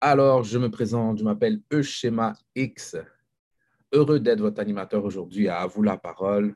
Alors, 0.00 0.44
je 0.44 0.58
me 0.58 0.70
présente, 0.70 1.18
je 1.18 1.24
m'appelle 1.24 1.60
Euschema 1.72 2.36
X. 2.54 2.96
Heureux 3.90 4.20
d'être 4.20 4.40
votre 4.40 4.60
animateur 4.60 5.04
aujourd'hui 5.04 5.48
à 5.48 5.58
À 5.62 5.66
vous 5.66 5.82
la 5.82 5.96
parole, 5.96 6.54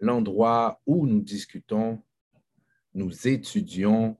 l'endroit 0.00 0.80
où 0.86 1.06
nous 1.06 1.20
discutons, 1.20 2.02
nous 2.94 3.28
étudions 3.28 4.16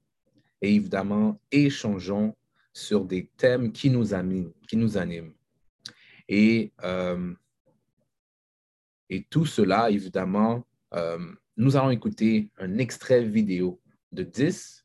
et 0.61 0.75
évidemment 0.75 1.41
échangeons 1.51 2.37
sur 2.75 3.07
des 3.07 3.31
thèmes 3.39 3.73
qui 3.73 3.89
nous 3.89 4.13
animent. 4.13 4.53
Qui 4.69 4.77
nous 4.77 4.99
animent. 4.99 5.33
Et, 6.29 6.75
euh, 6.85 7.33
tout 9.31 9.47
cela, 9.47 9.91
évidemment, 9.91 10.67
euh, 10.93 11.19
nous 11.57 11.77
allons 11.77 11.91
écouter 11.91 12.51
un 12.59 12.77
extrait 12.77 13.25
vidéo 13.25 13.81
de 14.11 14.25
10 14.25 14.85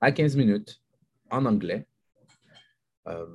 à 0.00 0.10
15 0.10 0.36
minutes 0.36 0.82
en 1.30 1.46
anglais. 1.46 1.86
Euh, 3.08 3.26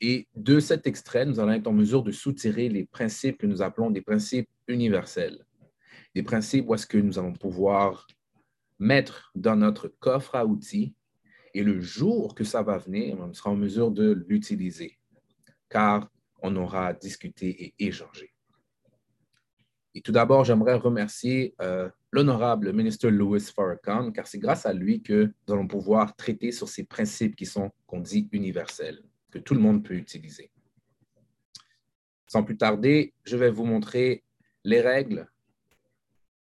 et 0.00 0.28
de 0.34 0.60
cet 0.60 0.86
extrait, 0.86 1.24
nous 1.24 1.40
allons 1.40 1.52
être 1.52 1.66
en 1.66 1.72
mesure 1.72 2.02
de 2.02 2.12
soutirer 2.12 2.68
les 2.68 2.84
principes 2.84 3.38
que 3.38 3.46
nous 3.46 3.62
appelons 3.62 3.90
des 3.90 4.02
principes 4.02 4.48
universels. 4.68 5.44
Des 6.14 6.22
principes 6.22 6.68
où 6.68 6.74
est-ce 6.74 6.86
que 6.86 6.98
nous 6.98 7.18
allons 7.18 7.32
pouvoir 7.32 8.06
mettre 8.78 9.30
dans 9.34 9.56
notre 9.56 9.88
coffre 9.88 10.34
à 10.34 10.44
outils 10.44 10.94
et 11.54 11.62
le 11.62 11.80
jour 11.80 12.34
que 12.34 12.44
ça 12.44 12.62
va 12.62 12.76
venir, 12.76 13.16
on 13.18 13.32
sera 13.32 13.50
en 13.50 13.56
mesure 13.56 13.90
de 13.90 14.24
l'utiliser, 14.28 14.98
car 15.70 16.10
on 16.42 16.54
aura 16.56 16.92
discuté 16.92 17.48
et 17.64 17.86
échangé. 17.86 18.35
Et 19.96 20.02
tout 20.02 20.12
d'abord, 20.12 20.44
j'aimerais 20.44 20.74
remercier 20.74 21.54
euh, 21.62 21.88
l'honorable 22.12 22.70
ministre 22.74 23.08
Louis 23.08 23.40
Farrakhan, 23.40 24.12
car 24.12 24.26
c'est 24.26 24.38
grâce 24.38 24.66
à 24.66 24.74
lui 24.74 25.02
que 25.02 25.32
nous 25.48 25.54
allons 25.54 25.66
pouvoir 25.66 26.14
traiter 26.16 26.52
sur 26.52 26.68
ces 26.68 26.84
principes 26.84 27.34
qui 27.34 27.46
sont, 27.46 27.70
qu'on 27.86 28.00
dit, 28.00 28.28
universels, 28.32 29.02
que 29.30 29.38
tout 29.38 29.54
le 29.54 29.60
monde 29.60 29.82
peut 29.82 29.94
utiliser. 29.94 30.50
Sans 32.26 32.44
plus 32.44 32.58
tarder, 32.58 33.14
je 33.24 33.38
vais 33.38 33.48
vous 33.48 33.64
montrer 33.64 34.22
les 34.64 34.82
règles, 34.82 35.30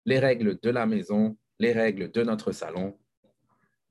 les 0.05 0.21
règles 0.21 0.61
de 0.61 0.71
la 0.71 0.87
maison, 0.87 1.37
les 1.59 1.73
règles 1.73 2.13
de 2.13 2.23
notre 2.23 2.53
salon. 2.53 2.97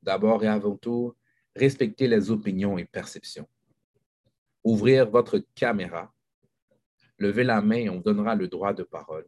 D'abord 0.01 0.45
et 0.45 0.47
avant 0.47 0.77
tout, 0.77 1.13
respecter 1.57 2.07
les 2.07 2.31
opinions 2.31 2.77
et 2.77 2.85
perceptions. 2.85 3.49
Ouvrir 4.63 5.09
votre 5.09 5.39
caméra. 5.55 6.13
Levez 7.17 7.43
la 7.43 7.61
main 7.61 7.75
et 7.75 7.89
on 7.89 7.99
donnera 7.99 8.33
le 8.33 8.47
droit 8.47 8.73
de 8.73 8.83
parole 8.83 9.27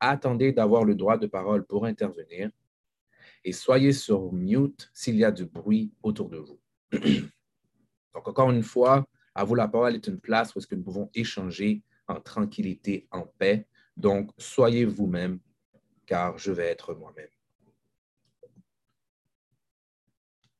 attendez 0.00 0.52
d'avoir 0.52 0.84
le 0.84 0.94
droit 0.94 1.18
de 1.18 1.26
parole 1.26 1.64
pour 1.64 1.84
intervenir 1.84 2.50
et 3.44 3.52
soyez 3.52 3.92
sur 3.92 4.32
mute 4.32 4.90
s'il 4.92 5.16
y 5.16 5.24
a 5.24 5.30
du 5.30 5.44
bruit 5.44 5.92
autour 6.02 6.28
de 6.28 6.38
vous. 6.38 6.60
Donc, 8.14 8.26
encore 8.26 8.50
une 8.50 8.62
fois, 8.62 9.06
à 9.34 9.44
vous 9.44 9.54
la 9.54 9.68
parole 9.68 9.94
est 9.94 10.06
une 10.06 10.18
place 10.18 10.54
où 10.54 10.58
est-ce 10.58 10.66
que 10.66 10.74
nous 10.74 10.82
pouvons 10.82 11.10
échanger 11.14 11.82
en 12.08 12.20
tranquillité, 12.20 13.06
en 13.10 13.22
paix. 13.22 13.66
Donc, 13.96 14.30
soyez 14.36 14.84
vous-même, 14.84 15.38
car 16.06 16.36
je 16.38 16.50
vais 16.50 16.66
être 16.66 16.94
moi-même. 16.94 17.28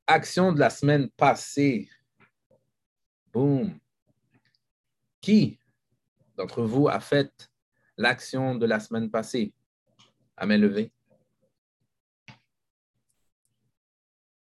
Action 0.07 0.53
de 0.53 0.59
la 0.59 0.69
semaine 0.69 1.09
passée. 1.09 1.89
Boum. 3.33 3.77
Qui 5.19 5.59
d'entre 6.37 6.63
vous 6.63 6.87
a 6.87 6.99
fait 6.99 7.50
l'action 8.01 8.55
de 8.55 8.65
la 8.65 8.79
semaine 8.79 9.09
passée. 9.09 9.53
À 10.35 10.45
main 10.45 10.57
levée. 10.57 10.91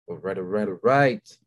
All 0.09 0.19
right, 0.23 0.39
all 0.39 0.45
right, 0.45 0.69
all 0.69 0.81
right. 0.83 1.41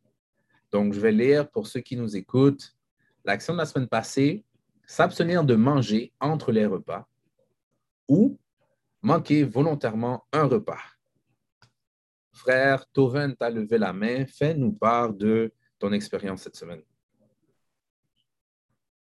Donc, 0.72 0.94
je 0.94 1.00
vais 1.00 1.12
lire 1.12 1.50
pour 1.50 1.68
ceux 1.68 1.82
qui 1.82 1.96
nous 1.96 2.16
écoutent. 2.16 2.76
L'action 3.24 3.54
de 3.54 3.60
la 3.60 3.66
semaine 3.66 3.88
passée, 3.88 4.44
s'abstenir 4.86 5.44
de 5.44 5.56
manger 5.56 6.12
entre 6.20 6.52
les 6.52 6.66
repas 6.66 7.08
ou 8.08 8.38
manquer 9.02 9.44
volontairement 9.44 10.26
un 10.34 10.44
repas. 10.44 10.82
Frère 12.34 12.86
Toven, 12.92 13.36
tu 13.38 13.46
as 13.46 13.50
levé 13.50 13.78
la 13.78 13.94
main. 13.94 14.26
Fais-nous 14.26 14.74
part 14.74 15.14
de 15.14 15.54
ton 15.80 15.94
expérience 15.94 16.42
cette 16.42 16.56
semaine. 16.56 16.82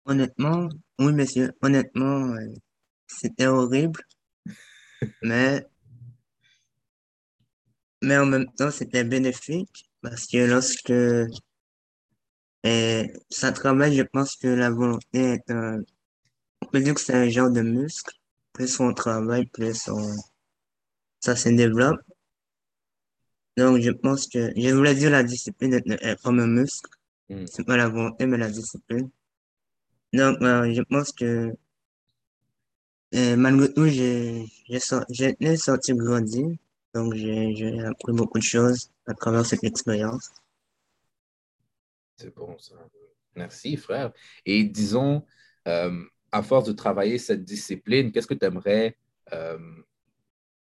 Honnêtement, 0.06 0.68
oui, 0.98 1.14
monsieur. 1.14 1.54
Honnêtement, 1.62 2.34
euh, 2.34 2.54
c'était 3.10 3.48
horrible, 3.48 4.02
mais, 5.22 5.66
mais 8.02 8.18
en 8.18 8.26
même 8.26 8.52
temps, 8.54 8.72
c'était 8.72 9.04
bénéfique 9.04 9.90
parce 10.02 10.28
que 10.28 10.38
lorsque 10.38 10.94
et 12.64 13.14
ça 13.30 13.52
travaille, 13.52 13.96
je 13.96 14.04
pense 14.04 14.36
que 14.36 14.48
la 14.48 14.70
volonté 14.70 15.20
est 15.20 15.52
un, 15.52 15.82
on 16.62 16.66
peut 16.68 16.82
dire 16.82 16.94
que 16.94 17.02
c'est 17.02 17.16
un 17.16 17.30
genre 17.30 17.50
de 17.52 17.62
muscle. 17.62 18.14
Plus 18.54 18.80
on 18.80 18.94
travaille, 18.94 19.46
plus 19.46 19.88
on, 19.90 20.16
ça 21.22 21.36
se 21.36 21.50
développe. 21.50 22.02
Donc, 23.58 23.82
je 23.82 23.92
pense 23.92 24.28
que, 24.28 24.52
je 24.56 24.74
voulais 24.74 24.96
dire 24.96 25.12
la 25.12 25.24
discipline 25.24 25.74
est, 25.76 26.22
comme 26.24 26.40
un 26.40 26.48
muscle. 26.48 26.90
Hmm. 27.30 27.46
C'est 27.46 27.66
pas 27.66 27.78
la 27.78 27.88
volonté, 27.90 28.26
mais 28.26 28.38
la 28.38 28.50
discipline. 28.50 29.10
Donc, 30.14 30.42
euh, 30.42 30.74
je 30.74 30.82
pense 30.82 31.12
que 31.12 31.54
et 33.12 33.36
malgré 33.36 33.74
tout, 33.74 33.88
j'ai 33.88 34.46
été 34.70 35.58
sorti 35.58 35.94
grandi, 35.94 36.60
donc 36.94 37.16
j'ai 37.16 37.80
appris 37.82 38.14
beaucoup 38.14 38.38
de 38.38 38.44
choses 38.44 38.92
à 39.08 39.14
travers 39.14 39.46
cette 39.46 39.64
expérience. 39.64 40.30
C'est 42.18 42.34
bon, 42.36 42.58
ça. 42.60 42.76
Merci, 43.36 43.78
frère. 43.78 44.12
Et 44.46 44.64
disons, 44.64 45.26
euh, 45.68 46.04
à 46.32 46.44
force 46.44 46.66
de 46.68 46.74
travailler 46.74 47.18
cette 47.18 47.44
discipline, 47.44 48.12
qu'est-ce 48.12 48.28
que 48.28 48.34
tu 48.34 48.46
aimerais 48.46 48.98
euh, 49.34 49.58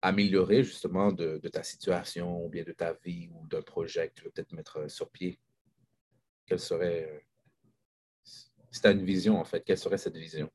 améliorer 0.02 0.64
justement 0.64 1.12
de, 1.12 1.38
de, 1.38 1.48
ta 1.50 1.64
situation 1.64 2.44
ou 2.44 2.50
bien 2.50 2.64
de 2.64 2.72
ta 2.72 2.94
vie 2.94 3.30
ou 3.32 3.48
d'un 3.48 3.62
projet 3.62 4.10
que 4.10 4.16
tu 4.16 4.24
veux 4.24 4.32
peut-être 4.32 4.54
mettre 4.54 4.90
sur 4.90 5.10
pied? 5.10 5.40
Quelle 6.46 6.60
serait, 6.60 7.10
euh, 7.10 7.20
si 8.24 8.82
tu 8.82 8.88
as 8.88 8.92
une 8.92 9.06
vision 9.06 9.40
en 9.40 9.46
fait, 9.46 9.64
quelle 9.64 9.78
serait 9.78 9.98
cette 9.98 10.18
vision 10.18 10.52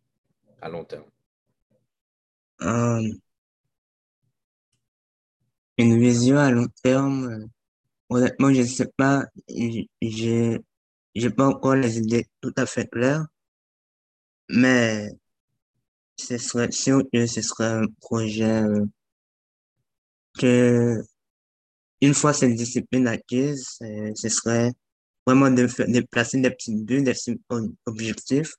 à 0.60 0.68
long 0.68 0.84
terme? 0.84 1.08
Euh, 2.62 3.02
une 5.78 5.98
vision 6.00 6.38
à 6.38 6.50
long 6.50 6.66
terme, 6.82 7.48
honnêtement, 8.08 8.52
je 8.52 8.62
ne 8.62 8.66
sais 8.66 8.90
pas, 8.96 9.24
j'ai, 9.48 10.60
j'ai 11.14 11.30
pas 11.30 11.46
encore 11.48 11.76
les 11.76 11.98
idées 11.98 12.26
tout 12.40 12.52
à 12.56 12.66
fait 12.66 12.88
claires, 12.90 13.26
mais 14.48 15.10
ce 16.16 16.38
serait 16.38 16.72
sûr 16.72 17.02
que 17.12 17.26
ce 17.26 17.42
serait 17.42 17.66
un 17.66 17.86
projet 18.00 18.62
euh, 18.62 18.84
que, 20.38 21.02
une 22.00 22.14
fois 22.14 22.32
cette 22.32 22.54
discipline 22.54 23.06
acquise, 23.06 23.78
euh, 23.82 24.12
ce 24.14 24.28
serait 24.28 24.72
vraiment 25.26 25.50
de, 25.50 25.66
de 25.66 26.00
placer 26.10 26.40
des 26.40 26.50
petits 26.50 26.74
buts, 26.74 27.02
des 27.02 27.12
petits 27.12 27.40
objectifs, 27.86 28.54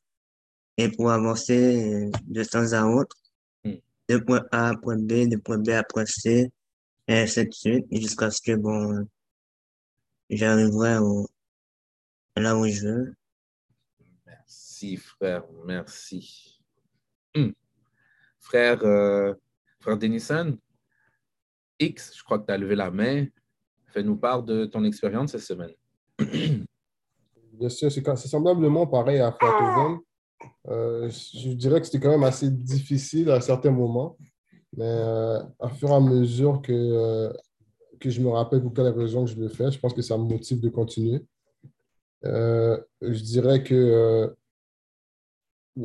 et 0.78 0.90
pour 0.90 1.12
avancer 1.12 2.10
de 2.28 2.44
temps 2.46 2.72
à 2.74 2.86
autre 2.86 3.18
de 4.10 4.18
point 4.18 4.44
A 4.52 4.70
à 4.70 4.76
point 4.76 4.98
B, 4.98 5.30
de 5.30 5.38
point 5.38 5.60
B 5.60 5.70
à 5.70 5.84
point 5.84 6.06
C, 6.06 6.52
et 7.08 7.14
ainsi 7.14 7.46
de 7.46 7.54
suite, 7.54 7.86
jusqu'à 7.92 8.32
ce 8.32 8.42
que, 8.42 8.56
bon, 8.56 9.08
j'arriverai 10.30 10.98
là 12.36 12.58
où 12.58 12.68
je 12.68 12.88
veux. 12.88 13.16
Merci, 14.26 14.98
frère, 14.98 15.44
merci. 15.66 16.60
Hmm. 17.36 17.52
Frère, 18.40 18.84
euh, 18.84 19.34
frère 19.80 19.98
Denison, 19.98 20.58
X, 21.80 22.14
je 22.18 22.24
crois 22.24 22.40
que 22.40 22.48
tu 22.48 22.52
as 22.52 22.58
levé 22.58 22.76
la 22.76 22.90
main. 22.90 23.28
Fais-nous 23.88 24.18
part 24.18 24.44
de 24.44 24.66
ton 24.66 24.84
expérience 24.84 25.32
cette 25.32 25.42
semaine. 25.42 25.74
Bien 27.54 27.70
sûr, 27.70 27.92
c'est 27.92 28.28
semblablement 28.28 28.88
pareil 28.88 29.20
à 29.20 29.32
Frère 29.32 30.00
euh, 30.68 31.10
je 31.10 31.50
dirais 31.50 31.80
que 31.80 31.86
c'était 31.86 32.00
quand 32.00 32.12
même 32.12 32.24
assez 32.24 32.50
difficile 32.50 33.32
à 33.32 33.42
certains 33.42 33.72
moments, 33.72 34.18
mais 34.76 34.86
euh, 34.86 35.42
à 35.60 35.70
fur 35.70 35.90
et 35.90 35.94
à 35.94 36.00
mesure 36.00 36.62
que, 36.62 36.74
euh, 36.74 37.34
que 38.00 38.10
je 38.10 38.22
me 38.22 38.30
rappelle 38.30 38.62
pour 38.62 38.74
quelle 38.74 38.88
raison 38.88 39.26
que 39.26 39.32
je 39.32 39.40
le 39.40 39.50
fais, 39.50 39.72
je 39.72 39.80
pense 39.80 39.94
que 39.94 40.02
ça 40.02 40.18
me 40.18 40.24
motive 40.24 40.60
de 40.60 40.70
continuer. 40.70 41.26
je 42.24 43.24
dirais 43.24 43.64
que 43.64 44.36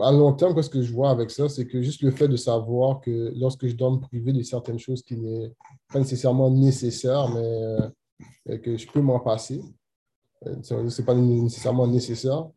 à 0.01 0.11
long 0.11 0.33
terme, 0.33 0.61
ce 0.61 0.69
que 0.69 0.83
je 0.83 0.93
vois 0.93 1.11
avec 1.11 1.31
ça, 1.31 1.49
c'est 1.49 1.67
que 1.67 1.81
juste 1.81 2.03
le 2.03 2.11
fait 2.11 2.27
de 2.27 2.37
savoir 2.37 3.01
que 3.01 3.33
lorsque 3.37 3.67
je 3.67 3.77
dois 3.77 3.91
me 3.91 3.99
priver 3.99 4.33
de 4.33 4.43
certaines 4.43 4.79
choses 4.79 5.03
qui 5.03 5.17
n'est 5.17 5.53
pas 5.93 6.01
nécessairement 6.01 6.51
nécessaire, 6.51 7.29
mais 7.29 8.59
que 8.59 8.77
je 8.77 8.89
peux 8.91 9.01
m'en 9.01 9.21
passer, 9.21 9.63
ce 10.63 10.75
n'est 10.75 11.07
pas 11.07 11.15
nécessairement 11.15 11.87
nécessaire, 11.87 12.49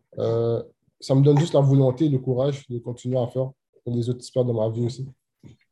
ça 0.99 1.15
me 1.15 1.21
donne 1.21 1.39
juste 1.39 1.53
la 1.53 1.61
volonté 1.61 2.05
et 2.05 2.09
le 2.09 2.19
courage 2.19 2.67
de 2.67 2.79
continuer 2.79 3.17
à 3.19 3.27
faire 3.27 3.51
pour 3.83 3.95
les 3.95 4.09
autres 4.09 4.21
histoires 4.21 4.45
dans 4.45 4.53
ma 4.53 4.69
vie 4.69 4.85
aussi. 4.85 5.07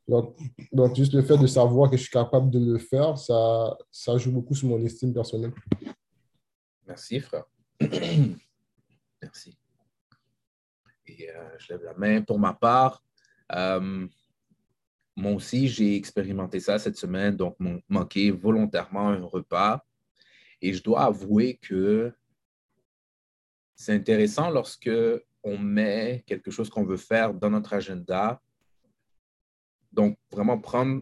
Donc, 0.07 0.37
donc, 0.71 0.95
juste 0.95 1.13
le 1.13 1.23
fait 1.23 1.37
de 1.37 1.47
savoir 1.47 1.89
que 1.89 1.97
je 1.97 2.03
suis 2.03 2.11
capable 2.11 2.51
de 2.51 2.59
le 2.59 2.77
faire, 2.77 3.17
ça, 3.17 3.75
ça 3.91 4.17
joue 4.17 4.31
beaucoup 4.31 4.53
sur 4.53 4.67
mon 4.67 4.79
estime 4.85 5.13
personnelle. 5.13 5.53
Merci, 6.85 7.19
frère. 7.19 7.45
Merci. 9.21 9.57
Et 11.07 11.29
euh, 11.29 11.49
je 11.57 11.73
lève 11.73 11.83
la 11.83 11.93
main. 11.95 12.21
Pour 12.21 12.37
ma 12.37 12.53
part, 12.53 13.03
euh, 13.51 14.07
moi 15.15 15.31
aussi, 15.31 15.67
j'ai 15.67 15.95
expérimenté 15.95 16.59
ça 16.59 16.77
cette 16.77 16.97
semaine, 16.97 17.35
donc 17.35 17.55
manqué 17.89 18.29
volontairement 18.29 19.09
un 19.09 19.23
repas. 19.23 19.83
Et 20.61 20.73
je 20.73 20.83
dois 20.83 21.05
avouer 21.05 21.57
que 21.61 22.13
c'est 23.75 23.93
intéressant 23.93 24.49
lorsque 24.49 24.89
on 25.43 25.57
met 25.57 26.23
quelque 26.25 26.51
chose 26.51 26.69
qu'on 26.69 26.83
veut 26.83 26.97
faire 26.97 27.33
dans 27.33 27.49
notre 27.49 27.73
agenda. 27.73 28.41
Donc, 29.91 30.17
vraiment 30.31 30.57
prendre 30.57 31.01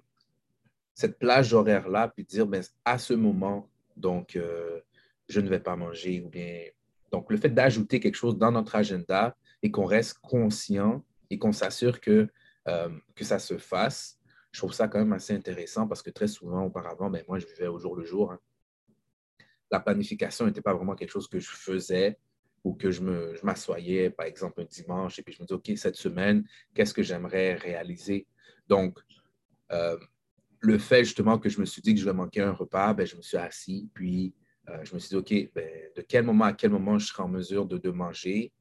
cette 0.93 1.17
plage 1.17 1.53
horaire-là, 1.53 2.09
puis 2.09 2.25
dire, 2.25 2.45
ben, 2.45 2.63
à 2.85 2.97
ce 2.97 3.13
moment, 3.13 3.69
donc, 3.95 4.35
euh, 4.35 4.81
je 5.29 5.39
ne 5.39 5.49
vais 5.49 5.59
pas 5.59 5.75
manger, 5.75 6.21
ou 6.21 6.29
bien. 6.29 6.65
Donc, 7.11 7.31
le 7.31 7.37
fait 7.37 7.49
d'ajouter 7.49 7.99
quelque 7.99 8.15
chose 8.15 8.37
dans 8.37 8.51
notre 8.51 8.75
agenda 8.75 9.35
et 9.61 9.71
qu'on 9.71 9.85
reste 9.85 10.19
conscient 10.19 11.03
et 11.29 11.39
qu'on 11.39 11.53
s'assure 11.53 12.01
que, 12.01 12.27
euh, 12.67 12.89
que 13.15 13.23
ça 13.23 13.39
se 13.39 13.57
fasse, 13.57 14.19
je 14.51 14.59
trouve 14.59 14.73
ça 14.73 14.87
quand 14.87 14.99
même 14.99 15.13
assez 15.13 15.33
intéressant 15.33 15.87
parce 15.87 16.01
que 16.01 16.11
très 16.11 16.27
souvent, 16.27 16.65
auparavant, 16.65 17.09
ben, 17.09 17.23
moi, 17.27 17.39
je 17.39 17.47
vivais 17.47 17.67
au 17.67 17.79
jour 17.79 17.95
le 17.95 18.03
jour. 18.03 18.31
Hein. 18.31 18.39
La 19.71 19.79
planification 19.79 20.45
n'était 20.45 20.61
pas 20.61 20.73
vraiment 20.73 20.95
quelque 20.95 21.11
chose 21.11 21.27
que 21.27 21.39
je 21.39 21.49
faisais 21.49 22.19
ou 22.63 22.73
que 22.73 22.91
je 22.91 23.01
m'assoyais, 23.43 24.09
par 24.09 24.25
exemple, 24.25 24.61
un 24.61 24.65
dimanche, 24.65 25.19
et 25.19 25.23
puis 25.23 25.33
je 25.33 25.41
me 25.41 25.47
dis, 25.47 25.53
OK, 25.53 25.71
cette 25.75 25.95
semaine, 25.95 26.45
qu'est-ce 26.73 26.93
que 26.93 27.03
j'aimerais 27.03 27.55
réaliser? 27.55 28.25
Donc, 28.67 28.99
euh, 29.71 29.97
le 30.59 30.77
fait 30.77 31.03
justement 31.03 31.37
que 31.37 31.49
je 31.49 31.59
me 31.59 31.65
suis 31.65 31.81
dit 31.81 31.93
que 31.93 31.99
je 31.99 32.05
vais 32.05 32.13
manquer 32.13 32.41
un 32.41 32.53
repas, 32.53 32.93
ben, 32.93 33.05
je 33.05 33.17
me 33.17 33.21
suis 33.21 33.37
assis, 33.37 33.89
puis 33.93 34.33
euh, 34.69 34.83
je 34.85 34.93
me 34.93 34.99
suis 34.99 35.09
dit, 35.09 35.15
OK, 35.15 35.51
ben, 35.53 35.69
de 35.95 36.01
quel 36.01 36.23
moment 36.23 36.45
à 36.45 36.53
quel 36.53 36.71
moment 36.71 36.97
je 36.97 37.07
serai 37.07 37.23
en 37.23 37.27
mesure 37.27 37.65
de, 37.65 37.89
manger? 37.89 38.53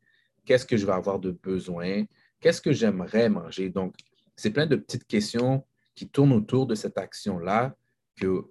Qu'est-ce 0.45 0.67
que 0.67 0.77
je 0.77 0.85
vais 0.85 0.93
avoir 0.93 1.21
de 1.21 1.31
besoin? 1.31 2.05
Qu'est-ce 2.41 2.61
que 2.61 2.73
j'aimerais 2.73 3.29
manger? 3.29 3.71
Donc, 3.71 3.95
c'est 4.35 4.51
plein 4.51 4.67
de 4.67 4.75
petites 4.75 5.07
questions 5.07 5.65
qui 5.95 6.09
tournent 6.09 6.33
autour 6.33 6.67
de 6.67 6.75
cette 6.75 6.99
action-là 6.99 7.77
que, 8.17 8.47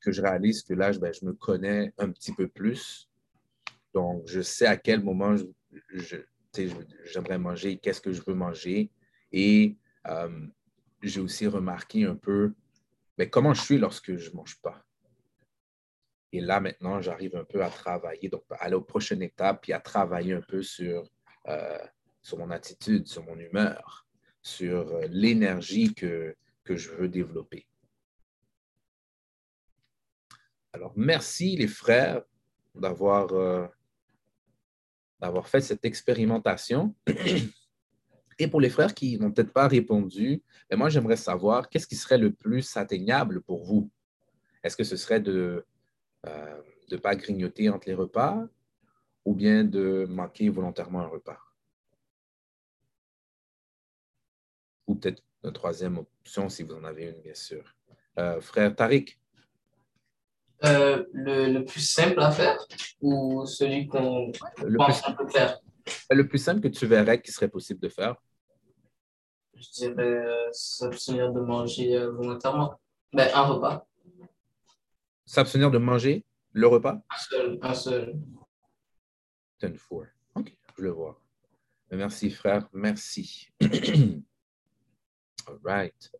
que 0.00 0.12
je 0.12 0.22
réalise 0.22 0.62
que 0.62 0.74
là, 0.74 0.92
ben, 0.92 1.12
je 1.12 1.24
me 1.24 1.32
connais 1.32 1.92
un 1.98 2.10
petit 2.10 2.32
peu 2.32 2.46
plus. 2.46 3.05
Donc, 3.96 4.24
je 4.26 4.42
sais 4.42 4.66
à 4.66 4.76
quel 4.76 5.02
moment 5.02 5.34
j'aimerais 6.52 7.38
manger, 7.38 7.78
qu'est-ce 7.78 8.02
que 8.02 8.12
je 8.12 8.20
veux 8.26 8.34
manger. 8.34 8.90
Et 9.32 9.78
euh, 10.06 10.46
j'ai 11.02 11.20
aussi 11.20 11.46
remarqué 11.46 12.04
un 12.04 12.14
peu 12.14 12.52
mais 13.18 13.30
comment 13.30 13.54
je 13.54 13.62
suis 13.62 13.78
lorsque 13.78 14.14
je 14.16 14.30
ne 14.30 14.36
mange 14.36 14.60
pas? 14.60 14.84
Et 16.32 16.40
là, 16.40 16.60
maintenant, 16.60 17.00
j'arrive 17.00 17.36
un 17.36 17.44
peu 17.44 17.64
à 17.64 17.70
travailler, 17.70 18.28
donc 18.28 18.44
aller 18.50 18.74
aux 18.74 18.82
prochaines 18.82 19.22
étapes, 19.22 19.62
puis 19.62 19.72
à 19.72 19.80
travailler 19.80 20.34
un 20.34 20.42
peu 20.42 20.62
sur, 20.62 21.08
euh, 21.48 21.78
sur 22.20 22.36
mon 22.36 22.50
attitude, 22.50 23.06
sur 23.06 23.24
mon 23.24 23.38
humeur, 23.38 24.06
sur 24.42 24.94
euh, 24.96 25.06
l'énergie 25.08 25.94
que, 25.94 26.36
que 26.64 26.76
je 26.76 26.90
veux 26.90 27.08
développer. 27.08 27.66
Alors, 30.74 30.92
merci 30.94 31.56
les 31.56 31.68
frères 31.68 32.22
d'avoir 32.74 33.70
d'avoir 35.20 35.48
fait 35.48 35.60
cette 35.60 35.84
expérimentation. 35.84 36.94
Et 38.38 38.48
pour 38.48 38.60
les 38.60 38.68
frères 38.68 38.94
qui 38.94 39.18
n'ont 39.18 39.32
peut-être 39.32 39.52
pas 39.52 39.66
répondu, 39.66 40.42
mais 40.70 40.76
ben 40.76 40.78
moi, 40.78 40.88
j'aimerais 40.90 41.16
savoir 41.16 41.70
qu'est-ce 41.70 41.86
qui 41.86 41.96
serait 41.96 42.18
le 42.18 42.32
plus 42.32 42.76
atteignable 42.76 43.40
pour 43.40 43.64
vous? 43.64 43.90
Est-ce 44.62 44.76
que 44.76 44.84
ce 44.84 44.96
serait 44.96 45.20
de 45.20 45.64
ne 46.24 46.30
euh, 46.96 46.98
pas 47.00 47.16
grignoter 47.16 47.70
entre 47.70 47.88
les 47.88 47.94
repas 47.94 48.46
ou 49.24 49.34
bien 49.34 49.64
de 49.64 50.06
manquer 50.08 50.50
volontairement 50.50 51.00
un 51.00 51.06
repas? 51.06 51.38
Ou 54.86 54.96
peut-être 54.96 55.22
une 55.42 55.52
troisième 55.52 55.98
option 55.98 56.48
si 56.48 56.62
vous 56.62 56.74
en 56.74 56.84
avez 56.84 57.06
une, 57.06 57.20
bien 57.22 57.34
sûr. 57.34 57.74
Euh, 58.18 58.40
frère 58.40 58.74
Tariq? 58.74 59.18
Euh, 60.64 61.04
le, 61.12 61.64
plus 61.64 61.80
simple 61.80 62.18
à 62.20 62.30
faire 62.30 62.58
ou 63.02 63.44
celui 63.44 63.86
qu'on 63.86 64.32
pense 64.76 65.06
un 65.06 65.12
peu 65.12 65.28
faire? 65.28 65.58
Le 66.10 66.26
plus 66.26 66.38
simple 66.38 66.60
que 66.60 66.68
tu 66.68 66.86
verrais 66.86 67.20
qui 67.20 67.30
serait 67.30 67.48
possible 67.48 67.80
de 67.80 67.90
faire? 67.90 68.16
Je 69.54 69.68
dirais 69.72 70.02
euh, 70.02 70.48
s'abstenir 70.52 71.32
de 71.32 71.40
manger 71.40 71.96
euh, 71.96 72.10
volontairement. 72.10 72.80
Ben, 73.12 73.28
un 73.34 73.42
repas. 73.42 73.86
S'abstenir 75.26 75.70
de 75.70 75.78
manger 75.78 76.24
le 76.52 76.66
repas? 76.66 77.02
Un 77.10 77.18
seul. 77.18 77.58
Un 77.62 77.74
seul. 77.74 78.18
Ten 79.58 79.76
four. 79.76 80.06
OK, 80.34 80.56
je 80.76 80.82
le 80.82 80.90
vois. 80.90 81.20
Merci, 81.90 82.30
frère. 82.30 82.68
Merci. 82.72 83.48
All 83.60 85.58
right. 85.64 86.10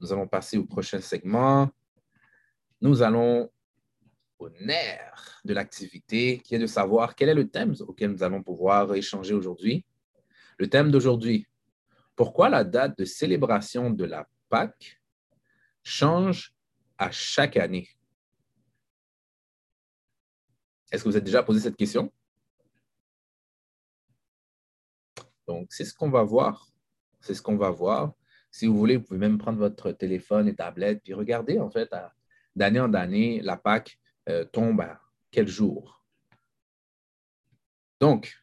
Nous 0.00 0.12
allons 0.12 0.28
passer 0.28 0.58
au 0.58 0.64
prochain 0.64 1.00
segment. 1.00 1.70
Nous 2.80 3.02
allons 3.02 3.50
au 4.38 4.50
nerf 4.50 5.40
de 5.44 5.54
l'activité, 5.54 6.38
qui 6.38 6.54
est 6.54 6.58
de 6.58 6.66
savoir 6.66 7.14
quel 7.14 7.28
est 7.28 7.34
le 7.34 7.48
thème 7.48 7.74
auquel 7.80 8.12
nous 8.12 8.22
allons 8.22 8.42
pouvoir 8.42 8.94
échanger 8.94 9.34
aujourd'hui. 9.34 9.84
Le 10.58 10.68
thème 10.68 10.90
d'aujourd'hui, 10.90 11.46
pourquoi 12.14 12.48
la 12.48 12.64
date 12.64 12.98
de 12.98 13.04
célébration 13.04 13.90
de 13.90 14.04
la 14.04 14.28
Pâque 14.48 15.00
change 15.82 16.54
à 16.98 17.10
chaque 17.10 17.56
année? 17.56 17.88
Est-ce 20.92 21.02
que 21.04 21.08
vous 21.08 21.16
êtes 21.16 21.24
déjà 21.24 21.42
posé 21.42 21.60
cette 21.60 21.76
question? 21.76 22.12
Donc, 25.46 25.72
c'est 25.72 25.84
ce 25.84 25.94
qu'on 25.94 26.10
va 26.10 26.22
voir. 26.22 26.68
C'est 27.20 27.34
ce 27.34 27.42
qu'on 27.42 27.56
va 27.56 27.70
voir. 27.70 28.12
Si 28.50 28.66
vous 28.66 28.76
voulez, 28.76 28.96
vous 28.96 29.04
pouvez 29.04 29.18
même 29.18 29.38
prendre 29.38 29.58
votre 29.58 29.92
téléphone 29.92 30.48
et 30.48 30.54
tablette, 30.54 31.02
puis 31.02 31.12
regarder, 31.12 31.58
en 31.58 31.70
fait, 31.70 31.94
d'année 32.56 32.80
en 32.80 32.92
année, 32.94 33.40
la 33.42 33.56
Pâque 33.56 33.98
euh, 34.28 34.44
tombe 34.44 34.80
à 34.80 35.00
quel 35.30 35.46
jour? 35.46 36.02
Donc, 38.00 38.34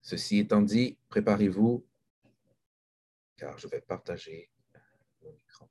ceci 0.00 0.38
étant 0.38 0.62
dit, 0.62 0.98
préparez-vous, 1.08 1.84
car 3.36 3.58
je 3.58 3.68
vais 3.68 3.80
partager 3.80 4.50
mon 5.22 5.32
écran. 5.32 5.68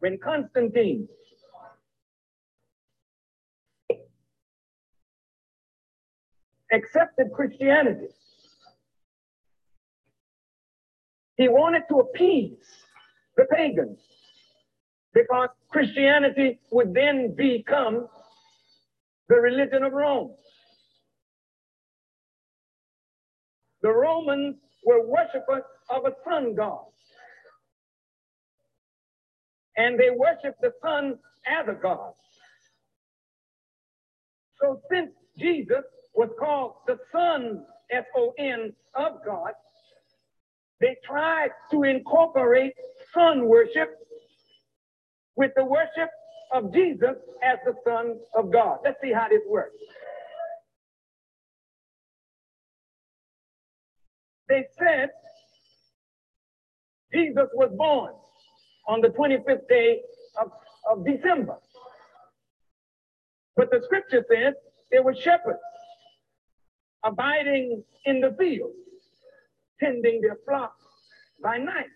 When 0.00 0.18
Constantine 0.18 1.06
accepted 6.70 7.32
Christianity, 7.32 8.08
He 11.36 11.48
wanted 11.48 11.82
to 11.88 12.00
appease 12.00 12.58
the 13.36 13.44
pagans 13.52 13.98
because 15.14 15.48
Christianity 15.70 16.60
would 16.70 16.94
then 16.94 17.34
become 17.36 18.08
the 19.28 19.36
religion 19.36 19.82
of 19.82 19.92
Rome. 19.92 20.34
The 23.82 23.90
Romans 23.90 24.56
were 24.84 25.06
worshippers 25.06 25.64
of 25.90 26.04
a 26.06 26.12
sun 26.24 26.54
god. 26.54 26.84
And 29.76 29.98
they 29.98 30.10
worshiped 30.10 30.60
the 30.60 30.72
sun 30.82 31.18
as 31.46 31.66
a 31.68 31.80
god. 31.80 32.12
So 34.60 34.80
since 34.90 35.10
Jesus 35.38 35.84
was 36.14 36.28
called 36.38 36.74
the 36.86 36.98
Son, 37.10 37.64
S 37.90 38.04
O 38.16 38.32
N, 38.38 38.72
of 38.94 39.24
God, 39.24 39.52
they 40.82 40.96
tried 41.04 41.50
to 41.70 41.84
incorporate 41.84 42.74
sun 43.14 43.46
worship 43.46 43.88
with 45.36 45.52
the 45.56 45.64
worship 45.64 46.10
of 46.52 46.74
Jesus 46.74 47.14
as 47.42 47.58
the 47.64 47.74
Son 47.86 48.18
of 48.34 48.52
God. 48.52 48.80
Let's 48.84 49.00
see 49.00 49.12
how 49.12 49.28
this 49.28 49.40
works. 49.48 49.76
They 54.48 54.64
said 54.76 55.10
Jesus 57.14 57.48
was 57.54 57.70
born 57.76 58.12
on 58.88 59.00
the 59.00 59.08
25th 59.08 59.68
day 59.68 60.00
of, 60.40 60.50
of 60.90 61.06
December. 61.06 61.56
But 63.56 63.70
the 63.70 63.80
scripture 63.84 64.24
says 64.28 64.54
there 64.90 65.02
were 65.02 65.14
shepherds 65.14 65.60
abiding 67.04 67.84
in 68.04 68.20
the 68.20 68.34
field 68.38 68.72
tending 69.82 70.20
their 70.20 70.38
flocks 70.46 70.84
by 71.42 71.58
night. 71.58 71.86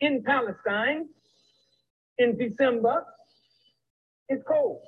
In 0.00 0.22
Palestine, 0.22 1.08
in 2.18 2.36
December, 2.38 3.04
it's 4.28 4.42
cold. 4.46 4.80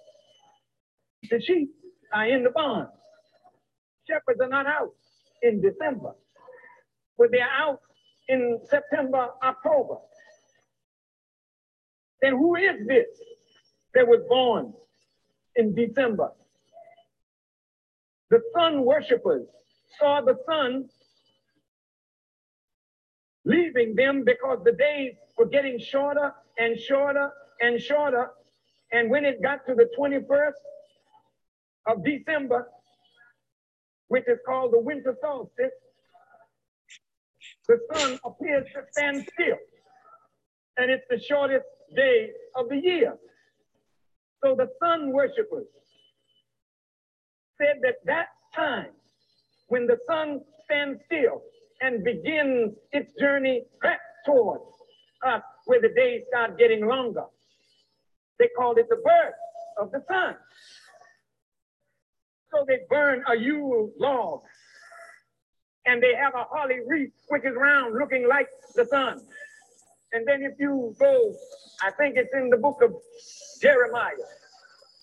The 1.30 1.40
sheep 1.40 1.70
are 2.12 2.26
in 2.26 2.44
the 2.44 2.50
barns. 2.50 2.90
Shepherds 4.08 4.40
are 4.40 4.48
not 4.48 4.66
out 4.66 4.92
in 5.42 5.60
December, 5.60 6.12
but 7.18 7.30
they're 7.30 7.48
out 7.48 7.80
in 8.28 8.60
September, 8.68 9.28
October. 9.42 9.96
Then 12.22 12.32
who 12.32 12.56
is 12.56 12.86
this 12.86 13.06
that 13.94 14.06
was 14.06 14.20
born 14.28 14.72
in 15.56 15.74
December? 15.74 16.30
The 18.30 18.40
sun 18.54 18.84
worshippers 18.84 19.46
saw 19.98 20.20
the 20.20 20.36
sun 20.46 20.88
leaving 23.48 23.94
them 23.96 24.24
because 24.24 24.58
the 24.64 24.72
days 24.72 25.14
were 25.38 25.46
getting 25.46 25.78
shorter 25.78 26.32
and 26.58 26.78
shorter 26.78 27.30
and 27.60 27.80
shorter. 27.80 28.30
And 28.92 29.10
when 29.10 29.24
it 29.24 29.42
got 29.42 29.66
to 29.66 29.74
the 29.74 29.88
21st 29.98 30.52
of 31.86 32.04
December, 32.04 32.68
which 34.08 34.24
is 34.28 34.38
called 34.46 34.72
the 34.72 34.78
winter 34.78 35.16
solstice, 35.20 35.72
the 37.66 37.78
sun 37.92 38.18
appears 38.24 38.66
to 38.74 38.82
stand 38.92 39.26
still. 39.32 39.56
And 40.76 40.90
it's 40.90 41.04
the 41.08 41.18
shortest 41.18 41.66
day 41.96 42.30
of 42.54 42.68
the 42.68 42.76
year. 42.76 43.16
So 44.44 44.54
the 44.54 44.68
sun 44.78 45.12
worshippers 45.12 45.66
said 47.58 47.80
that 47.82 47.96
that 48.04 48.28
time 48.54 48.92
when 49.68 49.86
the 49.86 49.98
sun 50.06 50.40
stands 50.64 51.00
still 51.06 51.42
and 51.80 52.04
begins 52.04 52.74
its 52.92 53.12
journey 53.20 53.64
back 53.82 54.00
towards 54.26 54.64
us 55.26 55.42
where 55.66 55.80
the 55.80 55.90
days 55.96 56.22
start 56.28 56.58
getting 56.58 56.86
longer, 56.86 57.24
they 58.38 58.48
called 58.56 58.78
it 58.78 58.88
the 58.88 58.96
birth 58.96 59.34
of 59.80 59.90
the 59.92 60.02
sun. 60.08 60.34
So 62.52 62.64
they 62.66 62.78
burn 62.88 63.22
a 63.28 63.36
Yule 63.36 63.92
log 63.98 64.40
and 65.86 66.02
they 66.02 66.14
have 66.14 66.34
a 66.34 66.44
holly 66.44 66.78
wreath 66.86 67.12
which 67.28 67.44
is 67.44 67.54
round 67.56 67.94
looking 67.94 68.26
like 68.28 68.48
the 68.74 68.86
sun. 68.86 69.20
And 70.12 70.26
then 70.26 70.42
if 70.42 70.58
you 70.58 70.94
go, 70.98 71.34
I 71.82 71.90
think 71.92 72.16
it's 72.16 72.32
in 72.34 72.48
the 72.48 72.56
book 72.56 72.80
of 72.82 72.94
Jeremiah, 73.60 74.14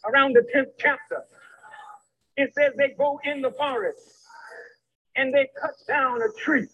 around 0.06 0.34
the 0.36 0.46
10th 0.56 0.72
chapter, 0.80 1.24
it 2.38 2.54
says 2.54 2.74
they 2.78 2.96
go 2.98 3.20
in 3.24 3.42
the 3.42 3.52
forest 3.52 4.15
and 5.16 5.34
they 5.34 5.48
cut 5.62 5.76
down 5.88 6.22
a 6.22 6.32
tree 6.40 6.68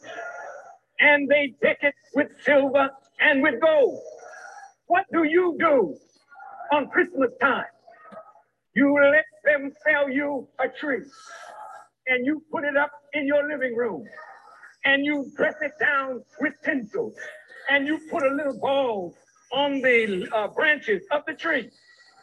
and 0.99 1.29
they 1.29 1.53
deck 1.61 1.79
it 1.81 1.95
with 2.15 2.27
silver 2.43 2.89
and 3.19 3.41
with 3.41 3.61
gold. 3.61 3.99
What 4.87 5.05
do 5.11 5.23
you 5.23 5.55
do 5.59 5.95
on 6.73 6.89
Christmas 6.89 7.31
time? 7.41 7.65
You 8.75 8.93
let 8.95 9.25
them 9.45 9.71
sell 9.85 10.09
you 10.09 10.47
a 10.59 10.67
tree 10.69 11.03
and 12.07 12.25
you 12.25 12.43
put 12.51 12.63
it 12.63 12.77
up 12.77 12.91
in 13.13 13.27
your 13.27 13.47
living 13.47 13.75
room 13.75 14.03
and 14.85 15.05
you 15.05 15.31
dress 15.37 15.55
it 15.61 15.73
down 15.79 16.23
with 16.39 16.53
tinsel 16.63 17.13
and 17.69 17.87
you 17.87 17.99
put 18.09 18.23
a 18.23 18.33
little 18.33 18.59
ball 18.59 19.15
on 19.53 19.81
the 19.81 20.27
uh, 20.33 20.47
branches 20.49 21.03
of 21.11 21.21
the 21.27 21.33
tree. 21.33 21.69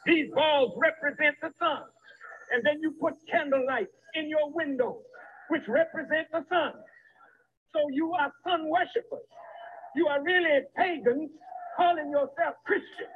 These 0.06 0.30
balls 0.34 0.72
represent 0.80 1.36
the 1.42 1.50
sun. 1.58 1.82
And 2.52 2.64
then 2.64 2.80
you 2.80 2.94
put 3.00 3.14
candlelight 3.30 3.88
in 4.14 4.28
your 4.28 4.50
window, 4.52 5.00
which 5.48 5.62
represent 5.68 6.28
the 6.32 6.44
sun. 6.48 6.72
So 7.72 7.80
you 7.90 8.12
are 8.12 8.32
sun 8.44 8.68
worshipers. 8.68 9.26
You 9.94 10.06
are 10.06 10.22
really 10.22 10.60
pagans 10.76 11.30
calling 11.76 12.10
yourself 12.10 12.56
Christian. 12.64 13.08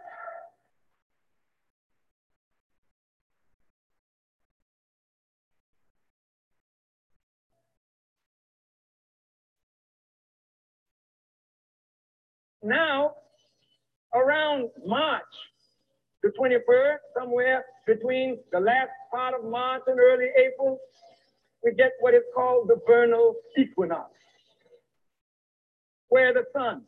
Now, 12.65 13.15
around 14.15 14.71
March, 14.87 15.23
the 16.23 16.31
21st, 16.39 16.99
somewhere 17.19 17.65
between 17.87 18.39
the 18.53 18.61
last 18.61 18.91
part 19.11 19.35
of 19.35 19.45
March 19.51 19.83
and 19.89 19.99
early 19.99 20.29
April, 20.39 20.79
we 21.65 21.73
get 21.75 21.93
what 22.01 22.15
is 22.15 22.23
called 22.35 22.69
the 22.69 22.81
vernal 22.87 23.35
equinox, 23.57 24.11
where 26.09 26.33
the 26.33 26.45
sun 26.53 26.83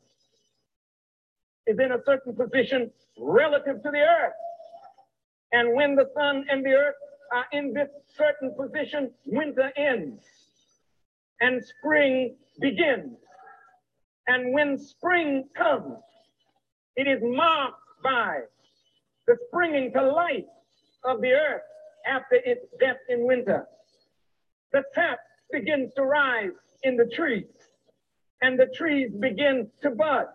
is 1.66 1.78
in 1.78 1.92
a 1.92 1.98
certain 2.04 2.34
position 2.34 2.90
relative 3.18 3.82
to 3.82 3.90
the 3.90 4.00
earth. 4.00 4.32
And 5.52 5.74
when 5.74 5.94
the 5.94 6.10
sun 6.14 6.44
and 6.50 6.64
the 6.64 6.70
earth 6.70 6.94
are 7.32 7.46
in 7.52 7.72
this 7.72 7.88
certain 8.16 8.54
position, 8.58 9.12
winter 9.26 9.72
ends 9.76 10.24
and 11.40 11.62
spring 11.64 12.36
begins. 12.60 13.18
And 14.26 14.52
when 14.52 14.78
spring 14.78 15.44
comes, 15.56 15.98
it 16.96 17.06
is 17.06 17.20
marked 17.22 17.76
by 18.02 18.40
the 19.26 19.36
springing 19.48 19.92
to 19.92 20.02
life 20.02 20.44
of 21.04 21.20
the 21.20 21.32
earth 21.32 21.62
after 22.06 22.36
its 22.36 22.66
death 22.80 22.96
in 23.08 23.26
winter. 23.26 23.66
The 24.74 24.82
sap 24.94 25.20
begins 25.50 25.94
to 25.94 26.02
rise 26.02 26.50
in 26.82 26.96
the 26.96 27.06
trees, 27.06 27.46
and 28.42 28.58
the 28.58 28.66
trees 28.66 29.10
begin 29.18 29.70
to 29.82 29.90
bud, 29.90 30.26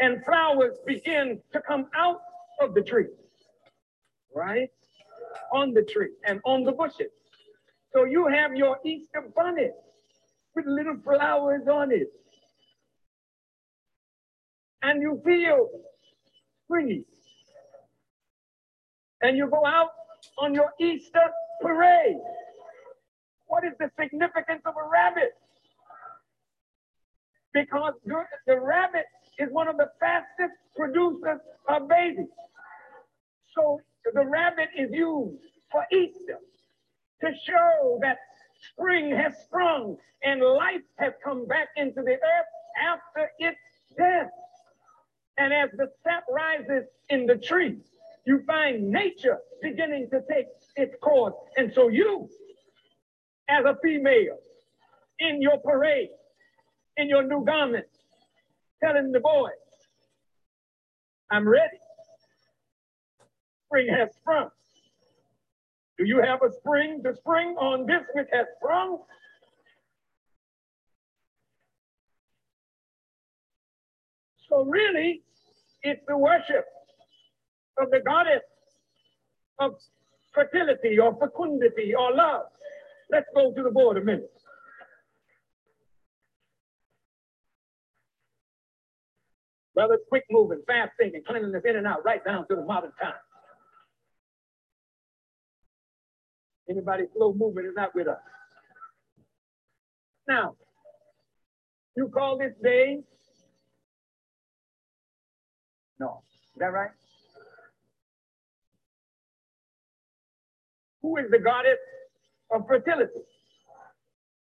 and 0.00 0.24
flowers 0.24 0.78
begin 0.84 1.40
to 1.52 1.60
come 1.60 1.86
out 1.94 2.22
of 2.60 2.74
the 2.74 2.82
tree, 2.82 3.06
right? 4.34 4.70
On 5.52 5.72
the 5.72 5.82
tree 5.82 6.12
and 6.26 6.40
on 6.44 6.64
the 6.64 6.72
bushes. 6.72 7.12
So 7.92 8.04
you 8.04 8.26
have 8.26 8.56
your 8.56 8.78
Easter 8.84 9.22
bunny 9.36 9.70
with 10.54 10.66
little 10.66 10.96
flowers 11.04 11.68
on 11.68 11.92
it 11.92 12.10
and 14.82 15.02
you 15.02 15.20
feel 15.24 15.68
free. 16.68 17.04
And 19.20 19.36
you 19.36 19.48
go 19.50 19.64
out 19.64 19.90
on 20.38 20.54
your 20.54 20.70
Easter 20.80 21.28
parade. 21.60 22.20
What 23.56 23.64
is 23.64 23.72
the 23.78 23.90
significance 23.98 24.60
of 24.66 24.74
a 24.76 24.86
rabbit? 24.86 25.32
Because 27.54 27.94
the 28.04 28.60
rabbit 28.60 29.06
is 29.38 29.48
one 29.50 29.66
of 29.66 29.78
the 29.78 29.88
fastest 29.98 30.52
producers 30.76 31.40
of 31.66 31.88
babies. 31.88 32.28
So 33.54 33.80
the 34.12 34.26
rabbit 34.26 34.68
is 34.76 34.90
used 34.92 35.38
for 35.72 35.86
Easter 35.90 36.38
to 37.22 37.32
show 37.46 37.98
that 38.02 38.18
spring 38.72 39.16
has 39.16 39.32
sprung 39.46 39.96
and 40.22 40.42
life 40.42 40.84
has 40.98 41.14
come 41.24 41.46
back 41.46 41.68
into 41.78 42.02
the 42.02 42.12
earth 42.12 42.52
after 42.78 43.30
its 43.38 43.58
death. 43.96 44.28
And 45.38 45.54
as 45.54 45.70
the 45.78 45.90
sap 46.04 46.24
rises 46.30 46.84
in 47.08 47.24
the 47.24 47.38
tree, 47.38 47.78
you 48.26 48.42
find 48.46 48.90
nature 48.90 49.38
beginning 49.62 50.10
to 50.10 50.20
take 50.30 50.44
its 50.76 50.94
course. 51.00 51.32
And 51.56 51.72
so 51.72 51.88
you, 51.88 52.28
as 53.48 53.64
a 53.64 53.76
female, 53.82 54.38
in 55.18 55.40
your 55.40 55.58
parade, 55.58 56.10
in 56.96 57.08
your 57.08 57.22
new 57.22 57.44
garments, 57.44 57.96
telling 58.82 59.12
the 59.12 59.20
boys, 59.20 59.52
I'm 61.30 61.48
ready. 61.48 61.78
Spring 63.66 63.88
has 63.90 64.10
sprung. 64.14 64.48
Do 65.98 66.04
you 66.04 66.22
have 66.22 66.40
a 66.42 66.52
spring 66.52 67.02
to 67.04 67.14
spring 67.14 67.56
on 67.58 67.86
this 67.86 68.02
which 68.14 68.28
has 68.32 68.46
sprung? 68.56 68.98
So 74.48 74.64
really, 74.64 75.22
it's 75.82 76.02
the 76.06 76.16
worship 76.16 76.66
of 77.78 77.90
the 77.90 78.00
goddess 78.06 78.42
of 79.58 79.74
fertility 80.32 80.98
or 80.98 81.16
fecundity 81.18 81.94
or 81.94 82.14
love. 82.14 82.46
Let's 83.10 83.26
go 83.34 83.52
to 83.52 83.62
the 83.62 83.70
board 83.70 83.98
a 83.98 84.04
minute. 84.04 84.30
Brothers, 89.74 90.00
quick 90.08 90.24
moving, 90.30 90.62
fast 90.66 90.92
thinking, 90.98 91.22
cleanliness 91.26 91.62
in 91.64 91.76
and 91.76 91.86
out, 91.86 92.04
right 92.04 92.24
down 92.24 92.46
to 92.48 92.56
the 92.56 92.64
modern 92.64 92.92
times. 93.00 93.14
Anybody 96.68 97.04
slow 97.14 97.34
moving 97.34 97.66
is 97.66 97.72
not 97.76 97.94
with 97.94 98.08
us. 98.08 98.18
Now, 100.26 100.56
you 101.94 102.08
call 102.08 102.38
this 102.38 102.52
day 102.62 103.04
no. 105.98 106.22
Is 106.54 106.60
that 106.60 106.72
right? 106.72 106.90
Who 111.02 111.16
is 111.16 111.26
the 111.30 111.38
goddess 111.38 111.78
of 112.50 112.66
fertility? 112.66 113.20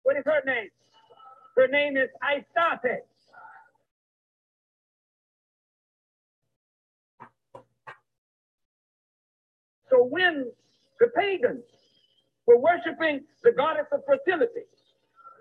What 0.03 0.17
is 0.17 0.23
her 0.25 0.43
name? 0.47 0.69
Her 1.57 1.69
name 1.69 1.97
is 1.97 2.09
Astarte. 2.23 3.03
So 9.91 10.05
when 10.05 10.51
the 11.01 11.09
pagans 11.17 11.65
were 12.47 12.59
worshiping 12.59 13.25
the 13.43 13.53
goddess 13.53 13.87
of 13.93 14.01
fertility, 14.07 14.67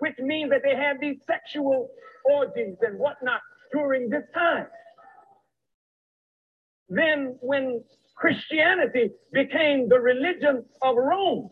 which 0.00 0.14
means 0.18 0.50
that 0.50 0.62
they 0.62 0.74
had 0.74 0.98
these 1.00 1.18
sexual 1.26 1.90
orgies 2.24 2.76
and 2.82 2.98
whatnot 2.98 3.40
during 3.72 4.08
this 4.08 4.24
time, 4.34 4.66
then 6.88 7.36
when 7.40 7.82
Christianity 8.16 9.10
became 9.32 9.88
the 9.88 10.00
religion 10.00 10.64
of 10.82 10.96
Rome, 10.96 11.50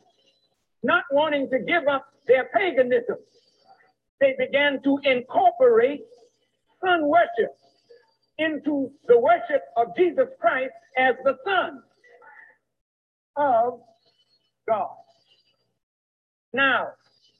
not 0.86 1.04
wanting 1.10 1.50
to 1.50 1.58
give 1.58 1.86
up 1.90 2.06
their 2.26 2.48
paganism, 2.54 3.16
they 4.20 4.34
began 4.38 4.80
to 4.84 4.98
incorporate 5.04 6.00
sun 6.82 7.08
worship 7.08 7.52
into 8.38 8.90
the 9.08 9.18
worship 9.18 9.62
of 9.76 9.88
Jesus 9.96 10.28
Christ 10.40 10.72
as 10.96 11.14
the 11.24 11.36
Son 11.44 11.82
of 13.36 13.80
God. 14.68 14.96
Now, 16.52 16.88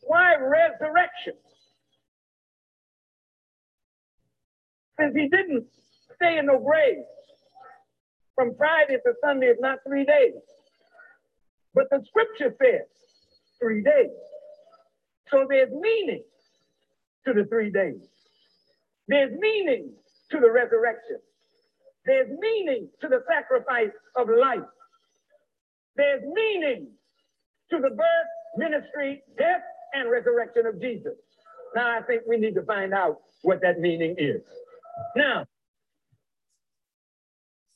why 0.02 0.34
resurrection? 0.36 1.34
Since 4.98 5.14
he 5.14 5.28
didn't 5.28 5.66
stay 6.16 6.38
in 6.38 6.46
no 6.46 6.58
grave. 6.58 7.04
From 8.34 8.54
Friday 8.56 8.98
to 9.04 9.12
Sunday 9.24 9.46
is 9.46 9.56
not 9.60 9.78
three 9.86 10.04
days. 10.04 10.34
But 11.74 11.84
the 11.90 12.02
scripture 12.08 12.54
says 12.60 12.86
three 13.60 13.82
days. 13.82 14.10
So 15.30 15.46
there's 15.48 15.70
meaning 15.72 16.22
to 17.26 17.32
the 17.32 17.44
three 17.44 17.70
days. 17.70 18.00
There's 19.08 19.32
meaning 19.38 19.92
to 20.30 20.40
the 20.40 20.50
resurrection. 20.50 21.18
There's 22.04 22.28
meaning 22.38 22.88
to 23.00 23.08
the 23.08 23.22
sacrifice 23.28 23.90
of 24.14 24.28
life. 24.28 24.60
There's 25.96 26.22
meaning 26.22 26.88
to 27.70 27.78
the 27.78 27.90
birth, 27.90 28.30
ministry, 28.56 29.22
death, 29.38 29.62
and 29.94 30.10
resurrection 30.10 30.66
of 30.66 30.80
Jesus. 30.80 31.14
Now, 31.74 31.98
I 31.98 32.02
think 32.02 32.22
we 32.28 32.36
need 32.36 32.54
to 32.54 32.62
find 32.62 32.94
out 32.94 33.18
what 33.42 33.60
that 33.62 33.80
meaning 33.80 34.14
is. 34.18 34.42
Now, 35.16 35.44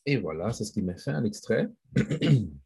Et 0.07 0.17
voilà, 0.17 0.53
c'est 0.53 0.65
ce 0.65 0.73
qui 0.73 0.81
m'a 0.83 0.97
fait 0.97 1.11
un 1.11 1.25
extrait. 1.25 1.67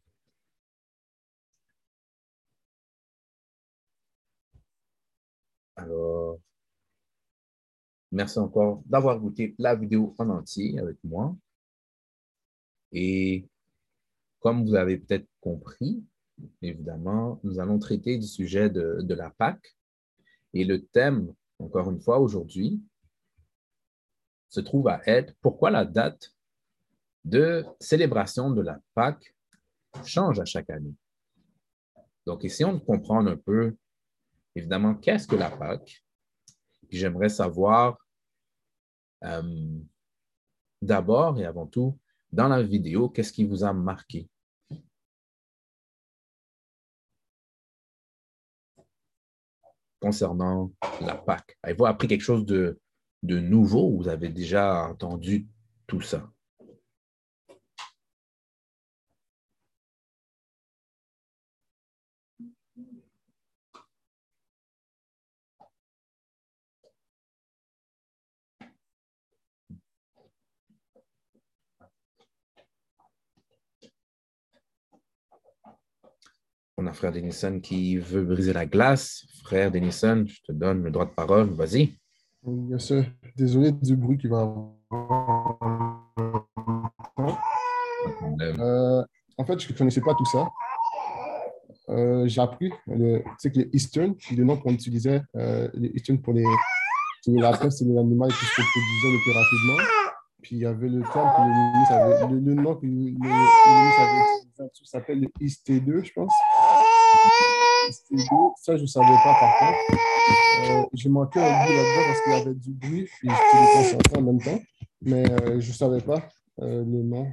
Alors, 5.75 6.39
merci 8.11 8.39
encore 8.39 8.81
d'avoir 8.85 9.19
goûté 9.19 9.55
la 9.57 9.75
vidéo 9.75 10.15
en 10.17 10.29
entier 10.29 10.79
avec 10.79 10.97
moi. 11.03 11.35
Et 12.91 13.47
comme 14.39 14.65
vous 14.65 14.75
avez 14.75 14.97
peut-être 14.97 15.27
compris, 15.41 16.03
évidemment, 16.61 17.39
nous 17.43 17.59
allons 17.59 17.79
traiter 17.79 18.17
du 18.17 18.27
sujet 18.27 18.69
de, 18.69 19.13
la 19.13 19.29
Pâque. 19.31 19.75
Et 20.53 20.63
le 20.63 20.85
thème, 20.85 21.33
encore 21.59 21.89
une 21.91 21.99
fois, 21.99 22.19
aujourd'hui, 22.19 22.81
se 24.49 24.61
trouve 24.61 24.87
à 24.87 25.01
être 25.05 25.33
pourquoi 25.41 25.71
la 25.71 25.83
date 25.83 26.33
de 27.25 27.65
célébration 27.79 28.51
de 28.51 28.61
la 28.61 28.79
Pâque 28.93 29.35
change 30.05 30.39
à 30.39 30.45
chaque 30.45 30.69
année. 30.69 30.93
Donc, 32.25 32.45
essayons 32.45 32.73
de 32.73 32.79
comprendre 32.79 33.29
un 33.29 33.37
peu, 33.37 33.75
évidemment, 34.55 34.95
qu'est-ce 34.95 35.27
que 35.27 35.35
la 35.35 35.51
Pâque? 35.51 36.03
J'aimerais 36.89 37.29
savoir 37.29 37.97
euh, 39.23 39.79
d'abord 40.81 41.39
et 41.39 41.45
avant 41.45 41.67
tout, 41.67 41.99
dans 42.31 42.47
la 42.47 42.61
vidéo, 42.61 43.09
qu'est-ce 43.09 43.33
qui 43.33 43.45
vous 43.45 43.63
a 43.63 43.73
marqué? 43.73 44.29
concernant 50.05 50.71
la 51.01 51.15
Pâque. 51.15 51.57
Avez-vous 51.63 51.87
appris 51.87 52.07
quelque 52.07 52.21
chose 52.21 52.45
de, 52.45 52.79
nouveau? 53.23 53.89
Ou 53.89 54.03
vous 54.03 54.07
avez 54.07 54.29
déjà 54.29 54.87
entendu 54.87 55.47
tout 55.87 56.01
ça? 56.01 56.29
On 76.77 76.87
a 76.87 76.93
frère 76.93 77.13
Denison 77.13 77.61
qui 77.61 77.95
veut 77.97 78.25
briser 78.25 78.51
la 78.51 78.65
glace. 78.65 79.25
Frère 79.43 79.71
Denison, 79.71 80.25
je 80.27 80.41
te 80.41 80.51
donne 80.51 80.83
le 80.83 80.91
droit 80.91 81.05
de 81.05 81.11
parole. 81.11 81.49
Vas-y. 81.51 81.93
Bien 82.43 82.79
sûr. 82.79 83.05
Désolé 83.37 83.71
du 83.71 83.95
bruit 83.95 84.17
qui 84.17 84.27
va 84.27 84.41
avoir. 84.41 84.73
Euh, 88.59 89.03
en 89.37 89.45
fait, 89.45 89.57
je 89.59 89.71
ne 89.71 89.77
connaissais 89.77 90.01
pas 90.01 90.13
tout 90.15 90.25
ça. 90.25 90.49
Euh, 91.89 92.27
J'ai 92.27 92.41
appris 92.41 92.73
le, 92.87 93.19
que 93.19 93.49
les 93.57 93.69
Eastern, 93.71 94.13
le 94.35 94.43
nom 94.43 94.57
qu'on 94.57 94.71
utilisait, 94.71 95.21
euh, 95.37 95.69
les 95.75 95.89
Eastern 95.95 96.19
pour 96.19 96.33
les, 96.33 96.43
les 97.27 97.41
lapins, 97.41 97.69
c'est 97.69 97.85
l'animal 97.85 98.29
qui 98.29 98.45
se 98.45 98.61
reproduisait 98.61 99.11
le 99.11 99.23
plus 99.23 99.31
rapidement. 99.31 99.89
Puis 100.41 100.55
il 100.57 100.61
y 100.61 100.65
avait 100.65 100.89
le 100.89 101.01
terme 101.01 101.31
que 101.35 101.41
le 101.41 101.71
ministre 101.71 101.93
avait, 101.93 102.33
le, 102.33 102.39
le 102.39 102.53
nom 102.53 102.75
que 102.75 102.85
le, 102.85 102.91
le, 102.91 102.95
ministre 102.95 104.01
avait 104.01 104.67
utilisé, 104.67 104.85
s'appelle 104.85 105.21
le 105.21 105.27
IST2, 105.39 106.03
je 106.05 106.13
pense. 106.13 106.33
IST2, 108.11 108.53
ça, 108.61 108.77
je 108.77 108.81
ne 108.81 108.87
savais 108.87 109.05
pas 109.07 109.35
par 109.39 109.59
contre. 109.59 110.01
Euh, 110.69 110.83
j'ai 110.93 111.09
manqué 111.09 111.39
un 111.39 111.65
bout 111.65 111.71
là-dedans 111.71 112.07
parce 112.07 112.21
qu'il 112.21 112.31
y 112.31 112.35
avait 112.35 112.53
du 112.53 112.71
bruit, 112.71 113.09
puis 113.19 113.29
j'étais 113.29 113.73
concentré 113.73 114.17
en 114.17 114.21
même 114.21 114.41
temps. 114.41 114.61
Mais 115.01 115.29
euh, 115.31 115.59
je 115.61 115.67
ne 115.67 115.73
savais 115.73 116.01
pas 116.01 116.27
euh, 116.61 116.83
le 116.83 117.03
nom 117.03 117.31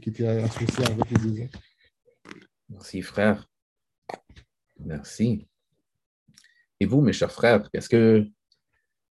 qui, 0.00 0.10
était 0.10 0.26
associé 0.26 0.84
avec 0.86 1.10
les 1.10 1.30
deux. 1.30 1.48
Merci, 2.68 3.02
frère. 3.02 3.48
Merci. 4.78 5.48
Et 6.78 6.86
vous, 6.86 7.00
mes 7.00 7.14
chers 7.14 7.32
frères, 7.32 7.68
est-ce 7.72 7.88
que, 7.88 8.26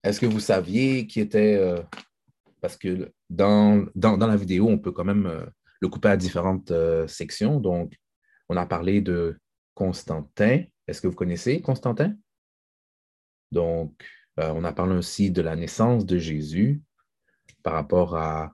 est 0.03 0.19
que 0.19 0.27
vous 0.27 0.41
saviez 0.41 1.07
qui 1.07 1.21
était. 1.21 1.57
euh, 1.57 1.81
parce 2.61 2.77
que 2.77 3.12
dans, 3.31 3.87
dans, 3.95 4.17
dans 4.17 4.27
la 4.27 4.37
vidéo, 4.37 4.69
on 4.69 4.79
peut 4.79 4.93
quand 4.93 5.05
même 5.05 5.47
le 5.81 5.88
couper 5.88 6.09
à 6.09 6.17
différentes 6.17 6.73
sections. 7.09 7.59
Donc, 7.59 7.97
on 8.49 8.57
a 8.57 8.67
parlé 8.67 9.01
de 9.01 9.37
Constantin. 9.75 10.62
Est-ce 10.87 11.01
que 11.01 11.09
vous 11.09 11.14
connaissez 11.14 11.61
Constantin? 11.61 12.14
Donc, 13.51 14.05
euh, 14.40 14.53
on 14.55 14.64
a 14.64 14.73
parlé 14.73 14.97
aussi 14.97 15.31
de 15.31 15.42
la 15.42 15.57
naissance 15.57 16.07
de 16.07 16.18
Jésus 16.18 16.83
par 17.62 17.75
rapport 17.75 18.16
à 18.16 18.53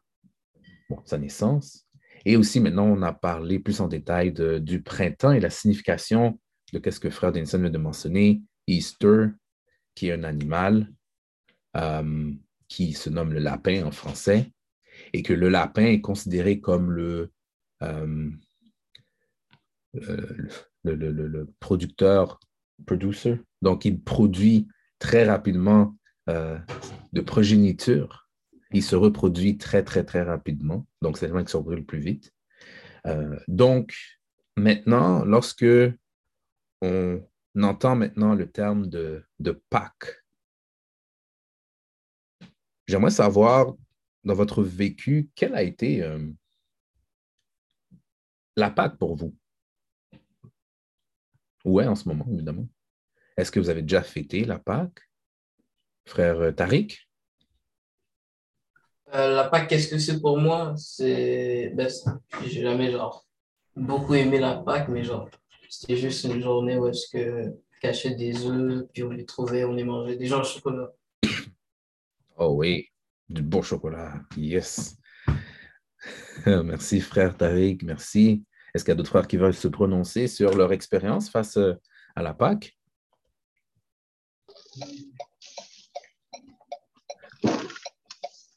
sa 1.05 1.19
naissance. 1.19 1.87
Et 2.25 2.37
aussi, 2.37 2.61
maintenant, 2.61 2.87
on 2.87 3.03
a 3.03 3.13
parlé 3.13 3.59
plus 3.59 3.81
en 3.81 3.89
détail 3.89 4.33
du 4.33 4.83
printemps 4.83 5.33
et 5.33 5.41
la 5.41 5.51
signification 5.51 6.39
de 6.73 6.79
qu'est-ce 6.79 7.01
que 7.01 7.11
Frère 7.11 7.33
Denison 7.33 7.59
vient 7.59 7.71
de 7.71 7.79
mentionner, 7.79 8.43
Easter, 8.67 9.29
qui 9.95 10.09
est 10.09 10.13
un 10.13 10.25
animal 10.25 10.93
euh, 11.77 12.33
qui 12.67 12.93
se 12.93 13.09
nomme 13.09 13.33
le 13.33 13.39
lapin 13.39 13.85
en 13.85 13.91
français, 13.91 14.53
et 15.13 15.23
que 15.23 15.33
le 15.33 15.49
lapin 15.49 15.87
est 15.87 16.01
considéré 16.01 16.61
comme 16.61 16.91
le, 16.91 17.33
euh, 17.83 18.31
le, 19.95 20.49
le- 20.85 20.95
le- 20.95 21.29
le 21.29 21.49
producteur, 21.61 22.41
producer. 22.87 23.41
Donc, 23.63 23.85
il 23.85 24.01
produit 24.01 24.69
très 24.99 25.25
rapidement 25.25 25.97
euh, 26.29 26.59
de 27.13 27.21
progéniture. 27.21 28.29
Il 28.73 28.83
se 28.83 28.97
reproduit 28.97 29.57
très, 29.57 29.83
très, 29.83 30.05
très 30.05 30.23
rapidement. 30.23 30.87
Donc, 31.01 31.17
c'est 31.17 31.27
l'animal 31.27 31.45
qui 31.45 31.53
se 31.53 31.57
reproduit 31.57 31.81
le 31.81 31.87
plus 31.87 32.01
vite. 32.01 32.33
Euh, 33.07 33.39
donc, 33.49 33.95
maintenant, 34.57 35.25
lorsque 35.25 35.65
on 36.83 37.23
entend 37.63 37.97
maintenant 37.97 38.35
le 38.35 38.51
terme 38.51 38.87
de, 38.89 39.25
de 39.41 39.53
Pâques, 39.71 40.23
j'aimerais 42.87 43.11
savoir, 43.11 43.75
dans 44.25 44.35
votre 44.35 44.63
vécu, 44.63 45.31
quelle 45.35 45.55
a 45.55 45.63
été 45.63 46.03
euh, 46.03 46.31
la 48.57 48.71
Pâque 48.71 48.99
pour 48.99 49.17
vous? 49.17 49.35
Est 51.81 51.87
en 51.87 51.95
ce 51.95 52.09
moment, 52.09 52.27
évidemment? 52.33 52.67
Est-ce 53.37 53.53
que 53.53 53.61
vous 53.61 53.69
avez 53.69 53.83
déjà 53.83 54.03
fêté 54.03 54.45
la 54.45 54.59
Pâque? 54.59 55.01
Frère 56.07 56.55
Tariq? 56.55 57.09
Euh, 59.15 59.35
la 59.35 59.45
Pâque, 59.45 59.69
qu'est-ce 59.69 59.89
que 59.89 59.99
c'est 59.99 60.21
pour 60.21 60.39
moi? 60.39 60.75
C'est. 60.77 61.73
Ben, 61.75 61.89
j'ai 62.45 62.63
jamais, 62.63 62.91
genre, 62.91 63.27
beaucoup 63.77 64.15
aimé 64.15 64.39
la 64.39 64.57
Pâque, 64.57 64.89
mais 64.89 65.05
genre, 65.05 65.29
c'était 65.69 65.97
juste 65.97 66.25
une 66.25 66.43
journée 66.43 66.77
où 66.79 66.87
est-ce 66.89 67.09
que 67.11 67.55
cachait 67.81 68.15
des 68.15 68.47
œufs, 68.47 68.87
puis 68.93 69.03
on 69.05 69.11
les 69.11 69.25
trouvait, 69.25 69.65
on 69.65 69.73
les 69.73 69.85
mangeait, 69.85 70.17
des 70.17 70.27
gens 70.27 70.41
au 70.41 70.45
chocolat. 70.45 70.91
Oh 72.41 72.55
oui, 72.55 72.87
du 73.29 73.43
bon 73.43 73.63
chocolat. 73.63 74.15
Yes. 74.37 74.97
Merci, 76.47 77.01
frère 77.01 77.37
Tariq. 77.37 77.85
Merci. 77.85 78.45
Est-ce 78.75 78.85
qu'il 78.85 78.93
y 78.93 78.93
a 78.93 78.97
d'autres 78.97 79.11
frères 79.11 79.27
qui 79.27 79.37
veulent 79.37 79.55
se 79.55 79.69
prononcer 79.69 80.27
sur 80.27 80.55
leur 80.55 80.73
expérience 80.73 81.31
face 81.31 81.57
euh, 81.57 81.75
à 82.15 82.23
la 82.23 82.35
Pâque? 82.35 82.77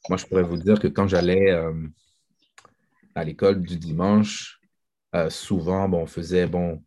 Moi, 0.09 0.17
je 0.17 0.25
pourrais 0.25 0.43
vous 0.43 0.57
dire 0.57 0.79
que 0.79 0.87
quand 0.87 1.07
j'allais 1.07 1.51
euh, 1.51 1.87
à 3.15 3.23
l'école 3.23 3.61
du 3.61 3.77
dimanche, 3.77 4.59
euh, 5.15 5.29
souvent, 5.29 5.87
bon, 5.87 6.01
on 6.01 6.07
faisait 6.07 6.47
bon, 6.47 6.83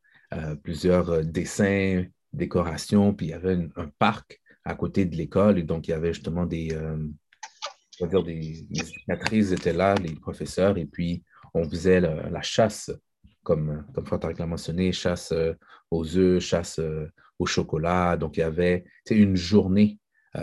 plusieurs 0.63 1.25
dessins, 1.25 2.05
décorations, 2.33 3.15
puis 3.15 3.27
il 3.27 3.31
y 3.31 3.35
avait 3.35 3.69
un 3.77 3.89
parc 3.99 4.41
à 4.65 4.75
côté 4.75 5.05
de 5.05 5.15
l'école, 5.15 5.59
et 5.59 5.63
donc 5.63 5.87
il 5.87 5.93
y 5.93 5.95
avait 5.95 6.13
justement 6.13 6.45
des, 6.45 6.77
on 8.01 8.05
va 8.05 8.11
dire 8.11 8.23
des, 8.25 8.67
les 9.31 9.53
étaient 9.53 9.73
là, 9.73 9.95
les 9.95 10.15
professeurs, 10.17 10.77
et 10.77 10.87
puis 10.87 11.23
on 11.55 11.69
faisait 11.69 12.01
la, 12.01 12.43
chasse, 12.43 12.91
comme, 13.45 13.87
comme 13.95 14.07
l'a 14.39 14.47
mentionné, 14.47 14.93
chasse 14.93 15.33
aux 15.91 16.17
œufs, 16.17 16.43
chasse 16.43 16.81
au 17.39 17.47
chocolat. 17.47 18.17
Donc, 18.17 18.37
il 18.37 18.41
y 18.41 18.45
avait 18.45 18.85
une 19.11 19.37
journée. 19.37 19.99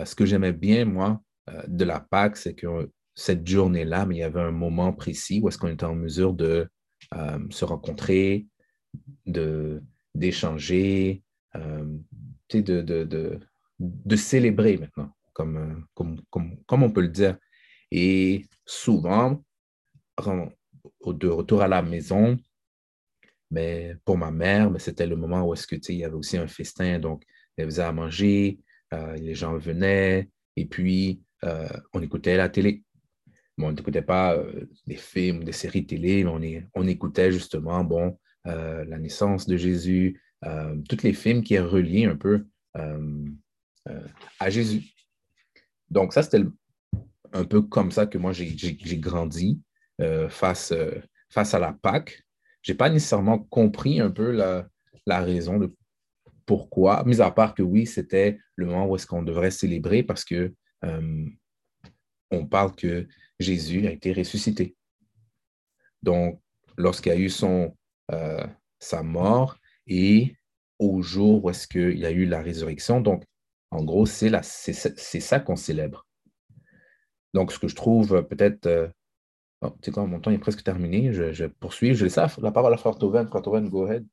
ce 0.06 0.16
que 0.16 0.26
j'aimais 0.26 0.54
bien, 0.54 0.86
moi, 0.86 1.22
de 1.68 1.84
la 1.84 2.00
Pâque, 2.00 2.38
c'est 2.38 2.54
que 2.54 2.90
cette 3.16 3.46
journée-là, 3.48 4.06
mais 4.06 4.16
il 4.16 4.20
y 4.20 4.24
avait 4.24 4.42
un 4.42 4.52
moment 4.52 4.94
précis 4.94 5.42
où 5.44 5.50
est-ce 5.50 5.58
qu'on 5.58 5.68
était 5.68 5.86
en 5.86 5.96
mesure 5.96 6.34
de 6.34 6.70
se 7.50 7.66
rencontrer, 7.66 8.48
d'échanger, 10.16 11.24
euh, 11.56 11.98
de, 12.50 12.62
de, 12.62 13.04
de, 13.04 13.40
de, 13.80 14.16
célébrer 14.16 14.78
maintenant, 14.78 15.12
comme, 15.34 15.86
comme, 15.94 16.22
comme, 16.30 16.58
comme, 16.66 16.84
on 16.84 16.92
peut 16.92 17.02
le 17.02 17.08
dire. 17.10 17.38
Et 17.92 18.46
souvent, 18.66 19.44
de 21.06 21.28
retour 21.28 21.62
à 21.62 21.68
la 21.68 21.82
maison, 21.82 22.38
mais 23.52 23.96
pour 24.06 24.18
ma 24.18 24.32
mère, 24.32 24.72
c'était 24.80 25.06
le 25.06 25.18
moment 25.18 25.44
où 25.44 25.54
est-ce 25.54 25.68
que, 25.68 25.76
il 25.90 25.98
y 25.98 26.06
avait 26.06 26.16
aussi 26.16 26.38
un 26.38 26.48
festin, 26.48 27.00
donc 27.00 27.24
elle 27.58 27.66
faisait 27.66 27.84
à 27.84 27.92
manger, 27.92 28.60
euh, 28.94 29.16
les 29.16 29.36
gens 29.36 29.58
venaient, 29.58 30.30
et 30.56 30.66
puis 30.66 31.22
euh, 31.44 31.68
on 31.94 32.02
écoutait 32.02 32.38
la 32.38 32.48
télé. 32.48 32.84
on 33.58 33.74
n'écoutait 33.74 34.02
pas 34.02 34.36
euh, 34.36 34.70
des 34.88 34.96
films, 34.96 35.44
des 35.44 35.52
séries 35.52 35.86
télé, 35.86 36.24
mais 36.24 36.66
on, 36.74 36.82
on 36.82 36.88
écoutait 36.88 37.32
justement, 37.32 37.84
bon, 37.84 38.18
la 38.46 38.98
naissance 38.98 39.46
de 39.46 39.56
Jésus, 39.56 40.20
tous 40.90 41.04
les 41.04 41.14
films 41.14 41.44
qui 41.44 41.54
est 41.54 41.60
reliés 41.60 42.06
un 42.06 42.16
peu 42.16 42.48
à 44.40 44.50
Jésus. 44.50 44.82
Donc 45.92 46.14
ça, 46.14 46.24
c'était 46.24 46.44
un 47.34 47.44
peu 47.44 47.62
comme 47.62 47.92
ça 47.92 48.08
que 48.08 48.18
moi, 48.18 48.32
j'ai 48.34 48.98
grandi 48.98 49.62
face, 50.30 50.74
face 51.30 51.54
à 51.54 51.60
la 51.60 51.74
Pâque 51.74 52.24
je 52.62 52.72
n'ai 52.72 52.78
pas 52.78 52.90
nécessairement 52.90 53.40
compris 53.40 54.00
un 54.00 54.12
peu 54.12 54.32
la, 54.32 54.68
raison 55.08 55.58
de 55.58 55.74
pourquoi, 56.46 57.04
mis 57.06 57.22
à 57.22 57.32
part 57.32 57.54
que 57.54 57.64
oui, 57.64 57.86
c'était 57.86 58.40
le 58.56 58.66
moment 58.66 58.88
où 58.88 58.96
est-ce 58.96 59.08
qu'on 59.08 59.24
devrait 59.24 59.52
célébrer 59.52 60.04
parce 60.04 60.24
que 60.24 60.54
euh, 60.86 61.26
on 62.32 62.46
parle 62.46 62.76
que 62.76 63.08
Jésus 63.40 63.88
a 63.88 63.92
été 63.92 64.14
ressuscité. 64.14 64.76
Donc, 66.02 66.42
lorsqu'il 66.78 67.12
y 67.12 67.16
a 67.16 67.20
eu 67.20 67.30
son, 67.30 67.76
euh, 68.12 68.46
sa 68.80 69.04
mort 69.04 69.58
et 69.88 70.36
au 70.80 71.02
jour 71.02 71.44
où 71.44 71.50
est-ce 71.50 71.68
qu'il 71.68 71.98
y 71.98 72.06
a 72.06 72.12
eu 72.12 72.26
la 72.26 72.42
résurrection, 72.42 73.02
donc 73.02 73.24
en 73.70 73.84
gros, 73.84 74.06
c'est 74.06 74.32
ça 74.42 75.40
qu'on 75.40 75.56
célèbre. 75.56 76.06
Donc, 77.34 77.52
ce 77.52 77.60
que 77.60 77.70
je 77.70 77.76
trouve 77.76 78.28
peut-être 78.28 78.92
euh, 79.64 79.70
tu 79.82 79.86
sais 79.86 79.92
quoi, 79.92 80.06
mon 80.06 80.20
temps 80.20 80.32
est 80.32 80.38
presque 80.38 80.64
terminé. 80.64 81.14
Je, 81.14 81.34
je 81.34 81.46
poursuis. 81.46 81.96
Je 81.96 82.06
laisse 82.06 82.18
la 82.18 82.52
parole 82.52 82.74
à 82.74 82.78
Frère 82.78 82.98
Toven. 82.98 83.28
Frère 83.28 83.42
Toven, 83.42 83.70
go 83.70 83.86
ahead. 83.86 84.06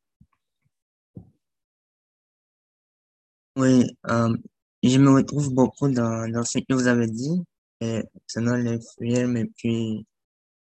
Oui, 3.56 3.84
euh, 4.08 4.36
je 4.82 4.98
me 4.98 5.10
retrouve 5.10 5.52
beaucoup 5.52 5.88
dans, 5.88 6.30
dans 6.30 6.44
ce 6.44 6.58
que 6.58 6.74
vous 6.74 6.86
avez 6.86 7.08
dit, 7.08 7.42
concernant 7.80 8.56
les 8.56 8.78
films 8.98 9.36
et 9.36 9.46
puis 9.56 10.06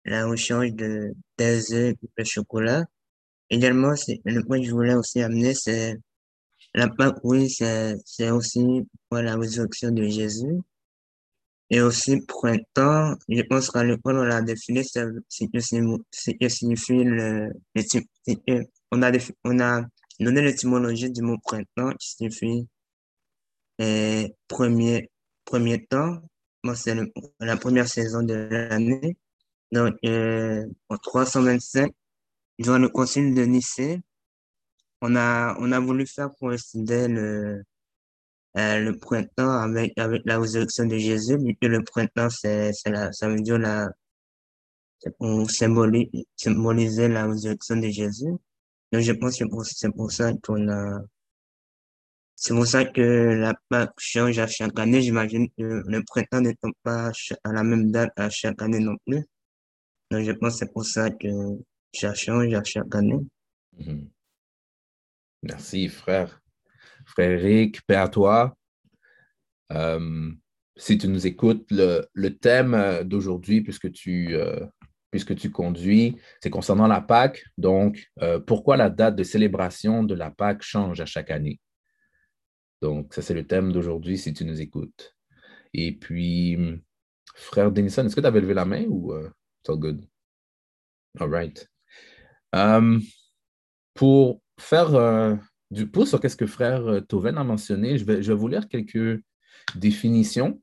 la 0.07 0.27
recherche 0.27 0.73
de, 0.73 1.15
des 1.37 1.73
œufs 1.75 1.95
et 1.95 2.09
le 2.17 2.25
chocolat. 2.25 2.85
Également, 3.51 3.93
le 4.25 4.43
point 4.47 4.61
que 4.61 4.67
je 4.67 4.73
voulais 4.73 4.95
aussi 4.95 5.21
amener, 5.21 5.53
c'est 5.53 5.99
la 6.75 6.89
Pâque, 6.89 7.19
oui, 7.23 7.51
c'est 7.51 8.31
aussi 8.31 8.87
pour 9.09 9.19
la 9.19 9.37
résurrection 9.37 9.91
de 9.91 10.05
Jésus. 10.05 10.63
Et 11.71 11.81
aussi, 11.81 12.21
printemps, 12.21 13.17
je 13.29 13.43
pense 13.43 13.71
qu'à 13.71 13.83
l'école, 13.83 14.19
on 14.19 14.25
l'a 14.25 14.41
défini, 14.43 14.85
ce 14.85 15.01
que 15.01 16.49
signifie 16.49 17.05
le, 17.05 17.53
le 17.75 18.65
on 18.93 19.03
a, 19.03 19.11
on 19.45 19.61
a 19.61 19.83
donné 20.21 20.43
l'étymologie 20.43 21.11
du 21.11 21.23
mot 21.23 21.39
printemps, 21.43 21.93
qui 21.99 22.11
signifie 22.11 22.69
euh, 23.81 24.29
premier, 24.49 25.11
premier 25.45 25.85
temps. 25.87 26.21
C'est 26.75 26.97
la 27.41 27.57
première 27.57 27.89
saison 27.89 28.23
de 28.23 28.35
l'année. 28.35 29.17
Donc, 29.73 29.95
euh, 30.05 30.65
en 30.89 30.97
325, 30.99 31.93
durant 32.59 32.79
le 32.79 32.89
concile 32.89 33.35
de 33.35 33.43
Nicée, 33.43 34.01
on 35.03 35.17
a, 35.17 35.57
on 35.61 35.73
a 35.73 35.81
voulu 35.81 36.07
faire 36.07 36.31
coïncider 36.41 37.09
le, 37.09 37.63
euh, 38.59 38.81
le 38.81 38.99
printemps 38.99 39.51
avec, 39.51 39.93
avec 39.99 40.23
la 40.25 40.39
résurrection 40.39 40.87
de 40.87 40.97
Jésus, 40.97 41.37
et 41.61 41.69
le 41.69 41.83
printemps, 41.83 42.31
c'est, 42.31 42.73
c'est 42.73 42.91
la, 42.91 43.13
ça 43.13 43.29
veut 43.29 43.41
dire 43.41 43.59
la, 43.59 43.91
pour 45.19 45.51
symboliser, 45.51 47.09
la 47.09 47.27
résurrection 47.27 47.77
de 47.77 47.89
Jésus. 47.89 48.33
Donc, 48.93 49.03
je 49.03 49.13
pense 49.13 49.39
que 49.39 49.45
c'est 49.65 49.91
pour 49.91 50.13
ça 50.13 50.33
qu'on 50.43 50.67
c'est 52.39 52.55
pour 52.55 52.67
ça 52.67 52.85
que 52.85 53.01
la 53.01 53.55
Pâque 53.71 53.95
change 53.99 54.39
à 54.39 54.47
chaque 54.47 54.79
année. 54.79 55.01
J'imagine 55.01 55.49
que 55.57 55.83
le 55.87 56.03
printemps 56.05 56.43
ne 56.43 56.53
tombe 56.53 56.75
pas 56.83 57.11
à 57.45 57.53
la 57.53 57.65
même 57.65 57.91
date 57.91 58.13
à 58.17 58.29
chaque 58.29 58.61
année 58.61 58.79
non 58.79 58.97
plus. 59.07 59.25
Donc, 60.11 60.23
je 60.23 60.33
pense 60.33 60.55
que 60.55 60.59
c'est 60.61 60.73
pour 60.73 60.85
ça 60.85 61.11
que 61.11 61.29
ça 61.95 62.15
change 62.15 62.53
à 62.53 62.63
chaque 62.63 62.95
année. 62.95 63.21
Mm-hmm. 63.79 64.09
Merci, 65.45 65.89
frère. 65.89 66.43
Frère 67.07 67.31
Eric, 67.31 67.83
paix 67.87 67.95
à 67.95 68.09
toi. 68.09 68.57
Euh, 69.73 70.31
si 70.77 70.99
tu 70.99 71.09
nous 71.09 71.27
écoutes, 71.27 71.67
le, 71.71 72.29
thème 72.29 73.03
d'aujourd'hui, 73.05 73.63
puisque 73.63 73.91
tu, 73.93 74.35
euh, 74.35 74.67
puisque 75.11 75.35
tu 75.37 75.51
conduis, 75.51 76.17
c'est 76.43 76.51
concernant 76.51 76.89
la 76.89 77.01
Pâque. 77.01 77.45
Donc, 77.57 78.07
euh, 78.21 78.41
pourquoi 78.41 78.77
la 78.77 78.91
date 78.91 79.17
de 79.17 79.23
célébration 79.23 80.03
de 80.03 80.15
la 80.15 80.31
Pâque 80.31 80.63
change 80.63 81.01
à 81.01 81.07
chaque 81.07 81.31
année? 81.31 81.61
Donc, 82.83 83.15
ça, 83.15 83.23
c'est 83.23 83.35
le 83.35 83.47
thème 83.47 83.73
d'aujourd'hui, 83.73 84.19
si 84.19 84.35
tu 84.35 84.45
nous 84.45 84.61
écoutes. 84.61 85.15
Et 85.73 85.93
puis, 85.93 86.59
frère 87.35 87.71
Denison, 87.71 88.05
est-ce 88.05 88.17
que 88.17 88.21
tu 88.21 88.27
avais 88.27 88.41
levé 88.41 88.53
la 88.55 88.65
main 88.65 88.85
ou 88.89 89.15
it's 89.15 89.71
all 89.71 89.77
good? 89.77 90.05
All 91.19 91.31
right. 91.31 91.67
pour 93.95 94.43
faire 94.59 95.39
du 95.71 95.91
coup, 95.91 96.07
sur 96.07 96.21
qu'est-ce 96.21 96.37
que 96.37 96.47
frère 96.47 96.87
euh, 96.87 97.01
Toven 97.01 97.39
a 97.39 97.45
mentionné, 97.45 97.99
je 97.99 98.05
vais, 98.05 98.23
je 98.23 98.33
vais 98.33 98.39
vous 98.39 98.49
lire 98.49 98.69
quelques 98.69 99.23
définitions 99.75 100.61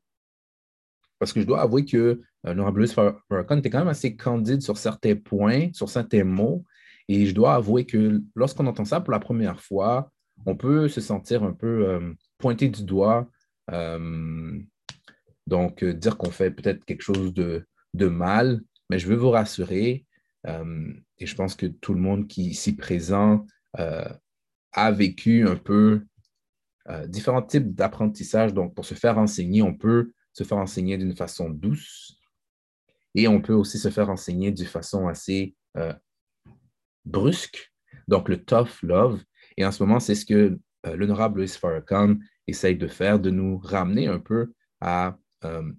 parce 1.20 1.32
que 1.32 1.42
je 1.42 1.46
dois 1.46 1.62
avouer 1.62 1.86
que 1.86 1.98
euh, 1.98 2.20
l'honorable 2.44 2.86
Farrakhan 2.88 3.58
était 3.58 3.70
quand 3.70 3.80
même 3.80 3.88
assez 3.88 4.16
candide 4.16 4.62
sur 4.62 4.78
certains 4.78 5.16
points, 5.16 5.72
sur 5.74 5.90
certains 5.90 6.26
mots, 6.26 6.66
et 7.08 7.26
je 7.26 7.34
dois 7.34 7.56
avouer 7.56 7.86
que 7.86 8.22
lorsqu'on 8.36 8.68
entend 8.68 8.86
ça 8.86 9.00
pour 9.00 9.12
la 9.12 9.20
première 9.20 9.62
fois, 9.62 10.12
on 10.46 10.56
peut 10.56 10.90
se 10.90 11.00
sentir 11.00 11.44
un 11.44 11.54
peu 11.54 11.88
euh, 11.88 12.14
pointé 12.38 12.70
du 12.70 12.84
doigt, 12.84 13.30
donc 15.48 15.84
dire 15.86 16.18
qu'on 16.18 16.32
fait 16.32 16.52
peut-être 16.52 16.84
quelque 16.84 17.02
chose 17.02 17.34
de, 17.34 17.66
de, 17.94 18.08
mal, 18.08 18.62
mais 18.90 19.00
je 19.00 19.08
veux 19.08 19.16
vous 19.16 19.30
rassurer, 19.30 20.06
et 20.46 21.26
je 21.26 21.36
pense 21.36 21.56
que 21.56 21.68
tout 21.68 21.94
le 21.94 22.02
monde 22.02 22.28
qui 22.28 22.48
ici 22.48 22.76
présent 22.76 23.46
a 24.74 24.92
vécu 24.92 25.48
un 25.48 25.56
peu 25.56 26.06
euh, 26.90 27.08
différents 27.08 27.42
types 27.42 27.74
d'apprentissage. 27.74 28.54
Donc, 28.54 28.76
pour 28.76 28.86
se 28.86 28.94
faire 28.94 29.18
enseigner, 29.18 29.62
on 29.62 29.74
peut 29.74 30.12
se 30.34 30.44
faire 30.44 30.58
enseigner 30.58 30.98
d'une 30.98 31.16
façon 31.16 31.50
douce 31.50 32.20
et 33.16 33.28
on 33.28 33.42
peut 33.42 33.54
aussi 33.54 33.78
se 33.78 33.90
faire 33.90 34.10
enseigner 34.10 34.52
d'une 34.52 34.66
façon 34.66 35.08
assez 35.08 35.56
euh, 35.78 35.94
brusque, 37.06 37.72
donc 38.08 38.28
le 38.28 38.44
tough 38.44 38.82
love. 38.82 39.24
Et 39.56 39.66
en 39.66 39.72
ce 39.72 39.84
moment, 39.84 40.00
c'est 40.00 40.16
ce 40.16 40.26
que 40.26 40.60
euh, 40.86 40.96
l'honorable 40.96 41.40
Louis 41.40 41.48
Farrakhan 41.48 42.18
essaye 42.48 42.76
de 42.76 42.88
faire, 42.88 43.20
de 43.20 43.30
nous 43.30 43.58
ramener 43.60 44.08
un 44.08 44.20
peu 44.20 44.52
à 44.82 45.18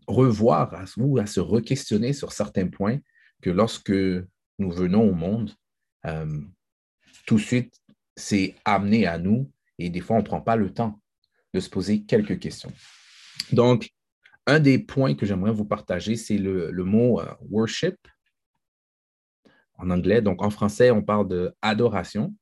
revoir 0.07 0.85
ou 0.99 1.17
à 1.17 1.25
se 1.25 1.41
re-questionner 1.41 2.13
sur 2.13 2.33
certains 2.33 2.69
points 2.69 2.99
que 3.41 3.49
lorsque 3.49 3.91
nous 3.91 4.71
venons 4.71 5.09
au 5.09 5.15
monde, 5.15 5.53
tout 7.27 7.37
de 7.37 7.41
suite, 7.41 7.81
c'est 8.17 8.55
amené 8.65 9.07
à 9.07 9.19
nous 9.19 9.51
et 9.79 9.91
des 9.91 10.01
fois, 10.01 10.17
on 10.17 10.21
ne 10.21 10.25
prend 10.25 10.41
pas 10.41 10.57
le 10.57 10.73
temps 10.73 11.01
de 11.53 11.61
se 11.61 11.69
poser 11.69 12.03
quelques 12.05 12.39
questions. 12.39 12.73
Donc, 13.53 13.91
un 14.47 14.61
des 14.61 14.79
points 14.79 15.15
que 15.15 15.27
j'aimerais 15.27 15.53
vous 15.53 15.65
partager, 15.65 16.17
c'est 16.17 16.39
le, 16.39 16.71
mot 16.85 17.21
euh, 17.21 17.27
worship 17.51 17.97
en 19.79 19.91
anglais. 19.91 20.23
Donc, 20.23 20.43
en 20.43 20.51
français, 20.51 20.91
on 20.91 21.03
parle 21.03 21.29
de 21.29 21.55
adoration. 21.63 22.35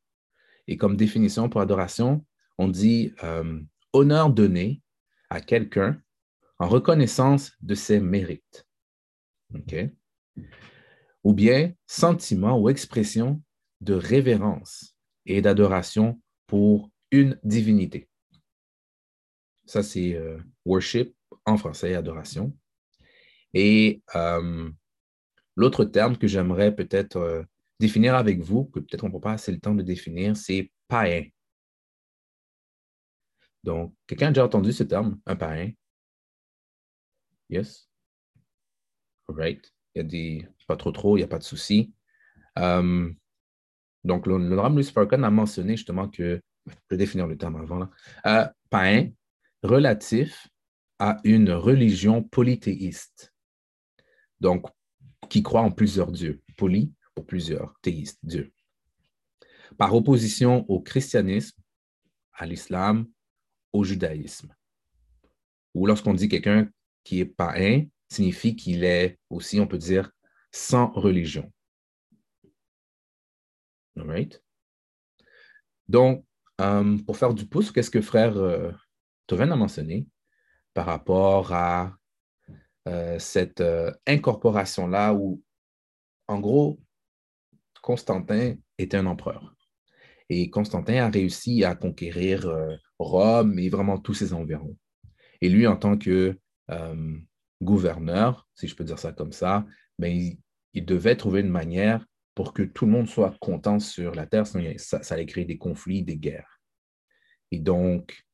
Et 0.66 0.76
comme 0.76 0.96
définition 0.96 1.48
pour 1.48 1.60
adoration, 1.60 2.24
on 2.58 2.68
dit 2.68 3.14
euh, 3.22 3.60
honneur 3.92 4.30
donné 4.30 4.82
à 5.30 5.40
quelqu'un 5.40 6.00
en 6.58 6.68
reconnaissance 6.68 7.52
de 7.60 7.74
ses 7.74 8.00
mérites. 8.00 8.66
OK? 9.54 9.74
ou 11.24 11.32
bien 11.34 11.72
sentiment 11.86 12.58
ou 12.58 12.68
expression 12.68 13.42
de 13.80 13.94
révérence 13.94 14.91
et 15.26 15.42
d'adoration 15.42 16.20
pour 16.46 16.90
une 17.10 17.38
divinité. 17.42 18.08
Ça, 19.66 19.82
c'est 19.82 20.14
euh, 20.14 20.38
worship 20.64 21.14
en 21.46 21.56
français, 21.56 21.94
adoration. 21.94 22.56
Et 23.54 24.02
euh, 24.14 24.70
l'autre 25.56 25.84
terme 25.84 26.16
que 26.16 26.26
j'aimerais 26.26 26.74
peut-être 26.74 27.16
euh, 27.16 27.42
définir 27.78 28.14
avec 28.14 28.40
vous, 28.40 28.64
que 28.66 28.80
peut-être 28.80 29.04
on 29.04 29.08
ne 29.08 29.12
prend 29.12 29.20
pas 29.20 29.32
assez 29.32 29.52
le 29.52 29.60
temps 29.60 29.74
de 29.74 29.82
définir, 29.82 30.36
c'est 30.36 30.70
païen. 30.88 31.24
Donc, 33.62 33.94
quelqu'un 34.06 34.28
a 34.28 34.30
déjà 34.30 34.44
entendu 34.44 34.72
ce 34.72 34.82
terme, 34.82 35.20
un 35.26 35.36
païen? 35.36 35.72
Yes? 37.48 37.88
All 39.28 39.36
right. 39.36 39.72
Il 39.94 39.98
y 39.98 40.00
a 40.00 40.04
des, 40.04 40.48
pas 40.66 40.76
trop 40.76 40.90
trop, 40.90 41.16
il 41.16 41.20
n'y 41.20 41.24
a 41.24 41.28
pas 41.28 41.38
de 41.38 41.44
souci. 41.44 41.92
Donc, 44.04 44.26
l'honorable 44.26 44.76
Louis 44.76 44.84
Farrakhan 44.84 45.22
a 45.22 45.30
mentionné 45.30 45.76
justement 45.76 46.08
que, 46.08 46.40
je 46.66 46.74
vais 46.90 46.96
définir 46.96 47.26
le 47.26 47.36
terme 47.36 47.56
avant, 47.56 47.78
là, 47.78 47.90
euh, 48.26 48.48
païen 48.70 49.10
relatif 49.62 50.48
à 50.98 51.18
une 51.24 51.50
religion 51.50 52.22
polythéiste. 52.22 53.32
Donc, 54.40 54.66
qui 55.28 55.42
croit 55.42 55.62
en 55.62 55.70
plusieurs 55.70 56.10
dieux. 56.10 56.42
Poly 56.56 56.92
pour 57.14 57.26
plusieurs, 57.26 57.74
théistes, 57.80 58.18
dieux. 58.22 58.52
Par 59.78 59.94
opposition 59.94 60.64
au 60.68 60.80
christianisme, 60.80 61.60
à 62.34 62.46
l'islam, 62.46 63.06
au 63.72 63.84
judaïsme. 63.84 64.54
Ou 65.74 65.86
lorsqu'on 65.86 66.14
dit 66.14 66.28
quelqu'un 66.28 66.68
qui 67.04 67.20
est 67.20 67.26
païen, 67.26 67.86
signifie 68.08 68.56
qu'il 68.56 68.84
est 68.84 69.18
aussi, 69.30 69.60
on 69.60 69.66
peut 69.66 69.78
dire, 69.78 70.10
sans 70.50 70.90
religion. 70.92 71.50
Right? 73.96 74.42
Donc, 75.88 76.24
euh, 76.60 76.98
pour 77.06 77.16
faire 77.16 77.34
du 77.34 77.46
pouce, 77.46 77.70
qu'est-ce 77.70 77.90
que 77.90 78.00
frère 78.00 78.36
euh, 78.36 78.72
a 79.30 79.56
mentionné 79.56 80.06
par 80.74 80.86
rapport 80.86 81.52
à 81.52 81.96
euh, 82.88 83.18
cette 83.18 83.62
incorporation-là 84.06 85.14
où, 85.14 85.42
en 86.28 86.38
gros, 86.40 86.80
Constantin 87.82 88.54
était 88.78 88.96
un 88.96 89.06
empereur. 89.06 89.54
Et 90.28 90.50
Constantin 90.50 91.04
a 91.04 91.10
réussi 91.10 91.64
à 91.64 91.74
conquérir 91.74 92.50
Rome 92.98 93.58
et 93.58 93.68
vraiment 93.68 93.98
tous 93.98 94.14
ses 94.14 94.32
environs. 94.32 94.76
Et 95.40 95.48
lui, 95.48 95.66
en 95.66 95.76
tant 95.76 95.98
que 95.98 96.38
gouverneur, 97.62 98.48
si 98.54 98.68
je 98.68 98.76
peux 98.76 98.84
dire 98.84 98.98
ça 98.98 99.12
comme 99.12 99.32
ça, 99.32 99.66
ben, 99.98 100.36
il, 100.74 100.84
devait 100.84 101.16
trouver 101.16 101.40
une 101.40 101.50
manière 101.50 102.06
pour 102.34 102.52
que 102.52 102.62
tout 102.62 102.86
le 102.86 102.92
monde 102.92 103.08
soit 103.08 103.36
content 103.40 103.78
sur 103.78 104.14
la 104.14 104.26
terre, 104.26 104.46
sinon 104.46 104.72
ça, 104.76 105.00
allait 105.10 105.26
créer 105.26 105.44
des 105.44 105.58
conflits, 105.58 106.02
des 106.02 106.16
guerres. 106.16 106.60
Et 107.50 107.58
donc, 107.58 108.24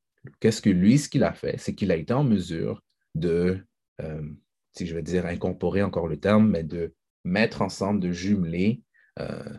qu'est-ce 0.41 0.63
que 0.63 0.71
lui, 0.71 0.99
ce 0.99 1.09
qu'il 1.09 1.25
a 1.25 1.33
fait, 1.33 1.59
c'est 1.59 1.75
qu'il 1.75 1.91
a 1.91 1.97
été 1.97 2.13
en 2.13 2.25
mesure 2.25 2.83
de, 3.15 3.67
euh, 4.01 4.23
si 4.77 4.87
je 4.87 4.95
vais 4.95 5.03
dire 5.03 5.27
incorporer 5.27 5.83
encore 5.83 6.07
le 6.07 6.21
terme, 6.21 6.49
mais 6.51 6.63
de 6.63 6.95
mettre 7.25 7.63
ensemble, 7.63 8.01
de 8.01 8.13
jumeler 8.13 8.83
euh, 9.19 9.55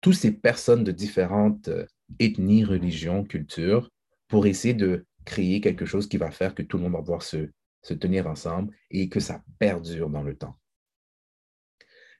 toutes 0.00 0.14
ces 0.14 0.32
personnes 0.32 0.84
de 0.84 0.92
différentes 0.92 1.68
euh, 1.68 1.86
ethnies, 2.18 2.64
religions, 2.64 3.24
cultures, 3.24 3.90
pour 4.28 4.46
essayer 4.46 4.74
de 4.74 5.04
créer 5.24 5.60
quelque 5.60 5.84
chose 5.84 6.08
qui 6.08 6.16
va 6.16 6.30
faire 6.30 6.54
que 6.54 6.62
tout 6.62 6.76
le 6.76 6.84
monde 6.84 6.92
va 6.92 7.00
pouvoir 7.00 7.22
se, 7.22 7.50
se 7.82 7.94
tenir 7.94 8.26
ensemble 8.26 8.74
et 8.90 9.08
que 9.08 9.20
ça 9.20 9.42
perdure 9.58 10.08
dans 10.08 10.22
le 10.22 10.36
temps. 10.36 10.56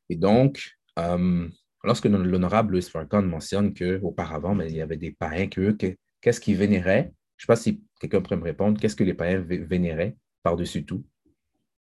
Et 0.08 0.16
donc, 0.16 0.79
euh, 1.00 1.48
lorsque 1.84 2.04
l'honorable 2.06 2.72
Louis 2.72 2.82
Farrakhan 2.82 3.22
mentionne 3.22 3.74
qu'auparavant, 3.74 4.54
mais 4.54 4.68
il 4.68 4.76
y 4.76 4.80
avait 4.80 4.96
des 4.96 5.12
païens, 5.12 5.48
que, 5.48 5.76
qu'est-ce 6.20 6.40
qu'ils 6.40 6.56
vénéraient? 6.56 7.12
Je 7.36 7.44
ne 7.44 7.46
sais 7.46 7.46
pas 7.46 7.56
si 7.56 7.82
quelqu'un 8.00 8.20
pourrait 8.20 8.36
me 8.36 8.44
répondre. 8.44 8.80
Qu'est-ce 8.80 8.96
que 8.96 9.04
les 9.04 9.14
païens 9.14 9.40
vénéraient 9.40 10.16
par-dessus 10.42 10.84
tout? 10.84 11.04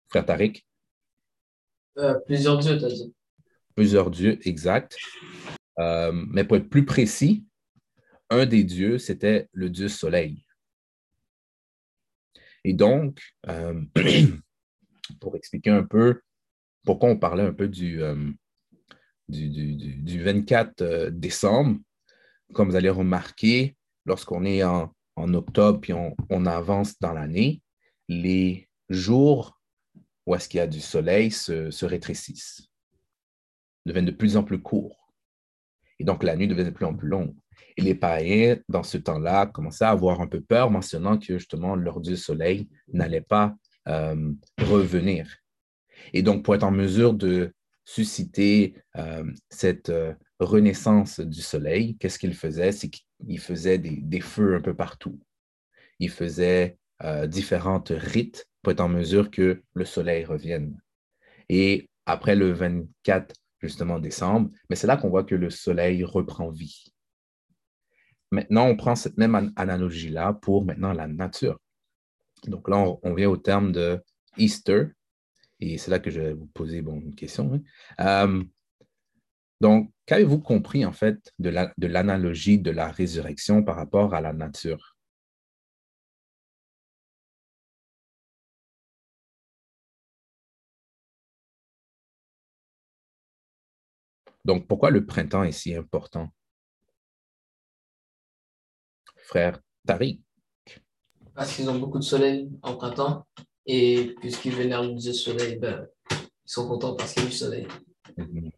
Frère 0.09 0.25
Tariq? 0.25 0.65
Euh, 1.97 2.15
plusieurs 2.25 2.57
dieux, 2.57 2.77
tu 2.77 2.85
as 2.85 2.89
dit. 2.89 3.13
Plusieurs 3.75 4.09
dieux, 4.09 4.39
exact. 4.47 4.97
Euh, 5.79 6.11
mais 6.11 6.43
pour 6.43 6.57
être 6.57 6.69
plus 6.69 6.85
précis, 6.85 7.45
un 8.29 8.45
des 8.45 8.63
dieux, 8.63 8.97
c'était 8.97 9.49
le 9.51 9.69
dieu 9.69 9.87
soleil. 9.87 10.45
Et 12.63 12.73
donc, 12.73 13.21
euh, 13.47 13.81
pour 15.19 15.35
expliquer 15.35 15.69
un 15.69 15.83
peu 15.83 16.21
pourquoi 16.83 17.09
on 17.09 17.17
parlait 17.17 17.43
un 17.43 17.53
peu 17.53 17.67
du, 17.67 18.01
euh, 19.33 19.75
du, 19.97 20.23
24 20.23 20.81
euh, 20.81 21.09
décembre, 21.09 21.79
comme 22.53 22.69
vous 22.69 22.75
allez 22.75 22.89
remarquer, 22.89 23.75
lorsqu'on 24.05 24.45
est 24.45 24.63
en, 24.63 24.91
octobre 25.17 25.79
puis 25.79 25.93
on, 25.93 26.45
avance 26.45 26.99
dans 26.99 27.13
l'année, 27.13 27.61
les 28.09 28.67
jours 28.89 29.59
où 30.25 30.35
est-ce 30.35 30.49
qu'il 30.49 30.57
y 30.57 30.61
a 30.61 30.67
du 30.67 30.81
soleil 30.81 31.31
se, 31.31 31.71
se, 31.71 31.85
rétrécissent, 31.85 32.69
deviennent 33.85 34.05
de 34.05 34.11
plus 34.11 34.35
en 34.35 34.43
plus 34.43 34.61
courts. 34.61 35.13
Et 35.99 36.03
donc, 36.03 36.23
la 36.23 36.35
nuit 36.35 36.47
devient 36.47 36.65
de 36.65 36.69
plus 36.71 36.85
en 36.85 36.93
plus 36.93 37.07
longue. 37.07 37.33
Et 37.77 37.81
les 37.81 37.95
païens, 37.95 38.57
dans 38.67 38.83
ce 38.83 38.97
temps-là, 38.97 39.45
commençaient 39.45 39.85
à 39.85 39.91
avoir 39.91 40.19
un 40.19 40.27
peu 40.27 40.41
peur, 40.41 40.69
mentionnant 40.69 41.17
que 41.17 41.37
justement 41.37 41.75
leur 41.75 42.01
dieu 42.01 42.17
soleil 42.17 42.67
n'allait 42.91 43.21
pas 43.21 43.55
euh, 43.87 44.33
revenir. 44.59 45.37
Et 46.13 46.21
donc, 46.21 46.43
pour 46.43 46.55
être 46.55 46.63
en 46.63 46.71
mesure 46.71 47.13
de 47.13 47.53
susciter 47.85 48.75
euh, 48.97 49.23
cette 49.49 49.89
euh, 49.89 50.13
renaissance 50.39 51.19
du 51.19 51.41
soleil, 51.41 51.95
qu'est-ce 51.97 52.19
qu'ils 52.19 52.35
faisaient? 52.35 52.71
C'est 52.71 52.89
qu'ils 52.89 53.39
faisaient 53.39 53.77
des, 53.77 54.21
feux 54.21 54.55
un 54.55 54.61
peu 54.61 54.75
partout. 54.75 55.19
Ils 55.99 56.09
faisaient 56.09 56.77
différentes 57.27 57.91
rites 57.95 58.47
pour 58.61 58.71
être 58.71 58.81
en 58.81 58.87
mesure 58.87 59.29
que 59.29 59.61
le 59.73 59.85
soleil 59.85 60.23
revienne. 60.23 60.79
Et 61.49 61.89
après 62.05 62.35
le 62.35 62.51
24 62.51 63.35
justement 63.59 63.99
décembre, 63.99 64.49
mais 64.69 64.75
c'est 64.75 64.87
là 64.87 64.97
qu'on 64.97 65.09
voit 65.09 65.23
que 65.23 65.35
le 65.35 65.49
soleil 65.49 66.03
reprend 66.03 66.49
vie. 66.49 66.85
Maintenant, 68.31 68.67
on 68.67 68.75
prend 68.75 68.95
cette 68.95 69.17
même 69.17 69.53
analogie-là 69.55 70.33
pour 70.33 70.65
maintenant 70.65 70.93
la 70.93 71.07
nature. 71.07 71.59
Donc 72.47 72.67
là, 72.69 72.77
on, 73.01 73.13
vient 73.13 73.29
au 73.29 73.37
terme 73.37 73.71
de 73.71 74.01
Easter, 74.37 74.87
et 75.59 75.77
c'est 75.77 75.91
là 75.91 75.99
que 75.99 76.11
je 76.11 76.21
vais 76.21 76.33
vous 76.33 76.47
poser 76.47 76.79
une 76.79 77.15
question. 77.15 77.61
Euh, 77.99 78.43
donc, 79.61 79.91
qu'avez-vous 80.05 80.39
compris 80.39 80.85
en 80.85 80.91
fait 80.91 81.33
de 81.39 81.49
l'analogie 81.87 82.57
de, 82.57 82.71
de 82.71 82.75
la 82.75 82.91
résurrection 82.91 83.63
par 83.63 83.75
rapport 83.77 84.13
à 84.13 84.21
la 84.21 84.33
nature? 84.33 84.95
Donc, 94.43 94.67
pourquoi 94.67 94.91
le 94.91 95.05
printemps 95.05 95.43
est 95.43 95.51
si 95.51 95.75
important? 95.75 96.29
frère 99.25 99.59
Tariq. 99.87 100.21
Parce 101.33 101.55
qu'ils 101.55 101.69
ont 101.69 101.79
beaucoup 101.79 101.97
de 101.97 102.03
soleil 102.03 102.49
en 102.61 102.75
printemps 102.75 103.25
et 103.65 104.15
puisqu'ils 104.19 104.53
vénèrent 104.55 104.83
le 104.83 104.93
dieu 104.93 105.13
soleil, 105.13 105.57
ben, 105.57 105.87
ils 106.11 106.17
sont 106.45 106.67
contents 106.67 106.95
parce 106.95 107.13
qu'il 107.13 107.23
y 107.23 107.25
a 107.25 107.29
du 107.29 107.35
soleil. 107.35 107.67
Mhm. 108.17 108.51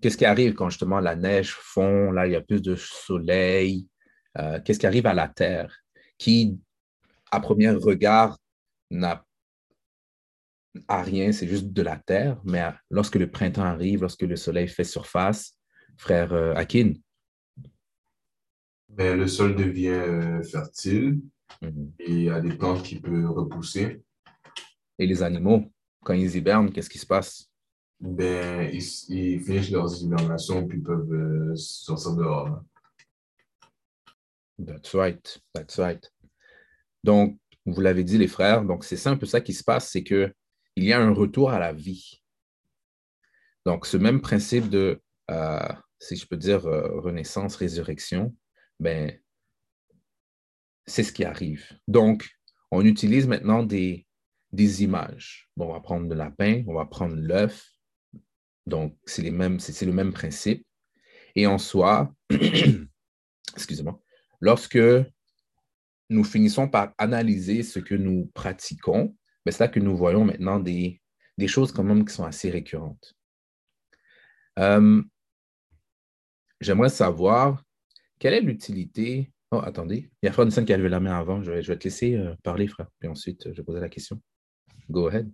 Qu'est-ce 0.00 0.16
qui 0.16 0.24
arrive 0.24 0.54
quand 0.54 0.68
justement 0.68 1.00
la 1.00 1.16
neige 1.16 1.52
fond, 1.52 2.10
là 2.10 2.26
il 2.26 2.32
y 2.32 2.36
a 2.36 2.40
plus 2.40 2.60
de 2.60 2.76
soleil? 2.76 3.88
Euh, 4.38 4.60
qu'est-ce 4.62 4.78
qui 4.78 4.86
arrive 4.86 5.06
à 5.06 5.14
la 5.14 5.28
terre 5.28 5.74
qui, 6.18 6.58
à 7.30 7.40
premier 7.40 7.70
regard, 7.70 8.38
n'a 8.90 9.24
rien, 10.88 11.32
c'est 11.32 11.48
juste 11.48 11.72
de 11.72 11.82
la 11.82 11.96
terre, 11.96 12.40
mais 12.44 12.62
lorsque 12.90 13.16
le 13.16 13.30
printemps 13.30 13.64
arrive, 13.64 14.02
lorsque 14.02 14.22
le 14.22 14.36
soleil 14.36 14.68
fait 14.68 14.84
surface, 14.84 15.58
frère 15.96 16.32
euh, 16.32 16.54
Akin, 16.54 16.92
ben, 18.88 19.18
le 19.18 19.26
sol 19.26 19.56
devient 19.56 19.88
euh, 19.88 20.42
mhm. 21.62 21.92
et 21.98 22.12
il 22.12 22.22
y 22.24 22.30
a 22.30 22.40
des 22.40 22.54
plantes 22.54 22.82
qui 22.82 23.00
peuvent 23.00 23.30
repousser. 23.30 24.02
Et 24.98 25.06
les 25.06 25.22
animaux, 25.22 25.70
quand 26.04 26.14
ils 26.14 26.36
hibernent, 26.36 26.72
qu'est-ce 26.72 26.90
qui 26.90 26.98
se 26.98 27.06
passe? 27.06 27.50
Ben, 27.98 28.70
ils, 28.72 29.40
finissent 29.40 29.70
leurs 29.70 30.02
hibernations 30.02 30.66
puis 30.66 30.80
peuvent 30.80 31.12
euh, 31.12 31.56
sortir 31.56 32.14
dehors. 32.14 32.62
That's 34.64 34.94
right, 34.94 35.40
that's 35.52 35.78
right. 35.78 36.12
Donc, 37.04 37.38
vous 37.64 37.80
l'avez 37.80 38.04
dit, 38.04 38.18
les 38.18 38.28
frères, 38.28 38.64
donc 38.64 38.84
c'est 38.84 39.06
un 39.06 39.16
peu 39.16 39.26
ça 39.26 39.40
qui 39.40 39.52
se 39.52 39.64
passe, 39.64 39.90
c'est 39.90 40.04
qu'il 40.04 40.32
y 40.76 40.92
a 40.92 41.00
un 41.00 41.12
retour 41.12 41.50
à 41.50 41.58
la 41.58 41.72
vie. 41.72 42.22
Donc, 43.64 43.86
ce 43.86 43.96
même 43.96 44.20
principe 44.20 44.68
de, 44.70 45.00
euh, 45.30 45.68
si 45.98 46.16
je 46.16 46.26
peux 46.26 46.36
dire, 46.36 46.62
renaissance, 46.62 47.56
résurrection, 47.56 48.34
ben, 48.78 49.18
c'est 50.86 51.02
ce 51.02 51.12
qui 51.12 51.24
arrive. 51.24 51.64
Donc, 51.88 52.28
on 52.70 52.84
utilise 52.84 53.26
maintenant 53.26 53.62
des, 53.62 54.06
des 54.52 54.82
images. 54.82 55.48
Bon, 55.56 55.68
on 55.68 55.72
va 55.72 55.80
prendre 55.80 56.08
le 56.08 56.14
lapin, 56.14 56.62
on 56.66 56.74
va 56.74 56.86
prendre 56.86 57.16
l'œuf, 57.16 57.70
Donc, 58.66 58.96
c'est 59.04 59.22
le 59.22 59.92
même 59.92 60.12
principe. 60.12 60.66
Et 61.34 61.46
en 61.46 61.58
soi, 61.58 62.14
excusez-moi, 63.54 64.00
lorsque 64.40 64.78
nous 66.08 66.24
finissons 66.24 66.68
par 66.68 66.94
analyser 66.98 67.62
ce 67.62 67.78
que 67.78 67.94
nous 67.94 68.30
pratiquons, 68.34 69.16
ben, 69.44 69.52
c'est 69.52 69.64
là 69.64 69.68
que 69.68 69.80
nous 69.80 69.96
voyons 69.96 70.24
maintenant 70.24 70.60
des, 70.60 71.00
des 71.36 71.48
choses 71.48 71.72
quand 71.72 71.84
même 71.84 72.04
qui 72.04 72.14
sont 72.14 72.24
assez 72.24 72.50
récurrentes. 72.50 73.14
Euh, 74.58 75.02
J'aimerais 76.60 76.88
savoir 76.88 77.62
quelle 78.18 78.34
est 78.34 78.40
l'utilité. 78.40 79.30
Oh, 79.52 79.60
attendez, 79.62 80.10
il 80.22 80.26
y 80.26 80.28
a 80.28 80.32
Francis 80.32 80.64
qui 80.64 80.72
a 80.72 80.76
levé 80.76 80.88
la 80.88 81.00
main 81.00 81.16
avant. 81.16 81.42
Je 81.42 81.52
vais, 81.52 81.62
je 81.62 81.72
vais 81.72 81.78
te 81.78 81.84
laisser 81.84 82.16
euh, 82.16 82.34
parler, 82.42 82.66
frère. 82.66 82.88
Puis 82.98 83.08
ensuite, 83.08 83.46
euh, 83.46 83.52
je 83.52 83.58
vais 83.58 83.64
poser 83.64 83.80
la 83.80 83.88
question. 83.88 84.20
Go 84.90 85.06
ahead. 85.06 85.30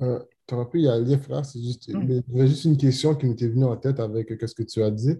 Euh, 0.00 0.20
tu 0.46 0.54
aurais 0.54 0.68
pu 0.68 0.80
y 0.80 0.88
aller, 0.88 1.18
frère. 1.18 1.44
C'est 1.44 1.60
juste, 1.60 1.88
mais 1.88 2.22
avait 2.34 2.46
juste 2.46 2.64
une 2.64 2.76
question 2.76 3.14
qui 3.14 3.26
m'était 3.26 3.48
venue 3.48 3.64
en 3.64 3.76
tête 3.76 4.00
avec 4.00 4.30
euh, 4.30 4.46
ce 4.46 4.54
que 4.54 4.62
tu 4.62 4.82
as 4.82 4.90
dit. 4.90 5.16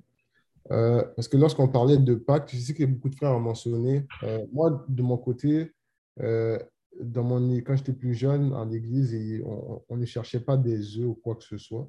Euh, 0.70 1.02
parce 1.16 1.28
que 1.28 1.36
lorsqu'on 1.36 1.68
parlait 1.68 1.96
de 1.96 2.14
Pâques, 2.14 2.50
je 2.52 2.58
sais 2.58 2.74
que 2.74 2.84
beaucoup 2.84 3.08
de 3.08 3.14
frères 3.14 3.32
ont 3.32 3.40
mentionné. 3.40 4.06
moi, 4.52 4.84
de 4.88 5.02
mon 5.02 5.16
côté, 5.16 5.72
dans 6.18 7.24
mon, 7.24 7.56
quand 7.58 7.76
j'étais 7.76 7.92
plus 7.94 8.14
jeune 8.14 8.52
en 8.52 8.70
église, 8.70 9.14
et 9.14 9.42
on, 9.44 9.82
on 9.88 9.96
ne 9.96 10.04
cherchait 10.04 10.40
pas 10.40 10.58
des 10.58 10.98
œufs 10.98 11.06
ou 11.06 11.14
quoi 11.14 11.36
que 11.36 11.44
ce 11.44 11.56
soit. 11.56 11.88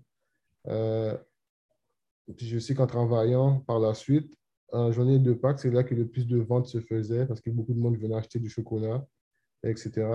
Puis 2.37 2.47
je 2.47 2.59
sais 2.59 2.73
qu'en 2.73 2.87
travaillant 2.87 3.59
par 3.61 3.79
la 3.79 3.93
suite, 3.93 4.33
en 4.71 4.91
journée 4.91 5.19
de 5.19 5.33
Pâques, 5.33 5.59
c'est 5.59 5.71
là 5.71 5.83
que 5.83 5.95
le 5.95 6.07
plus 6.07 6.27
de 6.27 6.37
ventes 6.39 6.67
se 6.67 6.79
faisaient 6.79 7.25
parce 7.25 7.41
que 7.41 7.49
beaucoup 7.49 7.73
de 7.73 7.79
monde 7.79 7.97
venait 7.97 8.15
acheter 8.15 8.39
du 8.39 8.49
chocolat, 8.49 9.05
etc. 9.63 10.07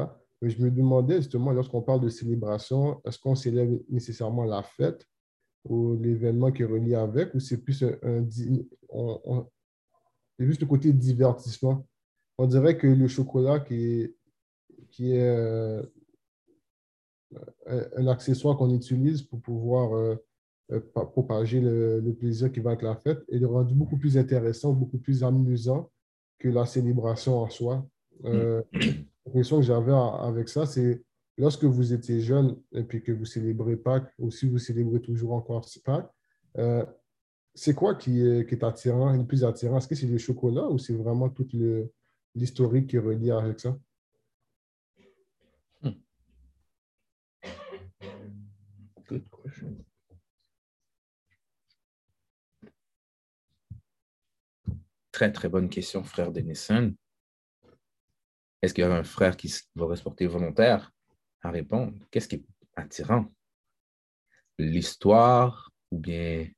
Mais 0.43 0.51
je 0.51 0.63
me 0.63 0.71
demandais 0.71 1.17
justement, 1.17 1.53
lorsqu'on 1.53 1.83
parle 1.83 2.01
de 2.01 2.09
célébration, 2.09 3.01
est-ce 3.05 3.19
qu'on 3.19 3.35
célèbre 3.35 3.79
nécessairement 3.89 4.45
la 4.45 4.63
fête 4.63 5.07
ou 5.65 5.95
l'événement 5.95 6.53
qui 6.53 6.63
est 6.63 6.67
relié 6.67 6.95
avec, 6.95 7.35
ou 7.35 7.41
c'est 7.41 7.59
plus 7.63 7.83
un, 7.83 7.97
un 8.03 8.25
on- 8.91 9.21
on- 9.25 9.47
juste 10.39 10.61
le 10.61 10.67
côté 10.67 10.93
divertissement? 10.93 11.87
On 12.37 12.47
dirait 12.47 12.77
que 12.77 12.87
le 12.87 13.09
chocolat 13.09 13.61
qui 13.61 13.75
est, 13.75 14.15
qui 14.91 15.13
est 15.13 15.29
euh, 15.29 15.83
un, 17.67 18.07
accessoire 18.09 18.57
qu'on 18.57 18.75
utilise 18.75 19.23
pour 19.23 19.41
pouvoir 19.41 19.97
euh, 19.97 20.17
euh, 20.17 20.17
propager 21.15 21.61
le, 21.61 22.01
le 22.01 22.15
plaisir 22.15 22.51
qui 22.51 22.61
va 22.61 22.71
avec 22.71 22.83
la 22.83 22.97
fête 22.97 23.19
est 23.29 23.45
rendu 23.45 23.75
beaucoup 23.75 23.97
plus 23.99 24.17
intéressant, 24.17 24.73
beaucoup 24.73 24.99
plus 24.99 25.23
amusant 25.23 25.91
que 26.39 26.49
la 26.49 26.67
célébration 26.67 27.39
en 27.39 27.49
soi. 27.51 27.87
Euh, 28.25 28.63
L'impression 29.27 29.57
que 29.59 29.63
j'avais 29.63 29.93
avec 29.93 30.49
ça, 30.49 30.67
c'est 30.67 31.03
lorsque 31.39 31.65
vous 31.65 31.93
étiez 31.93 32.21
jeune 32.21 32.61
et 32.73 32.83
puis 32.83 33.03
que 33.03 33.13
vous 33.13 33.25
célébrez 33.25 33.77
Pâques, 33.77 34.13
ou 34.19 34.31
si 34.31 34.49
vous 34.49 34.59
célébrez 34.59 35.01
toujours 35.01 35.33
encore 35.33 35.67
Pâques, 35.85 36.11
euh, 36.59 36.85
c'est 37.55 37.75
quoi 37.75 37.95
qui 37.95 38.21
est, 38.21 38.49
qui 38.49 38.55
est 38.55 38.65
attirant, 38.65 39.13
le 39.13 39.25
plus 39.25 39.45
attirant? 39.45 39.79
Est-ce 39.79 39.89
que 39.89 39.95
c'est 39.95 40.07
le 40.07 40.19
chocolat 40.19 40.69
ou 40.69 40.79
c'est 40.79 40.95
vraiment 40.95 41.29
tout 41.29 41.49
le- 41.55 41.91
l'historique 42.35 42.89
qui 42.89 42.97
est 42.97 43.01
relié 43.01 43.31
avec 43.31 43.61
ça? 43.61 43.79
Good 49.07 49.25
question. 49.31 49.84
Très, 55.15 55.31
très 55.31 55.49
bonne 55.49 55.69
question, 55.69 56.03
frère 56.03 56.33
Denison. 56.33 56.93
Est-ce 58.61 58.75
qu'il 58.75 58.83
y 58.83 58.85
a 58.85 58.93
un 58.93 59.05
frère 59.05 59.37
qui 59.37 59.55
va 59.77 59.95
se 59.95 60.03
porter 60.03 60.27
volontaire? 60.27 60.91
À 61.41 61.53
répondre? 61.53 61.93
Qu'est-ce 62.11 62.27
qui 62.27 62.35
est 62.35 62.45
attirant? 62.75 63.33
L'histoire 64.59 65.71
ou 65.93 66.01
bien 66.01 66.49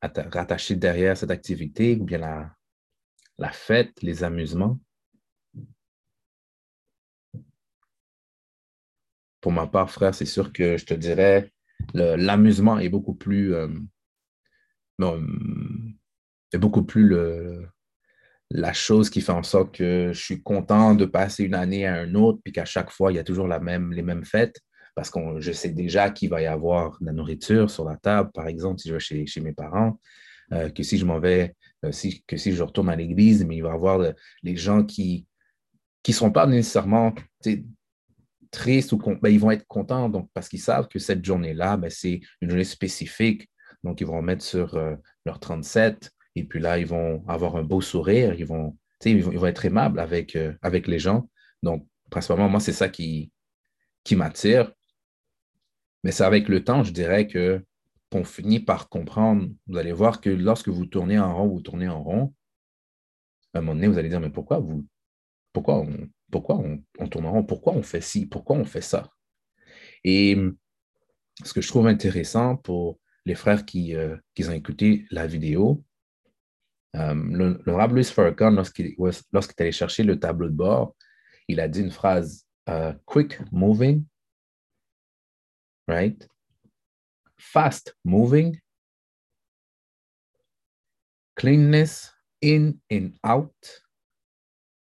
atta- 0.00 0.30
rattaché 0.30 0.74
derrière 0.74 1.18
cette 1.18 1.30
activité 1.30 1.98
ou 2.00 2.04
bien 2.04 2.16
la, 2.16 2.56
la 3.36 3.52
fête, 3.52 4.00
les 4.00 4.24
amusements? 4.24 4.80
Pour 9.42 9.52
ma 9.52 9.66
part, 9.66 9.90
frère, 9.90 10.14
c'est 10.14 10.24
sûr 10.24 10.50
que 10.50 10.78
je 10.78 10.86
te 10.86 10.94
dirais 10.94 11.52
l'amusement 11.92 12.78
est 12.78 12.88
beaucoup 12.88 13.14
plus 13.14 13.54
euh, 13.54 13.68
non, 14.98 15.22
beaucoup 16.58 16.84
plus 16.84 17.06
le, 17.06 17.66
la 18.50 18.72
chose 18.72 19.10
qui 19.10 19.20
fait 19.20 19.32
en 19.32 19.42
sorte 19.42 19.74
que 19.74 20.10
je 20.12 20.20
suis 20.20 20.42
content 20.42 20.94
de 20.94 21.04
passer 21.04 21.44
une 21.44 21.54
année 21.54 21.86
à 21.86 21.94
un 21.94 22.14
autre, 22.14 22.40
puis 22.42 22.52
qu'à 22.52 22.64
chaque 22.64 22.90
fois, 22.90 23.12
il 23.12 23.16
y 23.16 23.18
a 23.18 23.24
toujours 23.24 23.48
la 23.48 23.60
même, 23.60 23.92
les 23.92 24.02
mêmes 24.02 24.24
fêtes, 24.24 24.60
parce 24.94 25.10
que 25.10 25.20
je 25.40 25.52
sais 25.52 25.70
déjà 25.70 26.10
qu'il 26.10 26.30
va 26.30 26.40
y 26.40 26.46
avoir 26.46 26.98
de 27.00 27.06
la 27.06 27.12
nourriture 27.12 27.70
sur 27.70 27.84
la 27.84 27.96
table, 27.96 28.30
par 28.32 28.48
exemple, 28.48 28.80
si 28.80 28.88
je 28.88 28.94
vais 28.94 29.00
chez, 29.00 29.26
chez 29.26 29.40
mes 29.40 29.52
parents, 29.52 30.00
euh, 30.52 30.70
que 30.70 30.82
si 30.82 30.96
je 30.96 31.04
m'en 31.04 31.18
vais, 31.18 31.54
euh, 31.84 31.92
si, 31.92 32.22
que 32.26 32.36
si 32.36 32.52
je 32.52 32.62
retourne 32.62 32.88
à 32.88 32.96
l'église, 32.96 33.44
mais 33.44 33.56
il 33.56 33.62
va 33.62 33.70
y 33.70 33.72
avoir 33.72 34.00
les 34.42 34.56
gens 34.56 34.84
qui 34.84 35.26
ne 36.06 36.12
sont 36.12 36.30
pas 36.30 36.46
nécessairement 36.46 37.14
tristes 38.52 38.92
ou 38.92 38.98
ben, 38.98 39.28
ils 39.28 39.40
vont 39.40 39.50
être 39.50 39.66
contents 39.66 40.10
parce 40.32 40.48
qu'ils 40.48 40.60
savent 40.60 40.88
que 40.88 40.98
cette 40.98 41.24
journée-là, 41.24 41.76
ben, 41.76 41.90
c'est 41.90 42.20
une 42.40 42.50
journée 42.50 42.64
spécifique. 42.64 43.50
Donc, 43.82 44.00
ils 44.00 44.06
vont 44.06 44.22
mettre 44.22 44.44
sur 44.44 44.76
euh, 44.76 44.94
leur 45.24 45.40
37 45.40 46.10
et 46.36 46.44
puis 46.44 46.60
là, 46.60 46.78
ils 46.78 46.86
vont 46.86 47.24
avoir 47.26 47.56
un 47.56 47.62
beau 47.62 47.80
sourire, 47.80 48.34
ils 48.34 48.46
vont, 48.46 48.76
ils 49.04 49.22
vont, 49.22 49.32
ils 49.32 49.38
vont 49.38 49.46
être 49.46 49.64
aimables 49.64 49.98
avec, 49.98 50.36
euh, 50.36 50.52
avec 50.60 50.86
les 50.86 50.98
gens. 50.98 51.28
Donc, 51.62 51.88
principalement, 52.10 52.48
moi, 52.48 52.60
c'est 52.60 52.72
ça 52.72 52.90
qui, 52.90 53.32
qui 54.04 54.16
m'attire. 54.16 54.70
Mais 56.04 56.12
c'est 56.12 56.24
avec 56.24 56.48
le 56.48 56.62
temps, 56.62 56.84
je 56.84 56.92
dirais 56.92 57.26
que 57.26 57.64
qu'on 58.12 58.22
finit 58.22 58.60
par 58.60 58.88
comprendre. 58.88 59.48
Vous 59.66 59.78
allez 59.78 59.92
voir 59.92 60.20
que 60.20 60.30
lorsque 60.30 60.68
vous 60.68 60.86
tournez 60.86 61.18
en 61.18 61.34
rond, 61.34 61.48
vous 61.48 61.62
tournez 61.62 61.88
en 61.88 62.04
rond, 62.04 62.34
à 63.52 63.58
un 63.58 63.60
moment 63.62 63.74
donné, 63.74 63.88
vous 63.88 63.98
allez 63.98 64.10
dire, 64.10 64.20
mais 64.20 64.30
pourquoi 64.30 64.60
vous, 64.60 64.86
pourquoi 65.52 65.78
on, 65.78 66.08
pourquoi 66.30 66.62
on 66.98 67.08
tourne 67.08 67.26
en 67.26 67.32
rond? 67.32 67.44
Pourquoi 67.44 67.72
on 67.72 67.82
fait 67.82 68.02
ci? 68.02 68.26
Pourquoi 68.26 68.56
on 68.56 68.64
fait 68.64 68.82
ça? 68.82 69.10
Et 70.04 70.36
ce 71.42 71.52
que 71.54 71.62
je 71.62 71.68
trouve 71.68 71.86
intéressant 71.86 72.56
pour 72.56 73.00
les 73.24 73.34
frères 73.34 73.64
qui, 73.64 73.96
euh, 73.96 74.16
qui 74.34 74.46
ont 74.46 74.52
écouté 74.52 75.06
la 75.10 75.26
vidéo, 75.26 75.82
euh, 76.96 77.14
le- 77.14 77.62
l'honorable 77.66 77.94
Louis 77.94 78.04
Farrakhan, 78.04 78.50
lorsqu'il 78.50 78.94
lorsqu'il 79.32 79.54
est 79.58 79.60
allé 79.62 79.72
chercher 79.72 80.02
le 80.02 80.18
tableau 80.18 80.48
de 80.48 80.54
bord, 80.54 80.94
il 81.48 81.60
a 81.60 81.68
dit 81.68 81.80
une 81.80 81.90
phrase 81.90 82.44
euh, 82.68 82.92
quick 83.04 83.38
moving, 83.52 84.04
right? 85.86 86.28
Fast 87.38 87.94
moving, 88.04 88.58
cleanness 91.36 92.12
in 92.42 92.74
and 92.90 93.10
out, 93.22 93.54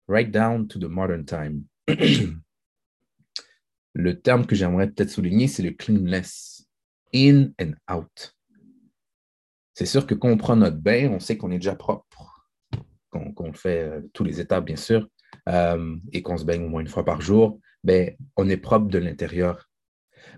right 0.06 0.30
down 0.30 0.68
to 0.68 0.78
the 0.78 0.88
modern 0.88 1.24
time. 1.24 1.64
le 3.94 4.20
terme 4.20 4.46
que 4.46 4.54
j'aimerais 4.54 4.88
peut-être 4.90 5.10
souligner, 5.10 5.48
c'est 5.48 5.62
le 5.62 5.72
cleanness, 5.72 6.66
in 7.14 7.52
and 7.60 7.74
out. 7.88 8.33
C'est 9.74 9.86
sûr 9.86 10.06
que 10.06 10.14
quand 10.14 10.28
on 10.28 10.36
prend 10.36 10.56
notre 10.56 10.76
bain, 10.76 11.10
on 11.10 11.20
sait 11.20 11.36
qu'on 11.36 11.50
est 11.50 11.58
déjà 11.58 11.74
propre, 11.74 12.48
qu'on 13.10 13.32
qu'on 13.32 13.52
fait 13.52 13.82
euh, 13.82 14.00
tous 14.12 14.24
les 14.24 14.40
étapes, 14.40 14.64
bien 14.64 14.76
sûr, 14.76 15.08
euh, 15.48 15.96
et 16.12 16.22
qu'on 16.22 16.38
se 16.38 16.44
baigne 16.44 16.64
au 16.64 16.68
moins 16.68 16.80
une 16.80 16.88
fois 16.88 17.04
par 17.04 17.20
jour, 17.20 17.60
ben, 17.82 18.16
on 18.36 18.48
est 18.48 18.56
propre 18.56 18.86
de 18.86 18.98
l'intérieur. 18.98 19.68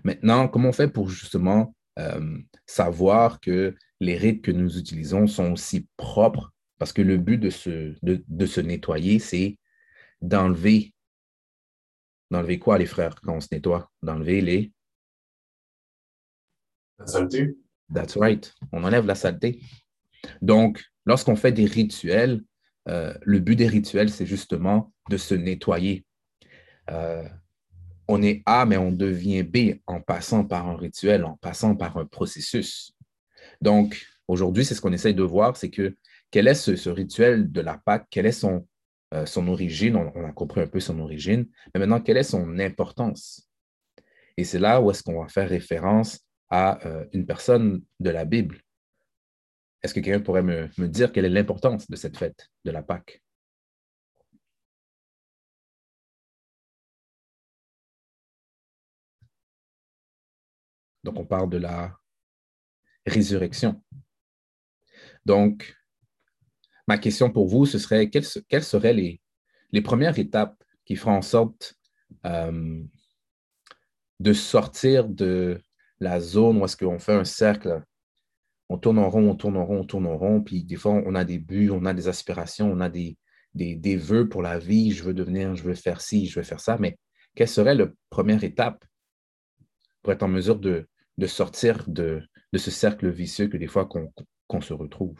Maintenant, 0.03 0.47
comment 0.47 0.69
on 0.69 0.73
fait 0.73 0.87
pour 0.87 1.09
justement 1.09 1.75
euh, 1.99 2.37
savoir 2.65 3.39
que 3.39 3.75
les 3.99 4.17
rites 4.17 4.43
que 4.43 4.51
nous 4.51 4.77
utilisons 4.77 5.27
sont 5.27 5.53
aussi 5.53 5.87
propres? 5.97 6.51
Parce 6.79 6.93
que 6.93 7.01
le 7.01 7.17
but 7.17 7.37
de 7.37 7.49
se, 7.49 7.95
de, 8.03 8.23
de 8.27 8.45
se 8.45 8.61
nettoyer, 8.61 9.19
c'est 9.19 9.57
d'enlever. 10.21 10.93
D'enlever 12.29 12.59
quoi, 12.59 12.77
les 12.77 12.85
frères, 12.85 13.15
quand 13.21 13.37
on 13.37 13.41
se 13.41 13.47
nettoie? 13.51 13.89
D'enlever 14.03 14.41
les. 14.41 14.71
La? 16.99 17.05
That's 17.93 18.17
right. 18.17 18.53
On 18.71 18.83
enlève 18.83 19.05
la 19.05 19.15
saleté. 19.15 19.61
Donc, 20.41 20.83
lorsqu'on 21.05 21.35
fait 21.35 21.51
des 21.51 21.65
rituels, 21.65 22.41
euh, 22.89 23.13
le 23.21 23.39
but 23.39 23.55
des 23.55 23.67
rituels, 23.67 24.09
c'est 24.09 24.25
justement 24.25 24.93
de 25.09 25.17
se 25.17 25.35
nettoyer. 25.35 26.05
Euh, 26.89 27.27
on 28.07 28.21
est 28.21 28.41
A, 28.45 28.65
mais 28.65 28.77
on 28.77 28.91
devient 28.91 29.43
B 29.43 29.79
en 29.85 30.01
passant 30.01 30.45
par 30.45 30.67
un 30.67 30.77
rituel, 30.77 31.25
en 31.25 31.35
passant 31.37 31.75
par 31.75 31.97
un 31.97 32.05
processus. 32.05 32.93
Donc, 33.61 34.05
aujourd'hui, 34.27 34.63
c'est 34.63 34.75
ce 34.75 34.81
qu'on 34.81 34.93
essaye 34.93 35.15
de 35.15 35.23
voir, 35.23 35.57
c'est 35.57 35.69
que 35.69 35.95
quel 36.31 36.47
est 36.47 36.55
ce, 36.55 36.89
rituel 36.89 37.51
de 37.51 37.61
la 37.61 37.77
Pâque, 37.77 38.07
quelle 38.09 38.25
est 38.25 38.31
son, 38.31 38.67
euh, 39.13 39.25
son 39.25 39.47
origine, 39.47 39.95
on, 39.95 40.11
on 40.15 40.25
a 40.25 40.31
compris 40.31 40.61
un 40.61 40.67
peu 40.67 40.79
son 40.79 40.99
origine, 40.99 41.47
mais 41.73 41.79
maintenant, 41.79 42.01
quelle 42.01 42.17
est 42.17 42.23
son 42.23 42.59
importance? 42.59 43.49
Et 44.37 44.43
c'est 44.43 44.59
là 44.59 44.81
où 44.81 44.91
est-ce 44.91 45.03
qu'on 45.03 45.21
va 45.21 45.27
faire 45.29 45.49
référence 45.49 46.26
à 46.49 46.85
euh, 46.85 47.05
une 47.13 47.25
personne 47.25 47.83
de 47.99 48.09
la 48.09 48.25
Bible. 48.25 48.61
Est-ce 49.83 49.93
que 49.93 49.99
quelqu'un 49.99 50.21
pourrait 50.21 50.43
me, 50.43 50.69
me 50.77 50.87
dire 50.87 51.11
quelle 51.11 51.25
est 51.25 51.29
l'importance 51.29 51.89
de 51.89 51.95
cette 51.95 52.17
fête 52.17 52.49
de 52.65 52.71
la 52.71 52.83
Pâque? 52.83 53.21
Donc, 61.03 61.19
on 61.19 61.25
parle 61.25 61.49
de 61.49 61.57
la 61.57 61.97
résurrection. 63.05 63.81
Donc, 65.25 65.75
ma 66.87 66.97
question 66.97 67.31
pour 67.31 67.47
vous, 67.47 67.65
ce 67.65 67.79
serait 67.79 68.09
quelles, 68.09 68.25
seraient 68.63 68.93
les, 68.93 69.21
les, 69.71 69.81
premières 69.81 70.19
étapes 70.19 70.61
qui 70.85 70.95
feront 70.95 71.13
en 71.13 71.21
sorte 71.21 71.75
euh, 72.25 72.83
de 74.19 74.33
sortir 74.33 75.07
de 75.07 75.61
la 75.99 76.19
zone 76.19 76.57
où 76.57 76.65
est-ce 76.65 76.77
qu'on 76.77 76.99
fait 76.99 77.13
un 77.13 77.23
cercle, 77.23 77.81
on 78.69 78.77
tourne 78.77 78.99
en 78.99 79.09
rond, 79.09 79.29
on 79.29 79.35
tourne 79.35 79.57
en 79.57 79.65
rond, 79.65 79.79
on 79.79 79.85
tourne 79.85 80.07
en 80.07 80.17
rond, 80.17 80.41
puis 80.41 80.63
des 80.63 80.75
fois, 80.75 80.91
on 80.91 81.15
a 81.15 81.23
des 81.23 81.39
buts, 81.39 81.69
on 81.71 81.85
a 81.85 81.93
des 81.93 82.07
aspirations, 82.07 82.71
on 82.71 82.79
a 82.79 82.89
des, 82.89 83.17
des, 83.53 83.75
des 83.75 83.95
vœux 83.95 84.27
pour 84.27 84.41
la 84.41 84.59
vie, 84.59 84.91
je 84.91 85.03
veux 85.03 85.13
devenir, 85.13 85.55
je 85.55 85.63
veux 85.63 85.73
faire 85.73 86.01
ci, 86.01 86.27
je 86.27 86.39
veux 86.39 86.43
faire 86.43 86.59
ça, 86.59 86.77
mais 86.79 86.97
quelle 87.35 87.47
serait 87.47 87.75
la 87.75 87.87
première 88.09 88.43
étape 88.43 88.83
pour 90.01 90.13
être 90.13 90.23
en 90.23 90.27
mesure 90.27 90.59
de, 90.59 90.87
de 91.17 91.27
sortir 91.27 91.83
de, 91.87 92.21
de, 92.51 92.57
ce 92.57 92.71
cercle 92.71 93.09
vicieux 93.09 93.47
que 93.47 93.57
des 93.57 93.67
fois 93.67 93.85
qu'on 93.85 94.61
se 94.61 94.73
retrouve? 94.73 95.19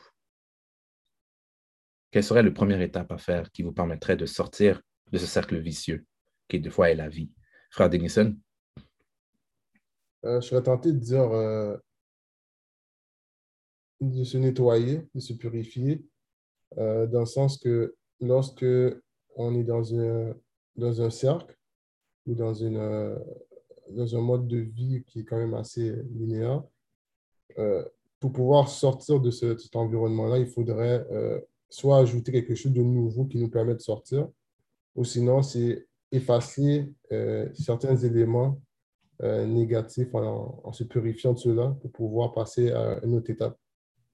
Quelle 2.12 2.24
serait 2.24 2.44
la 2.44 2.52
première 2.52 2.82
étape 2.82 3.12
à 3.12 3.18
faire 3.18 3.52
qui 3.52 3.64
vous 3.64 3.74
permettrait 3.74 4.18
de 4.18 4.26
sortir 4.26 4.82
de 5.12 5.18
ce 5.18 5.26
cercle 5.26 5.60
vicieux 5.60 6.06
qui 6.48 6.60
des 6.60 6.70
fois 6.70 6.90
est 6.90 6.96
la 6.96 7.10
vie? 7.10 7.32
Frère 7.70 7.90
Denison? 7.90 8.36
Euh, 10.28 10.42
je 10.42 10.48
serais 10.48 10.64
tenté 10.64 10.92
de 10.92 11.00
dire 11.00 11.32
euh, 11.32 11.78
de 14.02 14.24
se 14.26 14.38
nettoyer, 14.38 15.08
de 15.16 15.20
se 15.22 15.34
purifier, 15.34 16.06
euh, 16.78 17.08
dans 17.08 17.22
le 17.22 17.26
sens 17.26 17.58
que 17.58 17.96
lorsque 18.20 18.66
on 19.36 19.56
est 19.56 19.64
dans 19.64 19.96
un, 19.96 20.36
dans 20.76 21.02
un 21.02 21.10
cercle 21.10 21.56
ou 22.26 22.36
dans, 22.36 22.54
une, 22.54 23.18
dans 23.92 24.16
un 24.16 24.22
mode 24.22 24.48
de 24.48 24.58
vie 24.58 25.04
qui 25.08 25.22
est 25.22 25.24
quand 25.24 25.38
même 25.38 25.54
assez 25.54 25.96
linéaire, 26.12 26.64
pour 28.20 28.34
pouvoir 28.34 28.68
sortir 28.68 29.22
de 29.22 29.32
cet 29.32 29.76
environnement-là, 29.76 30.40
il 30.40 30.48
faudrait 30.48 31.06
soit 31.70 32.00
ajouter 32.00 32.32
quelque 32.32 32.56
chose 32.56 32.74
de 32.74 32.82
nouveau 32.82 33.26
qui 33.26 33.38
nous 33.38 33.50
permet 33.50 33.76
de 33.76 33.80
sortir, 33.80 34.28
ou 34.96 35.06
sinon, 35.06 35.42
c'est 35.42 35.88
effacer 36.12 36.92
certains 37.54 37.96
éléments 37.96 38.60
négatif 39.22 40.14
en, 40.14 40.72
se 40.72 40.84
purifiant 40.84 41.34
de 41.34 41.40
cela 41.40 41.76
pour 41.82 41.92
pouvoir 41.92 42.34
passer 42.34 42.72
à 42.72 43.00
une 43.04 43.16
autre 43.16 43.30
étape. 43.30 43.58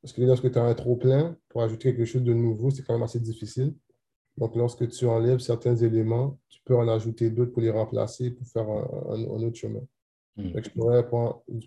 Parce 0.02 0.14
que 0.14 0.22
lorsque 0.22 0.52
tu 0.52 0.58
as 0.58 0.64
un 0.64 0.74
trop 0.74 0.96
plein, 0.98 1.38
pour 1.50 1.64
ajouter 1.64 1.96
quelque 1.96 2.06
chose 2.06 2.24
de 2.24 2.34
nouveau, 2.34 2.70
c'est 2.70 2.84
quand 2.84 2.94
même 2.94 3.04
assez 3.04 3.20
difficile. 3.20 3.74
Donc, 4.38 4.56
lorsque 4.56 4.88
tu 4.90 5.06
enlèves 5.06 5.40
certains 5.40 5.76
éléments, 5.76 6.40
tu 6.50 6.60
peux 6.66 6.76
en 6.76 6.88
ajouter 6.88 7.30
d'autres 7.30 7.52
pour 7.52 7.62
les 7.62 7.70
remplacer, 7.70 8.32
pour 8.32 8.48
faire 8.48 8.68
un, 8.68 9.24
autre 9.24 9.56
chemin. 9.56 9.82
Hmm. 10.36 10.50
je, 10.56 10.70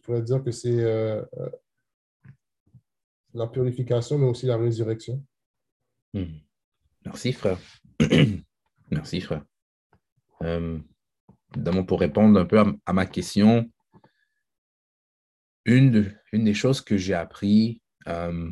pourrais, 0.03 0.23
dire 0.23 0.43
que 0.43 0.51
c'est 0.51 0.81
euh, 0.81 1.23
euh, 1.39 1.51
la 3.33 3.47
purification, 3.47 4.19
mais 4.19 4.27
aussi 4.27 4.47
la 4.47 4.57
résurrection. 4.57 5.23
Hmm. 6.13 6.25
Merci, 7.05 7.33
frère. 7.33 7.59
Merci, 8.91 9.21
frère 9.21 9.45
pour 11.87 12.01
répondre 12.01 12.39
un 12.39 12.45
peu 12.45 12.63
à, 12.85 12.93
ma 12.93 13.07
question, 13.07 13.71
une, 15.65 16.15
une, 16.33 16.45
des 16.45 16.55
choses 16.55 16.81
que 16.81 16.97
j'ai 16.97 17.15
appris 17.15 17.81
euh, 18.07 18.51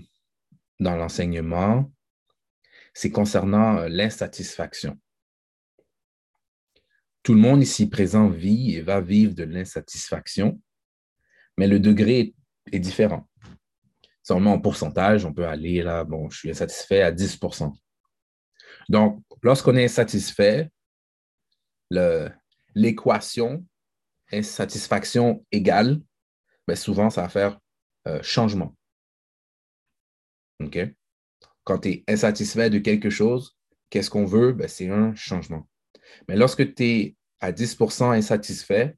dans 0.81 0.97
l'enseignement, 0.97 1.93
c'est 2.93 3.11
concernant 3.11 3.79
euh, 3.79 3.89
l'insatisfaction. 3.89 4.99
Tout 7.23 7.35
le 7.35 7.41
monde 7.41 7.63
ici 7.63 7.89
présent 7.89 8.29
vit 8.29 8.75
et 8.75 8.83
va 8.83 9.01
vivre 9.01 9.35
de 9.35 9.45
l'insatisfaction, 9.45 10.61
mais 11.57 11.67
le 11.67 11.81
degré 11.81 12.35
est, 12.73 12.79
différent. 12.79 13.29
Seulement 14.23 14.55
en 14.55 14.61
pourcentage, 14.61 15.25
on 15.25 15.33
peut 15.33 15.47
aller 15.47 15.83
là, 15.83 16.05
bon, 16.05 16.29
je 16.31 16.39
suis 16.39 16.51
insatisfait 16.51 17.03
à 17.03 17.13
10% 17.13 17.73
Donc, 18.89 19.23
lorsqu'on 19.43 19.77
est 19.77 19.85
insatisfait, 19.85 20.71
le, 21.91 22.31
l'équation 22.75 23.65
insatisfaction 24.33 25.45
égale, 25.53 26.01
mais 26.67 26.75
ben, 26.75 26.77
souvent, 26.77 27.11
ça 27.11 27.23
va 27.23 27.29
faire 27.29 27.61
euh, 28.07 28.23
changement. 28.23 28.75
Quand 31.65 31.79
tu 31.79 31.89
es 31.91 32.05
insatisfait 32.09 32.71
de 32.71 32.79
quelque 32.79 33.11
chose, 33.11 33.57
qu'est-ce 33.91 34.11
qu'on 34.11 34.25
veut? 34.25 34.53
Ben, 34.53 34.69
c'est 34.69 34.89
un 34.89 35.15
changement. 35.15 35.69
Mais 36.29 36.37
lorsque 36.37 36.75
tu 36.75 36.85
es 36.85 37.17
à 37.41 37.53
10% 37.53 38.13
insatisfait, 38.13 38.97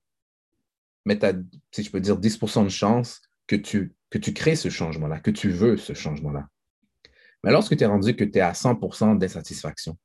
mais 1.04 1.18
tu 1.18 1.26
as, 1.26 1.34
si 1.72 1.82
je 1.82 1.90
peux 1.90 2.00
dire, 2.00 2.18
10% 2.18 2.64
de 2.64 2.68
chance 2.68 3.22
que 3.46 3.56
tu, 3.56 3.94
que 4.10 4.18
tu 4.18 4.32
crées 4.32 4.56
ce 4.56 4.68
changement-là, 4.68 5.20
que 5.20 5.30
tu 5.30 5.50
veux 5.50 5.76
ce 5.76 5.92
changement-là. 5.92 6.48
Mais 7.44 7.52
lorsque 7.52 7.76
tu 7.76 7.84
es 7.84 7.86
rendu 7.86 8.16
que 8.16 8.24
tu 8.24 8.38
es 8.38 8.40
à 8.40 8.52
100% 8.52 9.18
d'insatisfaction, 9.18 9.96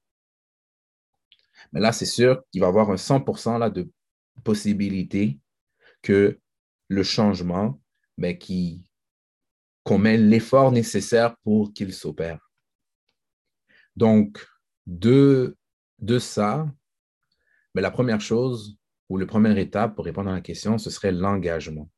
mais 1.72 1.80
là, 1.80 1.92
c'est 1.92 2.06
sûr 2.06 2.44
qu'il 2.52 2.62
va 2.62 2.68
y 2.68 2.70
avoir 2.70 2.90
un 2.92 2.98
100 2.98 3.58
là, 3.58 3.70
de 3.70 3.90
possibilité 4.44 5.40
que 6.02 6.40
le 6.88 7.04
changement, 7.04 7.80
ben, 8.18 8.38
qu'on 9.84 9.98
met 9.98 10.18
l'effort 10.18 10.72
nécessaire 10.72 11.36
pour 11.44 11.74
qu'il 11.74 11.94
s'opère. 11.94 12.52
Donc, 13.96 14.46
de, 14.86 15.58
de 16.00 16.20
ça, 16.20 16.68
ben, 17.74 17.82
la 17.82 17.92
première 17.92 18.22
chose 18.22 18.78
ou 19.10 19.18
la 19.18 19.26
première 19.26 19.58
étape 19.58 19.96
pour 19.96 20.06
répondre 20.06 20.30
à 20.30 20.34
la 20.34 20.42
question, 20.42 20.78
ce 20.78 20.90
serait 20.90 21.12
l'engagement. 21.12 21.90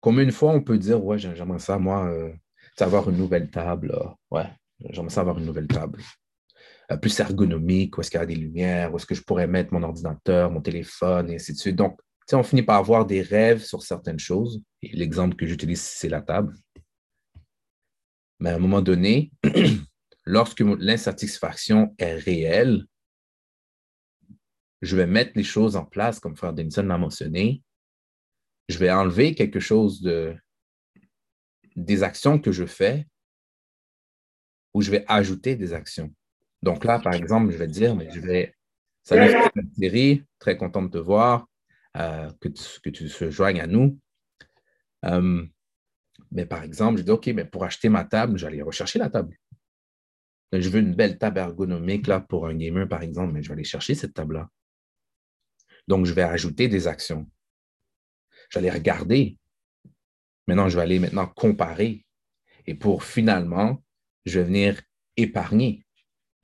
Combien 0.00 0.22
une 0.22 0.32
fois 0.32 0.52
on 0.52 0.62
peut 0.62 0.78
dire, 0.78 1.04
ouais, 1.04 1.18
j'aimerais 1.18 1.58
ça, 1.58 1.78
moi, 1.78 2.06
euh, 2.06 2.32
avoir 2.78 3.08
une 3.10 3.16
nouvelle 3.16 3.50
table. 3.50 3.94
ouais, 4.30 4.46
j'aimerais 4.90 5.10
ça 5.10 5.22
avoir 5.22 5.38
une 5.38 5.46
nouvelle 5.46 5.66
table. 5.66 6.00
Euh, 6.92 6.96
plus 6.96 7.18
ergonomique, 7.18 7.96
où 7.96 8.00
est-ce 8.00 8.10
qu'il 8.10 8.20
y 8.20 8.22
a 8.22 8.26
des 8.26 8.36
lumières, 8.36 8.92
où 8.92 8.96
est-ce 8.96 9.06
que 9.06 9.14
je 9.14 9.22
pourrais 9.22 9.48
mettre 9.48 9.72
mon 9.72 9.82
ordinateur, 9.82 10.50
mon 10.50 10.60
téléphone, 10.60 11.30
et 11.30 11.34
ainsi 11.34 11.52
de 11.52 11.58
suite. 11.58 11.76
Donc, 11.76 12.00
on 12.32 12.42
finit 12.42 12.62
par 12.62 12.76
avoir 12.76 13.06
des 13.06 13.22
rêves 13.22 13.64
sur 13.64 13.82
certaines 13.82 14.18
choses. 14.18 14.62
Et 14.82 14.94
l'exemple 14.96 15.36
que 15.36 15.46
j'utilise, 15.46 15.80
c'est 15.80 16.08
la 16.08 16.20
table. 16.20 16.54
Mais 18.38 18.50
à 18.50 18.56
un 18.56 18.58
moment 18.58 18.82
donné, 18.82 19.32
lorsque 20.24 20.60
l'insatisfaction 20.60 21.94
est 21.98 22.14
réelle, 22.14 22.84
je 24.82 24.96
vais 24.96 25.06
mettre 25.06 25.32
les 25.34 25.44
choses 25.44 25.74
en 25.74 25.84
place, 25.84 26.20
comme 26.20 26.36
Frère 26.36 26.52
Denison 26.52 26.82
l'a 26.82 26.98
mentionné. 26.98 27.62
Je 28.68 28.78
vais 28.78 28.90
enlever 28.90 29.34
quelque 29.34 29.60
chose 29.60 30.02
de, 30.02 30.36
des 31.74 32.02
actions 32.02 32.38
que 32.38 32.52
je 32.52 32.66
fais 32.66 33.06
ou 34.74 34.82
je 34.82 34.90
vais 34.90 35.04
ajouter 35.08 35.56
des 35.56 35.72
actions. 35.72 36.12
Donc 36.66 36.84
là, 36.84 36.98
par 36.98 37.14
exemple, 37.14 37.52
je 37.52 37.58
vais 37.58 37.68
te 37.68 37.72
dire, 37.72 37.94
mais 37.94 38.10
je 38.10 38.18
vais. 38.18 38.52
Salut 39.04 39.32
Thierry, 39.76 40.24
très 40.40 40.56
content 40.56 40.82
de 40.82 40.88
te 40.88 40.98
voir, 40.98 41.46
euh, 41.96 42.28
que, 42.40 42.48
tu, 42.48 42.80
que 42.80 42.90
tu 42.90 43.08
te 43.08 43.30
joignes 43.30 43.60
à 43.60 43.68
nous. 43.68 44.00
Euh, 45.04 45.46
mais 46.32 46.44
par 46.44 46.64
exemple, 46.64 46.98
je 46.98 47.04
dis, 47.04 47.10
OK, 47.12 47.28
mais 47.28 47.44
pour 47.44 47.62
acheter 47.62 47.88
ma 47.88 48.02
table, 48.02 48.36
j'allais 48.36 48.62
rechercher 48.62 48.98
la 48.98 49.08
table. 49.08 49.36
Je 50.52 50.68
veux 50.68 50.80
une 50.80 50.96
belle 50.96 51.18
table 51.18 51.38
ergonomique 51.38 52.08
là, 52.08 52.18
pour 52.18 52.48
un 52.48 52.54
gamer, 52.56 52.88
par 52.88 53.02
exemple, 53.02 53.32
mais 53.32 53.44
je 53.44 53.48
vais 53.48 53.54
aller 53.54 53.62
chercher 53.62 53.94
cette 53.94 54.14
table-là. 54.14 54.48
Donc, 55.86 56.04
je 56.04 56.12
vais 56.12 56.22
ajouter 56.22 56.66
des 56.66 56.88
actions. 56.88 57.30
J'allais 58.50 58.70
regarder. 58.70 59.38
Maintenant, 60.48 60.68
je 60.68 60.74
vais 60.74 60.82
aller 60.82 60.98
maintenant 60.98 61.28
comparer. 61.28 62.04
Et 62.66 62.74
pour 62.74 63.04
finalement, 63.04 63.84
je 64.24 64.40
vais 64.40 64.46
venir 64.46 64.82
épargner. 65.16 65.85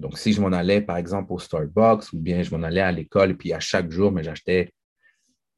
Donc, 0.02 0.18
si 0.18 0.32
je 0.32 0.40
m'en 0.40 0.50
allais, 0.50 0.80
par 0.80 0.96
exemple, 0.96 1.32
au 1.32 1.38
Starbucks 1.38 2.12
ou 2.12 2.18
bien 2.18 2.42
je 2.42 2.52
m'en 2.54 2.64
allais 2.64 2.80
à 2.80 2.90
l'école, 2.90 3.36
puis 3.36 3.52
à 3.52 3.60
chaque 3.60 3.88
jour, 3.92 4.10
mais 4.10 4.24
j'achetais 4.24 4.74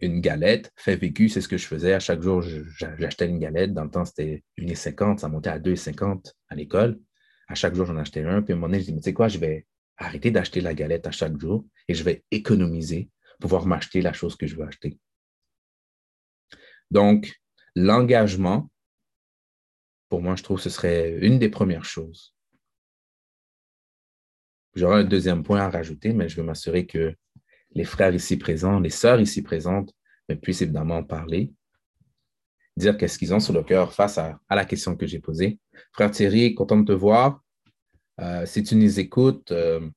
une 0.01 0.20
galette. 0.20 0.70
Fait 0.76 0.97
vécu, 0.97 1.30
c'est 1.30 1.40
ce 1.40 1.49
que 1.49 1.57
je 1.57 1.66
faisais. 1.66 1.95
À 1.95 1.99
chaque 1.99 2.20
jour, 2.20 2.42
j'achetais 2.42 3.26
une 3.26 3.38
galette. 3.38 3.72
Dans 3.72 3.84
le 3.84 3.90
temps, 3.90 4.05
c'était 4.05 4.45
1,50, 4.59 5.16
ça 5.16 5.28
montait 5.28 5.49
à 5.49 5.59
2,50 5.59 6.30
à 6.51 6.57
l'école. 6.57 7.01
À 7.49 7.55
chaque 7.55 7.74
jour, 7.74 7.86
j'en 7.86 7.97
achetais 7.97 8.22
un. 8.22 8.42
Puis 8.42 8.53
à 8.53 8.57
un 8.57 8.59
moment 8.59 8.68
donné, 8.68 8.80
je 8.80 8.84
dis, 8.84 8.92
mais 8.92 9.01
tu 9.01 9.05
sais 9.05 9.14
quoi, 9.14 9.28
je 9.28 9.38
vais 9.38 9.64
arrêter 9.97 10.30
d'acheter 10.30 10.61
la 10.61 10.74
galette 10.74 11.07
à 11.07 11.11
chaque 11.11 11.40
jour 11.40 11.64
et 11.88 11.95
je 11.95 12.05
vais 12.05 12.22
économiser 12.30 13.09
pouvoir 13.40 13.64
m'acheter 13.64 14.03
la 14.03 14.12
chose 14.12 14.36
que 14.36 14.47
je 14.47 14.57
veux 14.57 14.66
acheter. 14.66 14.99
Donc, 16.90 17.40
l'engagement, 17.74 18.70
pour 20.11 20.20
moi, 20.20 20.36
je 20.36 20.42
trouve 20.42 20.59
que 20.59 20.64
ce 20.64 20.70
serait 20.70 21.16
une 21.22 21.38
des 21.38 21.49
premières 21.49 21.86
choses. 21.86 22.34
J'aurai 24.75 25.01
un 25.01 25.05
deuxième 25.05 25.43
point 25.43 25.61
à 25.61 25.70
rajouter, 25.70 26.12
mais 26.12 26.29
je 26.29 26.37
veux 26.37 26.43
m'assurer 26.43 26.87
que 26.87 27.14
les 27.72 27.85
frères 27.85 28.14
ici 28.14 28.37
présents, 28.37 28.81
les 28.81 28.91
sœurs 28.91 29.20
ici 29.20 29.43
présentes 29.43 29.93
puissent 30.43 30.62
évidemment 30.62 30.97
en 30.97 31.05
parler, 31.05 31.53
dire 32.77 32.97
qu'est-ce 32.97 33.18
qu'ils 33.18 33.35
ont 33.35 33.41
sur 33.41 33.53
le 33.53 33.62
cœur 33.62 33.93
face 33.93 34.18
à, 34.18 34.39
la 34.51 34.64
question 34.64 34.97
que 34.97 35.07
j'ai 35.07 35.20
posée. 35.20 35.61
Frère 35.93 36.11
Thierry, 36.11 36.55
content 36.55 36.79
de 36.79 36.87
te 36.87 36.93
voir. 36.93 37.43
Euh, 38.20 38.47
si 38.47 38.62
tu 38.62 38.77
nous 38.77 39.01
écoutes, 39.01 39.53
euh, 39.53 39.89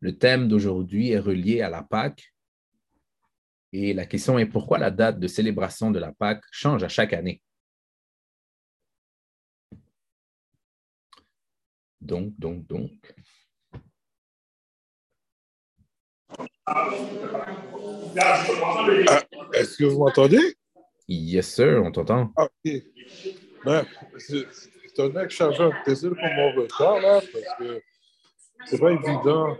le 0.00 0.16
thème 0.16 0.48
d'aujourd'hui 0.48 1.10
est 1.10 1.18
relié 1.18 1.60
à 1.60 1.70
la 1.70 1.82
Pâque. 1.82 2.32
Et 3.72 3.94
la 3.94 4.04
question 4.04 4.38
est 4.38 4.46
pourquoi 4.46 4.78
la 4.78 4.90
date 4.90 5.18
de 5.18 5.26
célébration 5.26 5.90
de 5.90 5.98
la 5.98 6.12
Pâque 6.12 6.44
change 6.50 6.82
à 6.82 6.88
chaque 6.88 7.12
année? 7.12 7.42
Donc, 12.00 12.34
donc, 12.38 12.66
donc. 12.66 13.14
Ah, 16.66 16.88
Est-ce 19.54 19.76
que 19.76 19.84
vous 19.84 19.98
m'entendez? 19.98 20.56
Yes, 21.08 21.54
sir, 21.54 21.82
on 21.84 21.90
t'entend. 21.90 22.30
Ah, 22.36 22.44
OK. 22.44 22.72
Ben, 23.64 23.84
c'est 24.18 24.46
un 25.00 25.08
mec 25.08 25.30
chargeur. 25.30 25.72
Désolé 25.86 26.14
pour 26.14 26.34
mon 26.34 26.52
retard, 26.62 27.00
là, 27.00 27.20
parce 27.32 27.58
que 27.58 27.80
c'est 28.66 28.78
pas 28.78 28.92
évident. 28.92 29.56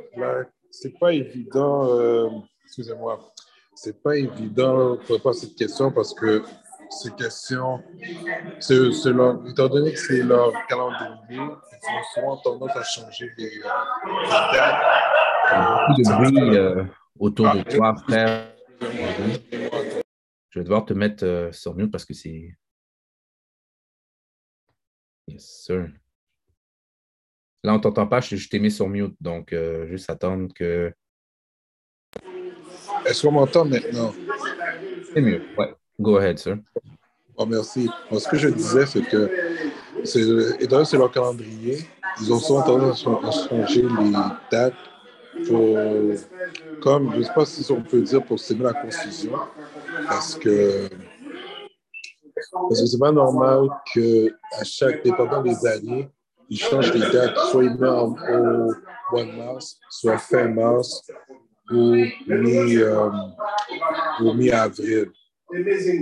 C'est 0.71 0.99
pas 0.99 1.13
évident. 1.13 1.89
euh, 1.99 2.29
Excusez-moi. 2.65 3.33
C'est 3.75 4.03
pas 4.03 4.17
évident 4.17 4.97
pour 4.99 5.17
répondre 5.17 5.37
à 5.37 5.39
cette 5.41 5.57
question 5.57 5.91
parce 5.91 6.15
que 6.15 6.43
ces 6.91 7.11
questions, 7.13 7.83
leur, 9.07 9.47
étant 9.49 9.69
donné 9.69 9.93
que 9.93 9.99
c'est 9.99 10.23
leur 10.23 10.53
calendrier, 10.69 11.09
ils 11.31 11.41
ont 11.41 12.03
souvent 12.15 12.37
tendance 12.39 12.77
à 12.77 12.83
changer 12.85 13.31
les, 13.37 13.59
euh, 13.59 13.69
les 14.07 14.29
dates. 14.31 14.83
Beaucoup 15.53 16.03
de 16.03 16.15
bruit 16.15 16.57
euh, 16.57 16.85
autour 17.19 17.55
de 17.55 17.63
toi, 17.63 17.95
frère. 17.97 18.53
Je 20.51 20.59
vais 20.59 20.65
devoir 20.65 20.85
te 20.85 20.93
mettre 20.93 21.25
euh, 21.25 21.53
sur 21.53 21.75
mute 21.75 21.91
parce 21.91 22.05
que 22.05 22.15
c'est. 22.15 22.55
Yes, 25.29 25.63
sir. 25.65 25.89
Là, 27.65 27.75
on 27.75 27.77
ne 27.77 27.83
t'entend 27.83 28.07
pas, 28.07 28.21
je, 28.21 28.37
je 28.37 28.49
t'ai 28.49 28.59
mis 28.59 28.71
sur 28.71 28.89
mute, 28.89 29.15
donc 29.21 29.53
euh, 29.53 29.87
juste 29.87 30.11
attendre 30.11 30.53
que. 30.55 30.93
Est-ce 33.07 33.23
qu'on 33.23 33.33
m'entend 33.33 33.65
maintenant? 33.65 34.13
C'est 35.13 35.21
mieux. 35.21 35.43
Ouais. 35.57 35.75
Go 36.01 36.17
ahead, 36.17 36.39
sir. 36.39 36.59
Oh, 37.37 37.47
merci. 37.47 37.89
Bon, 38.11 38.19
ce 38.19 38.29
que 38.29 38.37
je 38.37 38.49
disais, 38.49 38.87
c'est 38.87 39.03
que, 39.03 39.31
étant 40.61 40.77
donné 40.77 40.83
que 40.83 40.85
c'est 40.85 40.99
leur 40.99 41.11
calendrier, 41.11 41.79
ils 42.21 42.33
ont 42.33 42.39
souvent 42.39 42.63
tendance 42.63 43.07
à 43.07 43.31
changer 43.31 43.83
les 43.83 44.13
dates 44.51 44.75
pour, 45.47 45.79
comme, 46.81 47.13
je 47.13 47.19
ne 47.19 47.23
sais 47.23 47.33
pas 47.35 47.47
si 47.47 47.73
on 47.73 47.83
peut 47.83 48.01
dire 48.01 48.25
pour 48.25 48.39
semer 48.39 48.65
la 48.65 48.75
confusion, 48.75 49.33
parce 50.09 50.35
que, 50.37 50.89
c'est 52.73 52.99
pas 52.99 53.13
normal 53.13 53.69
que 53.95 54.29
à 54.59 54.65
chaque, 54.65 55.05
dépendant 55.05 55.43
des 55.43 55.67
années, 55.67 56.09
ils 56.49 56.59
changent 56.59 56.93
les 56.93 57.11
dates, 57.11 57.37
soit 57.51 57.65
ils 57.65 57.73
au 57.73 58.09
mois 58.09 59.25
de 59.25 59.37
mars, 59.37 59.79
soit 59.91 60.19
fin 60.19 60.49
mars, 60.49 61.03
ou 61.71 61.95
euh, 61.95 63.11
mi-avril. 64.35 65.11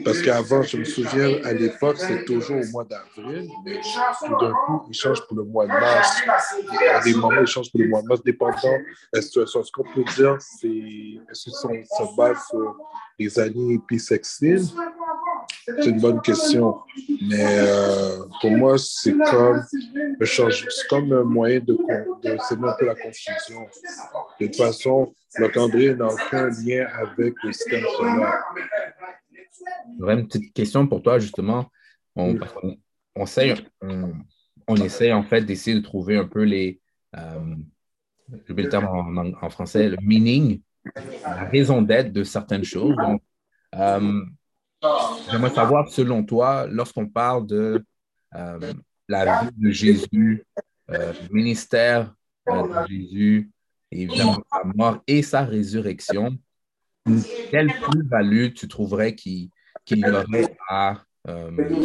Parce 0.04 0.22
qu'avant, 0.22 0.62
je 0.62 0.76
me 0.76 0.84
souviens, 0.84 1.42
à 1.44 1.52
l'époque, 1.52 1.98
c'était 1.98 2.24
toujours 2.24 2.58
au 2.58 2.66
mois 2.70 2.84
d'avril, 2.84 3.48
mais 3.64 3.80
tout 4.24 4.36
d'un 4.38 4.52
coup, 4.66 4.82
ils 4.88 4.94
changent 4.94 5.26
pour 5.26 5.36
le 5.36 5.44
mois 5.44 5.66
de 5.66 5.72
mars. 5.72 6.22
À 6.92 7.00
des 7.00 7.14
moments, 7.14 7.40
ils 7.40 7.46
changent 7.46 7.70
pour 7.70 7.80
le 7.80 7.88
mois 7.88 8.02
de 8.02 8.06
mars, 8.06 8.22
dépendant 8.22 8.78
la 9.12 9.22
situation. 9.22 9.62
Ce 9.62 9.72
qu'on 9.72 9.84
peut 9.84 10.04
dire, 10.16 10.36
c'est 10.40 10.68
est-ce 10.68 11.50
ça 11.50 11.68
se 11.68 12.16
base 12.16 12.38
sur 12.48 12.76
les 13.18 13.38
années 13.38 13.80
bissextiles? 13.88 14.64
C'est 15.66 15.86
une 15.86 16.00
bonne 16.00 16.20
question. 16.20 16.78
Mais 17.22 17.58
euh, 17.58 18.24
pour 18.40 18.50
moi, 18.50 18.76
c'est 18.78 19.12
comme, 19.12 19.56
un 19.56 19.62
c'est 20.20 21.24
moyen 21.24 21.60
de, 21.60 21.76
de 22.22 22.66
un 22.66 22.76
peu 22.78 22.86
la 22.86 22.94
confusion. 22.94 23.66
De 24.40 24.46
toute 24.46 24.56
façon, 24.56 25.12
le 25.36 25.48
calendrier 25.48 25.94
n'a 25.94 26.08
aucun 26.08 26.48
lien 26.48 26.86
avec 26.94 27.34
le 27.42 27.52
système 27.52 27.84
solaire. 27.96 28.42
J'aurais 29.98 30.14
une 30.14 30.26
petite 30.26 30.52
question 30.52 30.86
pour 30.86 31.02
toi, 31.02 31.18
justement. 31.18 31.70
On, 32.16 32.36
qu'on- 32.36 32.76
on, 33.16 33.24
essaie, 33.24 33.54
on, 33.80 34.12
on 34.66 34.76
essaie, 34.76 35.12
en 35.12 35.22
fait, 35.22 35.42
d'essayer 35.42 35.76
de 35.76 35.82
trouver 35.82 36.16
un 36.16 36.26
peu 36.26 36.42
les. 36.42 36.80
Euh, 37.16 37.54
j'ai 38.46 38.52
oublié 38.52 38.64
le 38.66 38.70
terme 38.70 38.86
en, 38.86 39.16
en- 39.16 39.32
en 39.42 39.50
français, 39.50 39.88
le 39.88 39.96
meaning, 40.02 40.60
la 41.22 41.44
raison 41.44 41.82
d'être 41.82 42.12
de 42.12 42.22
certaines 42.24 42.64
choses. 42.64 42.96
Donc, 42.96 43.22
euh, 43.74 44.22
j'aimerais 45.30 45.50
savoir, 45.50 45.88
selon 45.88 46.24
toi, 46.24 46.66
lorsqu'on 46.68 47.06
parle 47.08 47.46
de 47.46 47.84
euh, 48.36 48.72
la 49.08 49.42
vie 49.42 49.50
de 49.56 49.70
Jésus, 49.70 50.44
le 50.88 51.12
ministère 51.34 52.14
de 52.46 52.86
Jésus, 52.88 53.50
et 53.92 54.02
évidemment 54.02 54.38
sa 54.52 54.62
mort 54.64 55.02
et 55.06 55.22
sa 55.22 55.44
résurrection, 55.44 56.36
quelle 57.50 57.72
plus-value 57.90 58.52
tu 58.54 58.68
trouverais 58.68 59.14
qu'il 59.14 59.50
y 59.90 60.04
aurait 60.04 60.56
à, 60.68 61.02
euh, 61.28 61.84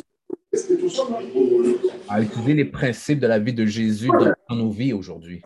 à 2.07 2.22
utiliser 2.22 2.53
les 2.53 2.66
principes 2.66 3.20
de 3.20 3.28
la 3.28 3.39
vie 3.39 3.53
de 3.53 3.66
Jésus 3.66 4.09
dans, 4.49 4.55
nos 4.55 4.70
vies 4.70 4.93
aujourd'hui? 4.93 5.41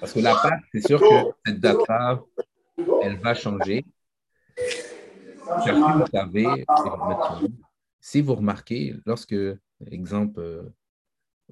Parce 0.00 0.12
que 0.12 0.20
la 0.20 0.34
Pâque, 0.34 0.62
c'est 0.72 0.86
sûr 0.86 1.00
que 1.00 1.06
cette 1.46 1.60
date-là, 1.60 2.20
elle 3.02 3.16
va 3.18 3.34
changer. 3.34 3.84
Si 8.00 8.20
vous 8.20 8.34
remarquez, 8.34 8.94
lorsque, 9.06 9.34
exemple, 9.90 10.72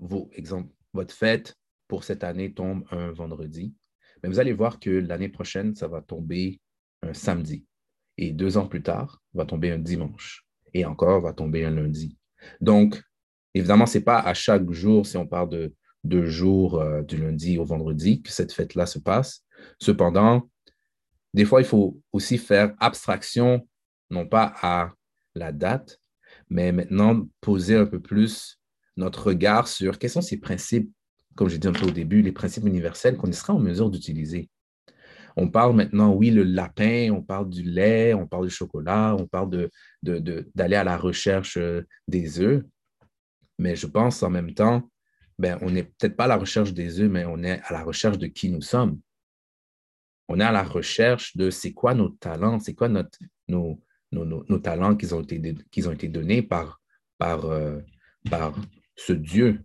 votre 0.03 1.15
fête 1.15 1.57
pour 1.89 2.05
cette 2.05 2.25
année 2.25 2.53
tombe 2.53 2.85
un 2.91 3.13
vendredi, 3.13 3.75
mais 4.23 4.29
vous 4.29 4.39
allez 4.39 4.53
voir 4.53 4.79
que 4.79 4.91
l'année 4.91 5.29
prochaine, 5.29 5.75
ça 5.75 5.89
va 5.89 6.01
tomber 6.01 6.61
un 7.03 7.15
samedi. 7.15 7.67
Et 8.19 8.33
deux 8.33 8.57
ans 8.57 8.67
plus 8.67 8.83
tard, 8.83 9.21
va 9.35 9.45
tomber 9.45 9.71
un 9.71 9.79
dimanche. 9.79 10.45
Et 10.75 10.85
encore, 10.85 11.21
va 11.21 11.33
tomber 11.33 11.65
un 11.65 11.71
lundi. 11.71 12.17
Donc, 12.61 13.03
évidemment, 13.55 13.87
ce 13.87 13.99
n'est 13.99 14.05
pas 14.05 14.21
à 14.21 14.35
chaque 14.35 14.71
jour, 14.71 15.07
si 15.07 15.17
on 15.17 15.27
parle 15.27 15.49
de 15.49 15.75
deux 16.05 16.27
jours 16.27 16.81
euh, 16.81 17.03
du 17.03 17.17
lundi 17.17 17.59
au 17.59 17.65
vendredi, 17.65 18.23
que 18.23 18.31
cette 18.31 18.53
fête-là 18.53 18.87
se 18.87 18.99
passe. 18.99 19.45
Cependant, 19.79 20.51
des 21.35 21.45
fois, 21.45 21.61
il 21.61 21.67
faut 21.67 22.01
aussi 22.13 22.39
faire 22.39 22.75
abstraction, 22.79 23.67
non 24.11 24.27
pas 24.27 24.55
à 24.61 24.93
la 25.35 25.53
date, 25.53 26.01
mais 26.49 26.73
maintenant 26.73 27.27
poser 27.41 27.77
un 27.77 27.87
peu 27.87 28.01
plus 28.01 28.59
notre 28.97 29.27
regard 29.27 29.69
sur 29.69 29.99
quels 29.99 30.11
sont 30.11 30.21
ces 30.21 30.39
principes, 30.39 30.91
comme 31.35 31.49
j'ai 31.49 31.59
dit 31.59 31.69
un 31.69 31.73
peu 31.73 31.87
au 31.87 31.91
début, 31.91 32.23
les 32.23 32.33
principes 32.33 32.67
universels 32.67 33.17
qu'on 33.17 33.33
sera 33.33 33.55
en 33.55 33.59
mesure 33.59 33.91
d'utiliser. 33.91 34.51
On 35.37 35.49
parle 35.49 35.75
maintenant, 35.75 36.13
oui, 36.13 36.31
le 36.31 36.43
lapin, 36.43 37.11
on 37.11 37.23
parle 37.23 37.49
du 37.49 37.63
lait, 37.63 38.13
on 38.13 38.27
parle 38.27 38.47
du 38.49 38.55
chocolat, 38.55 39.17
on 39.19 39.27
parle 39.27 39.49
de, 39.51 39.71
de- 40.03 40.51
d'aller 40.55 40.77
à 40.77 40.85
la 40.85 40.99
recherche 40.99 41.57
euh, 41.57 41.83
des 42.07 42.41
œufs, 42.41 42.63
mais 43.59 43.77
je 43.77 43.87
pense 43.87 44.23
en 44.23 44.31
même 44.31 44.53
temps, 44.53 44.91
ben, 45.39 45.59
on 45.63 45.71
n'est 45.71 45.85
peut-être 45.85 46.17
pas 46.17 46.25
à 46.25 46.29
la 46.29 46.37
recherche 46.37 46.73
des 46.75 47.01
œufs, 47.01 47.11
mais 47.11 47.25
on 47.25 47.43
est 47.43 47.61
à 47.65 47.73
la 47.73 47.83
recherche 47.83 48.19
de 48.19 48.27
qui 48.27 48.51
nous 48.51 48.61
sommes. 48.61 49.01
On 50.29 50.39
est 50.39 50.45
à 50.45 50.53
la 50.53 50.63
recherche 50.63 51.37
de 51.37 51.51
c'est 51.51 51.73
quoi 51.73 51.95
nos 51.95 52.11
talents, 52.11 52.59
c'est 52.61 52.75
quoi 52.75 52.89
notre, 52.89 53.19
nos, 53.49 53.83
nos, 54.13 54.25
nos- 54.25 54.59
talents 54.59 54.97
qui 54.97 55.13
ont 55.13 55.21
été, 55.23 55.55
ont 55.87 55.93
été 55.93 56.09
donnés 56.09 56.43
par, 56.43 56.81
par, 57.19 57.47
euh, 57.47 57.81
par 58.31 58.55
ce 58.97 59.13
Dieu 59.13 59.61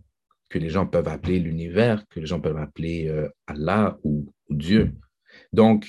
que 0.48 0.58
les 0.58 0.70
gens 0.70 0.86
peuvent 0.86 1.08
appeler 1.08 1.38
l'univers, 1.38 2.06
que 2.08 2.20
les 2.20 2.26
gens 2.26 2.40
peuvent 2.40 2.56
appeler 2.56 3.08
euh, 3.08 3.28
Allah 3.46 3.98
ou, 4.02 4.32
Dieu. 4.50 4.94
Donc, 5.52 5.86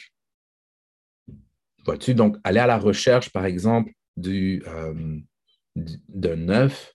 vois-tu, 1.85 2.13
donc 2.13 2.37
aller 2.43 2.59
à 2.59 2.67
la 2.67 2.77
recherche, 2.77 3.29
par 3.29 3.45
exemple, 3.45 3.91
du, 4.17 4.61
euh, 4.67 5.17
du- 5.75 6.01
d'un 6.09 6.49
œuf, 6.49 6.93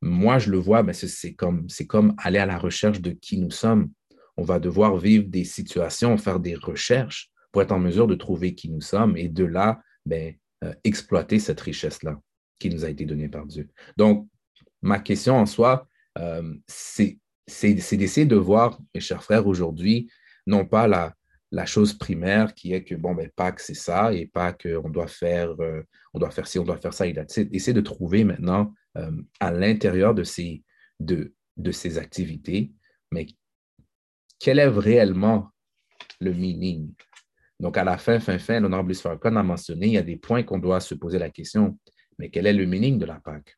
moi, 0.00 0.38
je 0.38 0.50
le 0.50 0.58
vois, 0.58 0.82
mais 0.82 0.94
c'est, 0.94 1.06
c'est 1.08 1.34
comme, 1.34 1.68
c'est 1.68 1.86
comme 1.86 2.14
aller 2.18 2.38
à 2.38 2.46
la 2.46 2.58
recherche 2.58 3.00
de 3.00 3.10
qui 3.12 3.38
nous 3.38 3.50
sommes. 3.50 3.90
On 4.36 4.42
va 4.42 4.58
devoir 4.58 4.96
vivre 4.96 5.28
des 5.28 5.44
situations, 5.44 6.16
faire 6.16 6.40
des 6.40 6.54
recherches 6.54 7.30
pour 7.52 7.62
être 7.62 7.72
en 7.72 7.78
mesure 7.78 8.06
de 8.06 8.14
trouver 8.14 8.54
qui 8.54 8.70
nous 8.70 8.80
sommes 8.80 9.16
et 9.16 9.28
de 9.28 9.44
là, 9.44 9.80
ben, 10.06 10.34
euh, 10.64 10.74
exploiter 10.82 11.38
cette 11.38 11.60
richesse-là 11.60 12.18
qui 12.58 12.70
nous 12.70 12.84
a 12.84 12.90
été 12.90 13.04
donnée 13.04 13.28
par 13.28 13.46
Dieu. 13.46 13.68
Donc, 13.96 14.28
ma 14.82 14.98
question 14.98 15.36
en 15.36 15.46
soi, 15.46 15.88
euh, 16.18 16.54
c'est, 16.66 17.18
d'essayer 17.46 18.26
de 18.26 18.36
voir, 18.36 18.78
mes 18.94 19.00
chers 19.00 19.22
frères, 19.22 19.46
aujourd'hui, 19.46 20.10
non 20.46 20.66
pas 20.66 20.86
la, 20.86 21.14
chose 21.66 21.94
primaire 21.94 22.54
qui 22.54 22.72
est 22.72 22.82
que, 22.82 22.94
bon, 22.94 23.14
ben, 23.14 23.30
Pâques, 23.34 23.60
c'est 23.60 23.74
ça, 23.74 24.12
et 24.12 24.26
pas 24.26 24.52
qu'on 24.52 24.90
doit 24.90 25.06
faire, 25.06 25.54
euh, 25.60 25.82
on 26.12 26.18
doit 26.18 26.30
faire 26.30 26.46
ci, 26.46 26.58
on 26.58 26.64
doit 26.64 26.78
faire 26.78 26.94
ça, 26.94 27.06
et 27.06 27.12
là, 27.12 27.24
essayer 27.52 27.72
de 27.72 27.80
trouver 27.80 28.24
maintenant 28.24 28.74
euh, 28.98 29.10
à 29.38 29.52
l'intérieur 29.52 30.14
de 30.14 30.24
ces, 30.24 30.64
activités, 31.98 32.72
mais 33.12 33.26
quel 34.38 34.58
est 34.58 34.68
réellement 34.68 35.50
le 36.20 36.32
meaning? 36.32 36.92
Donc, 37.60 37.76
à 37.76 37.84
la 37.84 37.96
fin, 37.96 38.18
fin, 38.18 38.38
fin, 38.38 38.58
l'honorable 38.58 38.94
Farrakhan 38.94 39.36
a 39.36 39.42
mentionné, 39.42 39.86
il 39.86 39.92
y 39.92 39.98
a 39.98 40.02
des 40.02 40.16
points 40.16 40.42
qu'on 40.42 40.58
doit 40.58 40.80
se 40.80 40.96
poser 40.96 41.18
la 41.18 41.30
question, 41.30 41.78
mais 42.18 42.28
quel 42.28 42.46
est 42.46 42.52
le 42.52 42.66
meaning 42.66 42.98
de 42.98 43.06
la 43.06 43.20
Pâque? 43.20 43.56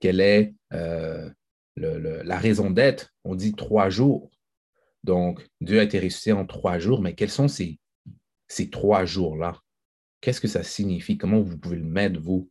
Quel 0.00 0.20
est, 0.20 0.54
euh, 0.72 1.30
la 1.76 2.38
raison 2.38 2.70
d'être, 2.70 3.14
on 3.24 3.34
dit 3.34 3.54
trois 3.54 3.90
jours. 3.90 4.30
Donc, 5.02 5.46
Dieu 5.60 5.80
a 5.80 5.84
été 5.84 5.98
ressuscité 5.98 6.32
en 6.32 6.46
trois 6.46 6.78
jours, 6.78 7.00
mais 7.00 7.14
quels 7.14 7.30
sont 7.30 7.48
ces, 7.48 7.78
ces 8.48 8.70
trois 8.70 9.04
jours-là? 9.04 9.60
Qu'est-ce 10.20 10.40
que 10.40 10.48
ça 10.48 10.62
signifie? 10.62 11.18
Comment 11.18 11.40
vous 11.40 11.58
pouvez 11.58 11.76
le 11.76 11.84
mettre, 11.84 12.20
vous? 12.20 12.50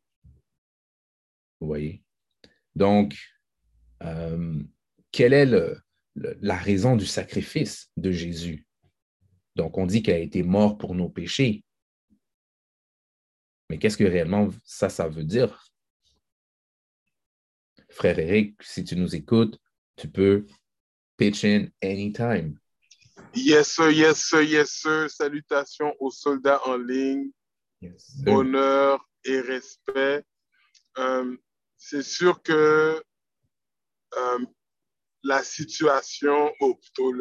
Vous 1.60 1.68
voyez? 1.68 2.04
Donc, 2.76 3.18
euh, 4.04 4.62
quelle 5.12 5.34
est 5.34 5.50
la 6.16 6.58
raison 6.58 6.96
du 6.96 7.06
sacrifice 7.06 7.92
de 7.98 8.12
Jésus? 8.12 8.68
Donc, 9.56 9.78
on 9.78 9.86
dit 9.86 10.04
qu'il 10.04 10.14
a 10.14 10.18
été 10.18 10.44
mort 10.44 10.78
pour 10.78 10.96
nos 10.96 11.10
péchés. 11.10 11.64
Mais 13.70 13.80
qu'est-ce 13.80 13.98
que 13.98 14.04
réellement 14.04 14.50
ça, 14.64 14.90
ça 14.90 15.08
veut 15.08 15.24
dire? 15.24 15.73
Frère 17.94 18.18
Eric, 18.18 18.56
si 18.62 18.84
tu 18.84 18.96
nous 18.96 19.16
écoutes, 19.16 19.60
tu 19.96 20.10
peux 20.10 20.48
pitch 21.16 21.46
in 21.46 21.68
anytime. 21.84 22.58
Yes, 23.36 23.74
sir, 23.74 23.92
yes, 23.92 24.24
sir, 24.24 24.42
yes, 24.42 24.72
sir. 24.72 25.10
Salutations 25.10 25.94
aux 26.00 26.12
soldats 26.12 26.60
en 26.66 26.78
ligne. 26.78 27.30
Honneur 28.26 29.08
et 29.24 29.42
respect. 29.42 30.24
Euh, 30.98 31.36
c'est 31.78 32.04
sûr 32.04 32.42
que 32.42 33.04
euh, 34.18 34.40
la 35.24 35.44
situation, 35.44 36.52
ou 36.62 36.76
plutôt 36.76 37.14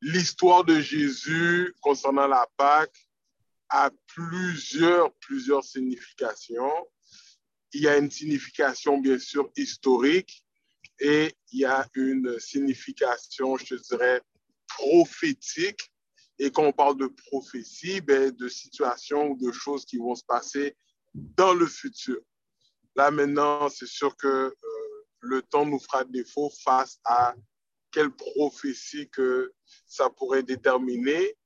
l'histoire 0.00 0.64
de 0.64 0.80
Jésus 0.80 1.74
concernant 1.80 2.28
la 2.28 2.46
Pâque 2.56 3.08
a 3.70 3.90
plusieurs, 4.06 5.12
plusieurs 5.14 5.64
significations. 5.64 6.86
Il 7.74 7.82
y 7.82 7.88
a 7.88 7.98
une 7.98 8.10
signification, 8.10 8.98
bien 8.98 9.18
sûr, 9.18 9.50
historique 9.56 10.44
et 11.00 11.34
il 11.52 11.60
y 11.60 11.64
a 11.64 11.86
une 11.94 12.38
signification, 12.38 13.56
je 13.56 13.74
dirais, 13.74 14.22
prophétique. 14.68 15.80
Et 16.38 16.50
quand 16.50 16.64
on 16.64 16.72
parle 16.72 16.96
de 16.96 17.06
prophétie, 17.06 18.00
ben, 18.00 18.30
de 18.30 18.48
situations 18.48 19.30
ou 19.30 19.38
de 19.38 19.52
choses 19.52 19.84
qui 19.84 19.98
vont 19.98 20.14
se 20.14 20.24
passer 20.24 20.76
dans 21.14 21.54
le 21.54 21.66
futur. 21.66 22.20
Là, 22.96 23.10
maintenant, 23.10 23.68
c'est 23.68 23.88
sûr 23.88 24.16
que 24.16 24.26
euh, 24.26 24.54
le 25.20 25.42
temps 25.42 25.66
nous 25.66 25.80
fera 25.80 26.04
défaut 26.04 26.50
face 26.64 26.98
à 27.04 27.34
quelle 27.90 28.10
prophétie 28.10 29.08
que 29.10 29.52
ça 29.86 30.10
pourrait 30.10 30.42
déterminer. 30.42 31.36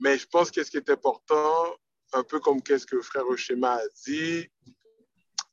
Mais 0.00 0.18
je 0.18 0.26
pense 0.26 0.50
que 0.50 0.62
ce 0.62 0.70
qui 0.70 0.76
est 0.76 0.90
important, 0.90 1.76
un 2.12 2.22
peu 2.22 2.40
comme 2.40 2.62
qu'est-ce 2.62 2.86
que 2.86 3.00
frère 3.00 3.24
Schéma 3.36 3.74
a 3.74 3.88
dit, 4.06 4.48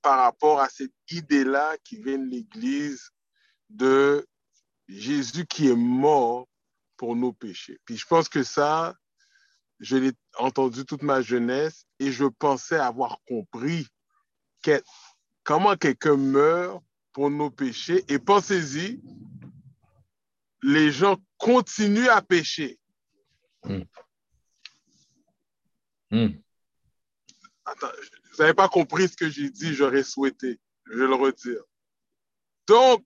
par 0.01 0.19
rapport 0.19 0.59
à 0.59 0.69
cette 0.69 0.93
idée-là 1.09 1.77
qui 1.83 2.01
vient 2.01 2.17
de 2.17 2.29
l'Église 2.29 3.11
de 3.69 4.27
Jésus 4.87 5.45
qui 5.45 5.69
est 5.69 5.75
mort 5.75 6.47
pour 6.97 7.15
nos 7.15 7.33
péchés. 7.33 7.79
Puis 7.85 7.97
je 7.97 8.05
pense 8.05 8.29
que 8.29 8.43
ça, 8.43 8.95
je 9.79 9.97
l'ai 9.97 10.11
entendu 10.37 10.85
toute 10.85 11.01
ma 11.01 11.21
jeunesse 11.21 11.85
et 11.99 12.11
je 12.11 12.25
pensais 12.25 12.77
avoir 12.77 13.19
compris 13.27 13.87
comment 15.43 15.75
quelqu'un 15.75 16.17
meurt 16.17 16.83
pour 17.13 17.29
nos 17.29 17.49
péchés. 17.49 18.03
Et 18.07 18.19
pensez-y, 18.19 19.01
les 20.61 20.91
gens 20.91 21.17
continuent 21.37 22.09
à 22.09 22.21
pécher. 22.21 22.79
Hmm. 23.63 23.83
Hmm. 26.11 26.29
Attends, 27.65 27.91
vous 28.31 28.37
n'avez 28.37 28.53
pas 28.53 28.69
compris 28.69 29.07
ce 29.07 29.15
que 29.15 29.29
j'ai 29.29 29.49
dit, 29.49 29.73
j'aurais 29.73 30.03
souhaité. 30.03 30.59
Je 30.85 30.97
vais 30.97 31.07
le 31.07 31.15
redire. 31.15 31.61
Donc, 32.67 33.05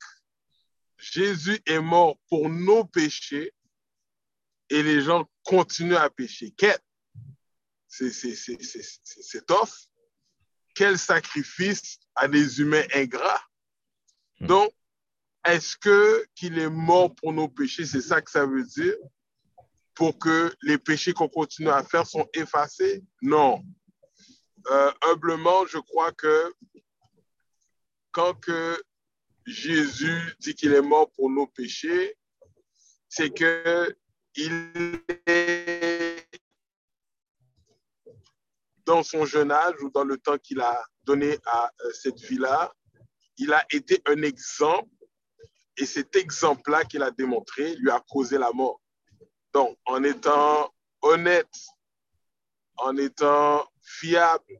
Jésus 0.98 1.60
est 1.66 1.80
mort 1.80 2.18
pour 2.30 2.50
nos 2.50 2.86
péchés 2.86 3.54
et 4.70 4.84
les 4.84 5.02
gens 5.02 5.30
continuent 5.44 5.96
à 5.96 6.10
pécher. 6.10 6.54
C'est 7.88 9.46
tough. 9.46 9.90
Quel 10.74 10.98
sacrifice 10.98 12.00
à 12.16 12.28
des 12.28 12.60
humains 12.60 12.86
ingrats. 12.94 13.42
Hmm. 14.40 14.48
Donc, 14.48 14.74
est-ce 15.46 15.78
que 15.78 16.26
qu'il 16.36 16.58
est 16.58 16.70
mort 16.70 17.14
pour 17.16 17.34
nos 17.34 17.48
péchés? 17.48 17.86
C'est 17.86 18.02
ça 18.02 18.22
que 18.22 18.32
ça 18.32 18.46
veut 18.46 18.66
dire? 18.66 18.96
Pour 19.94 20.18
que 20.18 20.54
les 20.62 20.78
péchés 20.78 21.14
qu'on 21.14 21.30
continue 21.30 21.70
à 21.70 21.84
faire 21.84 22.06
sont 22.06 22.28
effacés? 22.34 23.04
Non. 23.22 23.64
Euh, 24.72 24.92
humblement, 25.02 25.66
je 25.68 25.78
crois 25.78 26.12
que 26.12 26.54
quand 28.12 28.34
que 28.34 28.82
Jésus 29.46 30.36
dit 30.40 30.56
qu'il 30.56 30.74
est 30.74 30.82
mort 30.82 31.12
pour 31.12 31.30
nos 31.30 31.48
péchés, 31.48 32.18
c'est 33.08 33.30
que 33.30 33.96
il 34.36 35.02
est 35.28 36.26
dans 38.86 39.04
son 39.04 39.26
jeune 39.26 39.52
âge 39.52 39.76
ou 39.82 39.90
dans 39.90 40.04
le 40.04 40.18
temps 40.18 40.38
qu'il 40.38 40.62
a 40.62 40.84
donné 41.04 41.38
à 41.46 41.72
euh, 41.82 41.92
cette 41.94 42.20
vie-là, 42.22 42.74
il 43.38 43.54
a 43.54 43.66
été 43.72 44.02
un 44.06 44.22
exemple 44.22 44.90
et 45.78 45.86
cet 45.86 46.16
exemple-là 46.16 46.84
qu'il 46.86 47.04
a 47.04 47.12
démontré 47.12 47.76
lui 47.76 47.92
a 47.92 48.00
causé 48.10 48.38
la 48.38 48.52
mort. 48.52 48.82
Donc, 49.54 49.78
en 49.86 50.04
étant 50.04 50.74
honnête, 51.02 51.54
en 52.78 52.98
étant 52.98 53.66
fiable, 53.86 54.60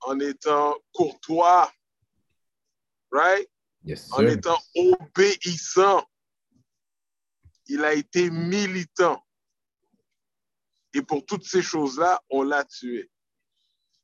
en 0.00 0.20
étant 0.20 0.76
courtois, 0.92 1.72
right? 3.10 3.48
en 4.12 4.26
étant 4.26 4.58
obéissant. 4.74 6.06
Il 7.66 7.84
a 7.84 7.94
été 7.94 8.30
militant. 8.30 9.22
Et 10.92 11.02
pour 11.02 11.24
toutes 11.24 11.44
ces 11.44 11.62
choses-là, 11.62 12.22
on 12.30 12.42
l'a 12.42 12.64
tué. 12.64 13.10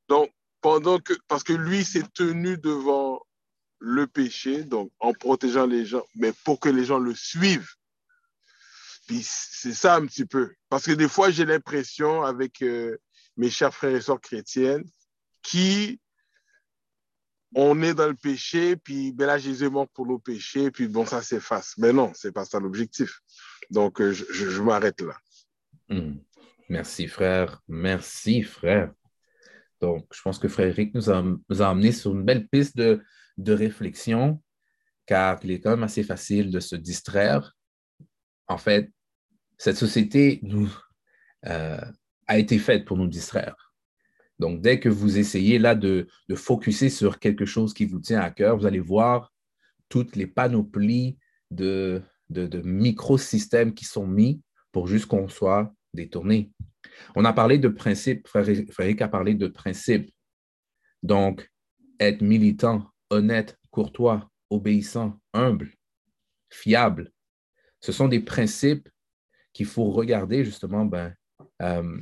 Donc, 0.08 0.30
pendant 0.60 0.98
que, 0.98 1.14
parce 1.28 1.44
que 1.44 1.52
lui 1.52 1.84
s'est 1.84 2.06
tenu 2.14 2.58
devant 2.58 3.24
le 3.78 4.06
péché, 4.06 4.64
donc 4.64 4.90
en 4.98 5.12
protégeant 5.12 5.66
les 5.66 5.86
gens, 5.86 6.04
mais 6.14 6.32
pour 6.44 6.58
que 6.58 6.68
les 6.68 6.84
gens 6.84 6.98
le 6.98 7.14
suivent. 7.14 7.74
Puis 9.06 9.24
c'est 9.24 9.74
ça 9.74 9.96
un 9.96 10.06
petit 10.06 10.26
peu. 10.26 10.52
Parce 10.68 10.84
que 10.84 10.92
des 10.92 11.08
fois, 11.08 11.30
j'ai 11.30 11.44
l'impression 11.44 12.22
avec 12.22 12.62
euh, 12.62 12.96
mes 13.40 13.48
chers 13.48 13.74
frères 13.74 13.96
et 13.96 14.00
sœurs 14.02 14.20
chrétiennes 14.20 14.84
qui 15.42 15.98
on 17.54 17.82
est 17.82 17.94
dans 17.94 18.06
le 18.06 18.14
péché, 18.14 18.76
puis 18.76 19.12
ben 19.12 19.26
là, 19.26 19.38
Jésus 19.38 19.64
est 19.64 19.70
mort 19.70 19.88
pour 19.88 20.06
nos 20.06 20.18
péchés, 20.18 20.70
puis 20.70 20.86
bon, 20.86 21.04
ça 21.04 21.20
s'efface. 21.22 21.74
Mais 21.78 21.92
non, 21.92 22.12
c'est 22.14 22.32
pas 22.32 22.44
ça 22.44 22.60
l'objectif. 22.60 23.20
Donc, 23.70 24.00
euh, 24.00 24.12
je, 24.12 24.62
m'arrête 24.62 25.00
là. 25.00 25.16
Hmm. 25.88 26.18
Merci, 26.68 27.08
frère. 27.08 27.60
Merci, 27.66 28.42
frère. 28.42 28.92
Donc, 29.80 30.06
je 30.14 30.22
pense 30.22 30.38
que 30.38 30.46
frère 30.46 30.68
Eric 30.68 30.94
nous 30.94 31.10
a, 31.10 31.22
nous 31.22 31.62
a 31.62 31.68
amené 31.68 31.90
sur 31.90 32.12
une 32.12 32.24
belle 32.24 32.46
piste 32.46 32.76
de, 32.76 33.02
de 33.38 33.52
réflexion, 33.52 34.40
car 35.06 35.40
il 35.42 35.50
est 35.50 35.60
quand 35.60 35.70
même 35.70 35.82
assez 35.82 36.04
facile 36.04 36.52
de 36.52 36.60
se 36.60 36.76
distraire. 36.76 37.56
En 38.46 38.58
fait, 38.58 38.92
cette 39.58 39.76
société 39.76 40.38
nous, 40.42 40.70
euh, 41.46 41.80
a 42.30 42.38
été 42.38 42.60
faite 42.60 42.84
pour 42.84 42.96
nous 42.96 43.08
distraire. 43.08 43.74
Donc, 44.38 44.60
dès 44.60 44.78
que 44.78 44.88
vous 44.88 45.18
essayez 45.18 45.58
là 45.58 45.74
de, 45.74 46.06
de 46.28 46.34
focuser 46.36 46.88
sur 46.88 47.18
quelque 47.18 47.44
chose 47.44 47.74
qui 47.74 47.86
vous 47.86 47.98
tient 47.98 48.20
à 48.20 48.30
cœur, 48.30 48.56
vous 48.56 48.66
allez 48.66 48.78
voir 48.78 49.32
toutes 49.88 50.14
les 50.14 50.28
panoplies 50.28 51.18
de, 51.50 52.02
de, 52.28 52.62
microsystèmes 52.62 53.74
qui 53.74 53.84
sont 53.84 54.06
mis 54.06 54.40
pour 54.70 54.86
juste 54.86 55.06
qu'on 55.06 55.26
soit 55.26 55.74
détourné. 55.92 56.52
On 57.16 57.24
a 57.24 57.32
parlé 57.32 57.58
de 57.58 57.66
principes, 57.66 58.28
Frédéric 58.28 59.02
a 59.02 59.08
parlé 59.08 59.34
de 59.34 59.48
principes. 59.48 60.14
Donc, 61.02 61.50
être 61.98 62.22
militant, 62.22 62.88
honnête, 63.10 63.58
courtois, 63.72 64.30
obéissant, 64.50 65.18
humble, 65.32 65.72
fiable. 66.48 67.10
Ce 67.80 67.90
sont 67.90 68.06
des 68.06 68.20
principes 68.20 68.88
qu'il 69.52 69.66
faut 69.66 69.90
regarder 69.90 70.44
justement 70.44 70.84
ben, 70.84 71.12
euh, 71.60 71.98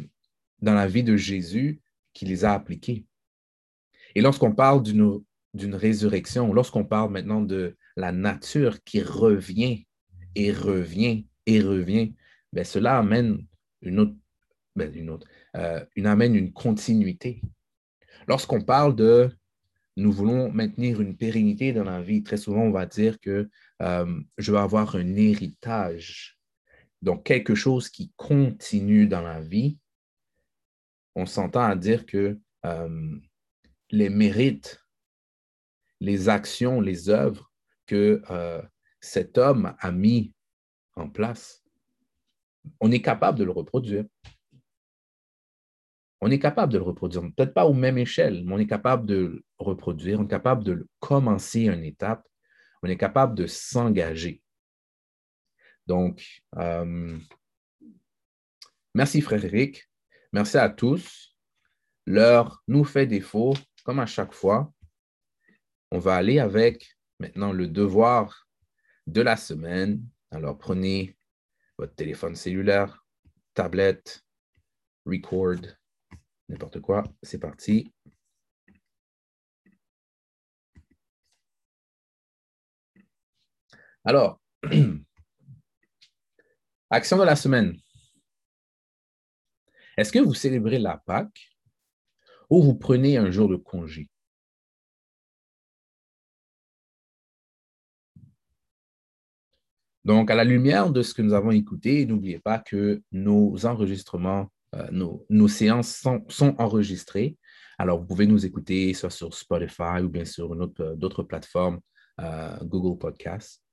dans 0.60 0.74
la 0.74 0.86
vie 0.86 1.04
de 1.04 1.16
Jésus 1.16 1.80
qui 2.12 2.24
les 2.24 2.44
a 2.44 2.52
appliqués. 2.52 3.06
Et 4.14 4.20
lorsqu'on 4.20 4.52
parle 4.52 4.82
d'une 4.82 5.74
résurrection, 5.74 6.52
lorsqu'on 6.52 6.84
parle 6.84 7.10
maintenant 7.12 7.40
de 7.40 7.76
la 7.96 8.12
nature 8.12 8.82
qui 8.84 9.02
revient 9.02 9.86
et 10.34 10.52
revient 10.52 11.26
et 11.46 11.60
revient, 11.60 12.14
ben 12.52 12.64
cela 12.64 12.98
amène 12.98 13.44
une 13.82 14.00
autre, 14.00 14.14
ben 14.76 14.92
une, 14.94 15.10
autre 15.10 15.26
euh, 15.56 15.84
une, 15.96 16.06
amène 16.06 16.34
une 16.34 16.52
continuité. 16.52 17.42
Lorsqu'on 18.26 18.62
parle 18.62 18.96
de 18.96 19.30
nous 19.96 20.12
voulons 20.12 20.50
maintenir 20.52 21.00
une 21.00 21.16
pérennité 21.16 21.72
dans 21.72 21.84
la 21.84 22.00
vie, 22.00 22.22
très 22.22 22.36
souvent 22.36 22.62
on 22.62 22.70
va 22.70 22.86
dire 22.86 23.18
que 23.20 23.48
euh, 23.82 24.20
je 24.38 24.52
vais 24.52 24.58
avoir 24.58 24.94
un 24.94 25.16
héritage, 25.16 26.38
donc 27.02 27.24
quelque 27.24 27.54
chose 27.54 27.88
qui 27.88 28.12
continue 28.16 29.06
dans 29.06 29.22
la 29.22 29.40
vie 29.40 29.78
on 31.18 31.26
s'entend 31.26 31.64
à 31.64 31.74
dire 31.74 32.06
que 32.06 32.38
euh, 32.64 33.18
les 33.90 34.08
mérites, 34.08 34.80
les 35.98 36.28
actions, 36.28 36.80
les 36.80 37.08
œuvres 37.08 37.52
que 37.86 38.22
euh, 38.30 38.62
cet 39.00 39.36
homme 39.36 39.74
a 39.80 39.90
mis 39.90 40.32
en 40.94 41.08
place, 41.08 41.64
on 42.80 42.92
est 42.92 43.02
capable 43.02 43.36
de 43.36 43.44
le 43.44 43.50
reproduire. 43.50 44.04
On 46.20 46.30
est 46.30 46.38
capable 46.38 46.72
de 46.72 46.78
le 46.78 46.84
reproduire, 46.84 47.22
peut-être 47.36 47.54
pas 47.54 47.66
aux 47.66 47.74
mêmes 47.74 47.98
échelles, 47.98 48.44
mais 48.44 48.54
on 48.54 48.58
est 48.58 48.66
capable 48.66 49.04
de 49.06 49.16
le 49.16 49.44
reproduire, 49.58 50.20
on 50.20 50.24
est 50.24 50.28
capable 50.28 50.62
de 50.62 50.86
commencer 51.00 51.62
une 51.62 51.84
étape, 51.84 52.24
on 52.82 52.88
est 52.88 52.96
capable 52.96 53.34
de 53.34 53.46
s'engager. 53.46 54.40
Donc, 55.86 56.42
euh, 56.56 57.18
merci 58.94 59.20
Frédéric, 59.20 59.88
merci 60.32 60.58
à 60.58 60.68
tous. 60.68 61.36
L'heure 62.06 62.62
nous 62.68 62.84
fait 62.84 63.06
défaut, 63.06 63.54
comme 63.84 64.00
à 64.00 64.06
chaque 64.06 64.32
fois. 64.32 64.72
On 65.90 65.98
va 65.98 66.16
aller 66.16 66.38
avec 66.38 66.96
maintenant 67.18 67.52
le 67.52 67.66
devoir 67.66 68.48
de 69.06 69.20
la 69.20 69.36
semaine. 69.36 70.02
Alors, 70.30 70.58
prenez 70.58 71.16
votre 71.78 71.94
téléphone 71.94 72.34
cellulaire, 72.34 73.04
tablette, 73.54 74.22
record, 75.06 75.60
n'importe 76.48 76.80
quoi. 76.80 77.04
C'est 77.22 77.38
parti. 77.38 77.92
Alors, 84.04 84.40
action 86.90 87.18
de 87.18 87.24
la 87.24 87.36
semaine. 87.36 87.76
Est-ce 89.98 90.12
que 90.12 90.20
vous 90.20 90.32
célébrez 90.32 90.78
la 90.78 90.96
Pâque 90.96 91.50
ou 92.48 92.62
vous 92.62 92.76
prenez 92.76 93.16
un 93.16 93.32
jour 93.32 93.48
de 93.48 93.56
congé? 93.56 94.08
Donc, 100.04 100.30
à 100.30 100.36
la 100.36 100.44
lumière 100.44 100.90
de 100.90 101.02
ce 101.02 101.12
que 101.12 101.20
nous 101.20 101.34
avons 101.34 101.50
écouté, 101.50 102.06
n'oubliez 102.06 102.38
pas 102.38 102.60
que 102.60 103.02
nos 103.10 103.66
enregistrements, 103.66 104.52
euh, 104.76 104.86
nos, 104.92 105.48
séances 105.48 106.06
sont, 106.28 106.54
enregistrées. 106.58 107.36
Alors, 107.76 107.98
vous 107.98 108.06
pouvez 108.06 108.28
nous 108.28 108.46
écouter 108.46 108.94
soit 108.94 109.10
sur 109.10 109.34
Spotify 109.34 110.00
ou 110.00 110.08
bien 110.08 110.24
sur 110.24 110.54
euh, 110.54 110.94
d'autres 110.94 111.24
plateformes, 111.24 111.80
euh, 112.20 112.56
Google 112.62 112.98
Podcasts. 112.98 113.64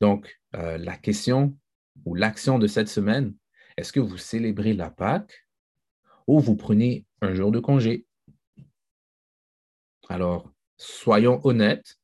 Donc, 0.00 0.34
la 0.54 0.96
question 0.96 1.58
ou 2.06 2.14
l'action 2.14 2.58
de 2.58 2.68
cette 2.68 2.88
semaine, 2.88 3.34
est-ce 3.76 3.92
que 3.92 4.00
vous 4.00 4.16
célébrez 4.16 4.72
la 4.72 4.90
Pâque 4.90 5.47
ou 6.28 6.38
vous 6.38 6.54
prenez 6.54 7.04
un 7.20 7.34
jour 7.34 7.50
de 7.50 7.58
congé? 7.58 8.06
Alors, 10.08 10.52
soyons 10.76 11.40
honnêtes. 11.44 11.96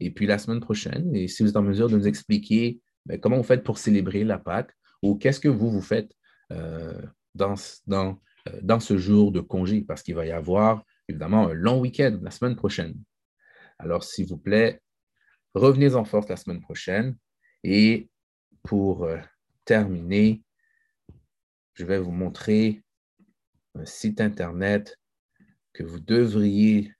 Et 0.00 0.10
puis 0.10 0.26
la 0.26 0.38
semaine 0.38 0.60
prochaine, 0.60 1.14
et 1.14 1.28
si 1.28 1.42
vous 1.42 1.48
êtes 1.48 1.56
en 1.56 1.62
mesure 1.62 1.88
de 1.88 1.96
nous 1.96 2.06
expliquer 2.06 2.80
ben, 3.06 3.20
comment 3.20 3.36
vous 3.36 3.42
faites 3.44 3.64
pour 3.64 3.78
célébrer 3.78 4.24
la 4.24 4.38
Pâque 4.38 4.72
ou 5.02 5.16
qu'est-ce 5.16 5.40
que 5.40 5.48
vous 5.48 5.70
vous 5.70 5.80
faites 5.80 6.12
euh, 6.52 7.00
dans, 7.34 7.54
dans, 7.86 8.18
euh, 8.48 8.60
dans 8.62 8.80
ce 8.80 8.98
jour 8.98 9.32
de 9.32 9.40
congé, 9.40 9.82
parce 9.82 10.02
qu'il 10.02 10.14
va 10.14 10.26
y 10.26 10.32
avoir 10.32 10.84
évidemment 11.08 11.48
un 11.48 11.52
long 11.52 11.80
week-end 11.80 12.18
la 12.22 12.30
semaine 12.30 12.56
prochaine. 12.56 12.94
Alors, 13.78 14.04
s'il 14.04 14.26
vous 14.26 14.38
plaît, 14.38 14.80
revenez 15.54 15.94
en 15.94 16.04
force 16.04 16.28
la 16.28 16.36
semaine 16.36 16.60
prochaine. 16.60 17.16
Et 17.62 18.10
pour 18.62 19.04
euh, 19.04 19.18
terminer, 19.64 20.42
je 21.74 21.84
vais 21.84 21.98
vous 21.98 22.12
montrer 22.12 22.83
un 23.74 23.86
site 23.86 24.20
Internet 24.20 24.98
que 25.72 25.82
vous 25.82 26.00
devriez 26.00 26.92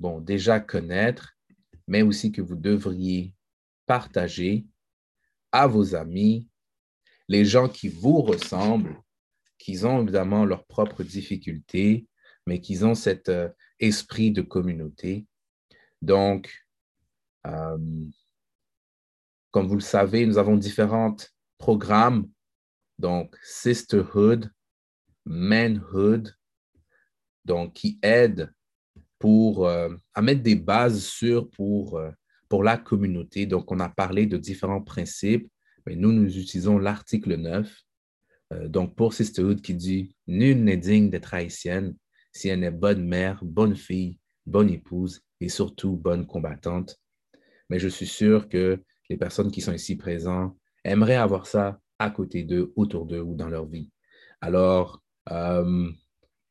bon, 0.00 0.20
déjà 0.20 0.60
connaître, 0.60 1.34
mais 1.86 2.02
aussi 2.02 2.32
que 2.32 2.42
vous 2.42 2.56
devriez 2.56 3.34
partager 3.86 4.66
à 5.52 5.66
vos 5.66 5.94
amis, 5.94 6.48
les 7.28 7.44
gens 7.44 7.68
qui 7.68 7.88
vous 7.88 8.20
ressemblent, 8.20 9.00
qui 9.58 9.84
ont 9.84 10.02
évidemment 10.02 10.44
leurs 10.44 10.66
propres 10.66 11.04
difficultés, 11.04 12.06
mais 12.46 12.60
qui 12.60 12.82
ont 12.82 12.94
cet 12.94 13.28
euh, 13.28 13.48
esprit 13.78 14.32
de 14.32 14.42
communauté. 14.42 15.26
Donc, 16.00 16.52
euh, 17.46 17.78
comme 19.52 19.68
vous 19.68 19.76
le 19.76 19.80
savez, 19.80 20.26
nous 20.26 20.38
avons 20.38 20.56
différents 20.56 21.16
programmes, 21.58 22.28
donc 22.98 23.36
Sisterhood, 23.42 24.50
Manhood, 25.24 26.34
donc 27.44 27.74
qui 27.74 27.98
aident 28.02 28.52
pour, 29.18 29.66
euh, 29.66 29.94
à 30.14 30.22
mettre 30.22 30.42
des 30.42 30.56
bases 30.56 31.04
sûres 31.04 31.48
pour, 31.50 31.96
euh, 31.96 32.10
pour 32.48 32.64
la 32.64 32.76
communauté. 32.76 33.46
Donc, 33.46 33.70
on 33.70 33.80
a 33.80 33.88
parlé 33.88 34.26
de 34.26 34.36
différents 34.36 34.82
principes, 34.82 35.48
mais 35.86 35.96
nous, 35.96 36.12
nous 36.12 36.38
utilisons 36.38 36.78
l'article 36.78 37.36
9. 37.36 37.72
Euh, 38.52 38.68
donc, 38.68 38.96
pour 38.96 39.14
Sisterhood 39.14 39.60
qui 39.60 39.74
dit 39.74 40.16
Nul 40.26 40.62
n'est 40.62 40.76
digne 40.76 41.10
d'être 41.10 41.34
haïtienne 41.34 41.94
si 42.32 42.48
elle 42.48 42.64
est 42.64 42.70
bonne 42.70 43.06
mère, 43.06 43.44
bonne 43.44 43.76
fille, 43.76 44.18
bonne 44.46 44.70
épouse 44.70 45.20
et 45.40 45.48
surtout 45.48 45.96
bonne 45.96 46.26
combattante. 46.26 46.98
Mais 47.70 47.78
je 47.78 47.88
suis 47.88 48.06
sûr 48.06 48.48
que 48.48 48.82
les 49.08 49.16
personnes 49.16 49.50
qui 49.50 49.60
sont 49.60 49.72
ici 49.72 49.96
présentes 49.96 50.56
aimeraient 50.84 51.16
avoir 51.16 51.46
ça 51.46 51.78
à 51.98 52.10
côté 52.10 52.42
d'eux, 52.42 52.72
autour 52.76 53.06
d'eux 53.06 53.20
ou 53.20 53.34
dans 53.34 53.48
leur 53.48 53.66
vie. 53.66 53.90
Alors, 54.40 55.01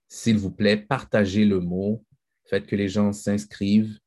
s'il 0.08 0.38
vous 0.38 0.52
plaît, 0.52 0.78
partagez 0.78 1.46
le 1.46 1.60
mot, 1.60 2.04
Faites 2.52 2.68
que 2.68 2.76
les 2.76 2.90
gens 2.90 3.14
s'inscrivent. 3.14 3.98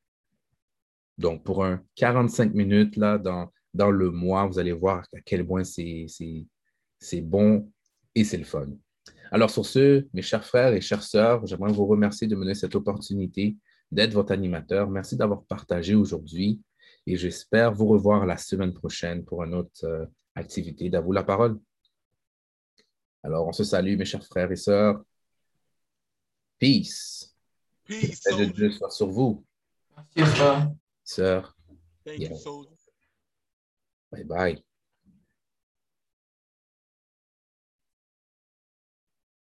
Donc, 1.17 1.43
pour 1.43 1.65
un 1.65 1.81
45 1.95 2.53
minutes 2.53 2.95
là, 2.95 3.17
dans, 3.17 3.51
dans 3.73 3.89
le 3.89 4.11
mois, 4.11 4.45
vous 4.45 4.59
allez 4.59 4.71
voir 4.71 5.03
à 5.15 5.21
quel 5.25 5.43
point 5.43 5.63
c'est 5.63 6.05
bon 7.21 7.71
et 8.13 8.23
c'est 8.23 8.37
le 8.37 8.43
fun. 8.43 8.67
Alors, 9.31 9.49
sur 9.49 9.65
ce, 9.65 10.05
mes 10.13 10.21
chers 10.21 10.45
frères 10.45 10.73
et 10.73 10.81
chères 10.81 11.01
sœurs, 11.01 11.47
j'aimerais 11.47 11.71
vous 11.71 11.87
remercier 11.87 12.27
de 12.27 12.35
me 12.35 12.41
donner 12.41 12.53
cette 12.53 12.75
opportunité 12.75 13.57
d'être 13.91 14.13
votre 14.13 14.31
animateur. 14.31 14.91
Merci 14.91 15.17
d'avoir 15.17 15.43
partagé 15.45 15.95
aujourd'hui 15.95 16.61
et 17.07 17.17
j'espère 17.17 17.73
vous 17.73 17.87
revoir 17.87 18.27
la 18.27 18.37
semaine 18.37 18.73
prochaine 18.73 19.25
pour 19.25 19.43
une 19.43 19.55
autre 19.55 19.85
euh, 19.85 20.05
activité. 20.35 20.91
D'à 20.91 21.01
vous 21.01 21.13
la 21.13 21.23
parole. 21.23 21.59
Alors, 23.25 23.47
on 23.47 23.51
se 23.51 23.63
salue, 23.63 23.97
mes 23.97 24.05
chers 24.05 24.23
frères 24.23 24.51
et 24.51 24.55
sœurs. 24.55 25.03
Peace. 26.59 27.33
Peace. 27.83 28.23
de 28.23 28.45
Dieu 28.45 28.69
soit 28.69 28.91
sur 28.91 29.07
vous. 29.07 29.43
Merci, 29.95 30.35
frère. 30.35 30.71
Sœur. 31.03 31.57
Thank 32.05 32.19
you, 32.19 32.65
Bye 34.11 34.23
bye. 34.25 34.63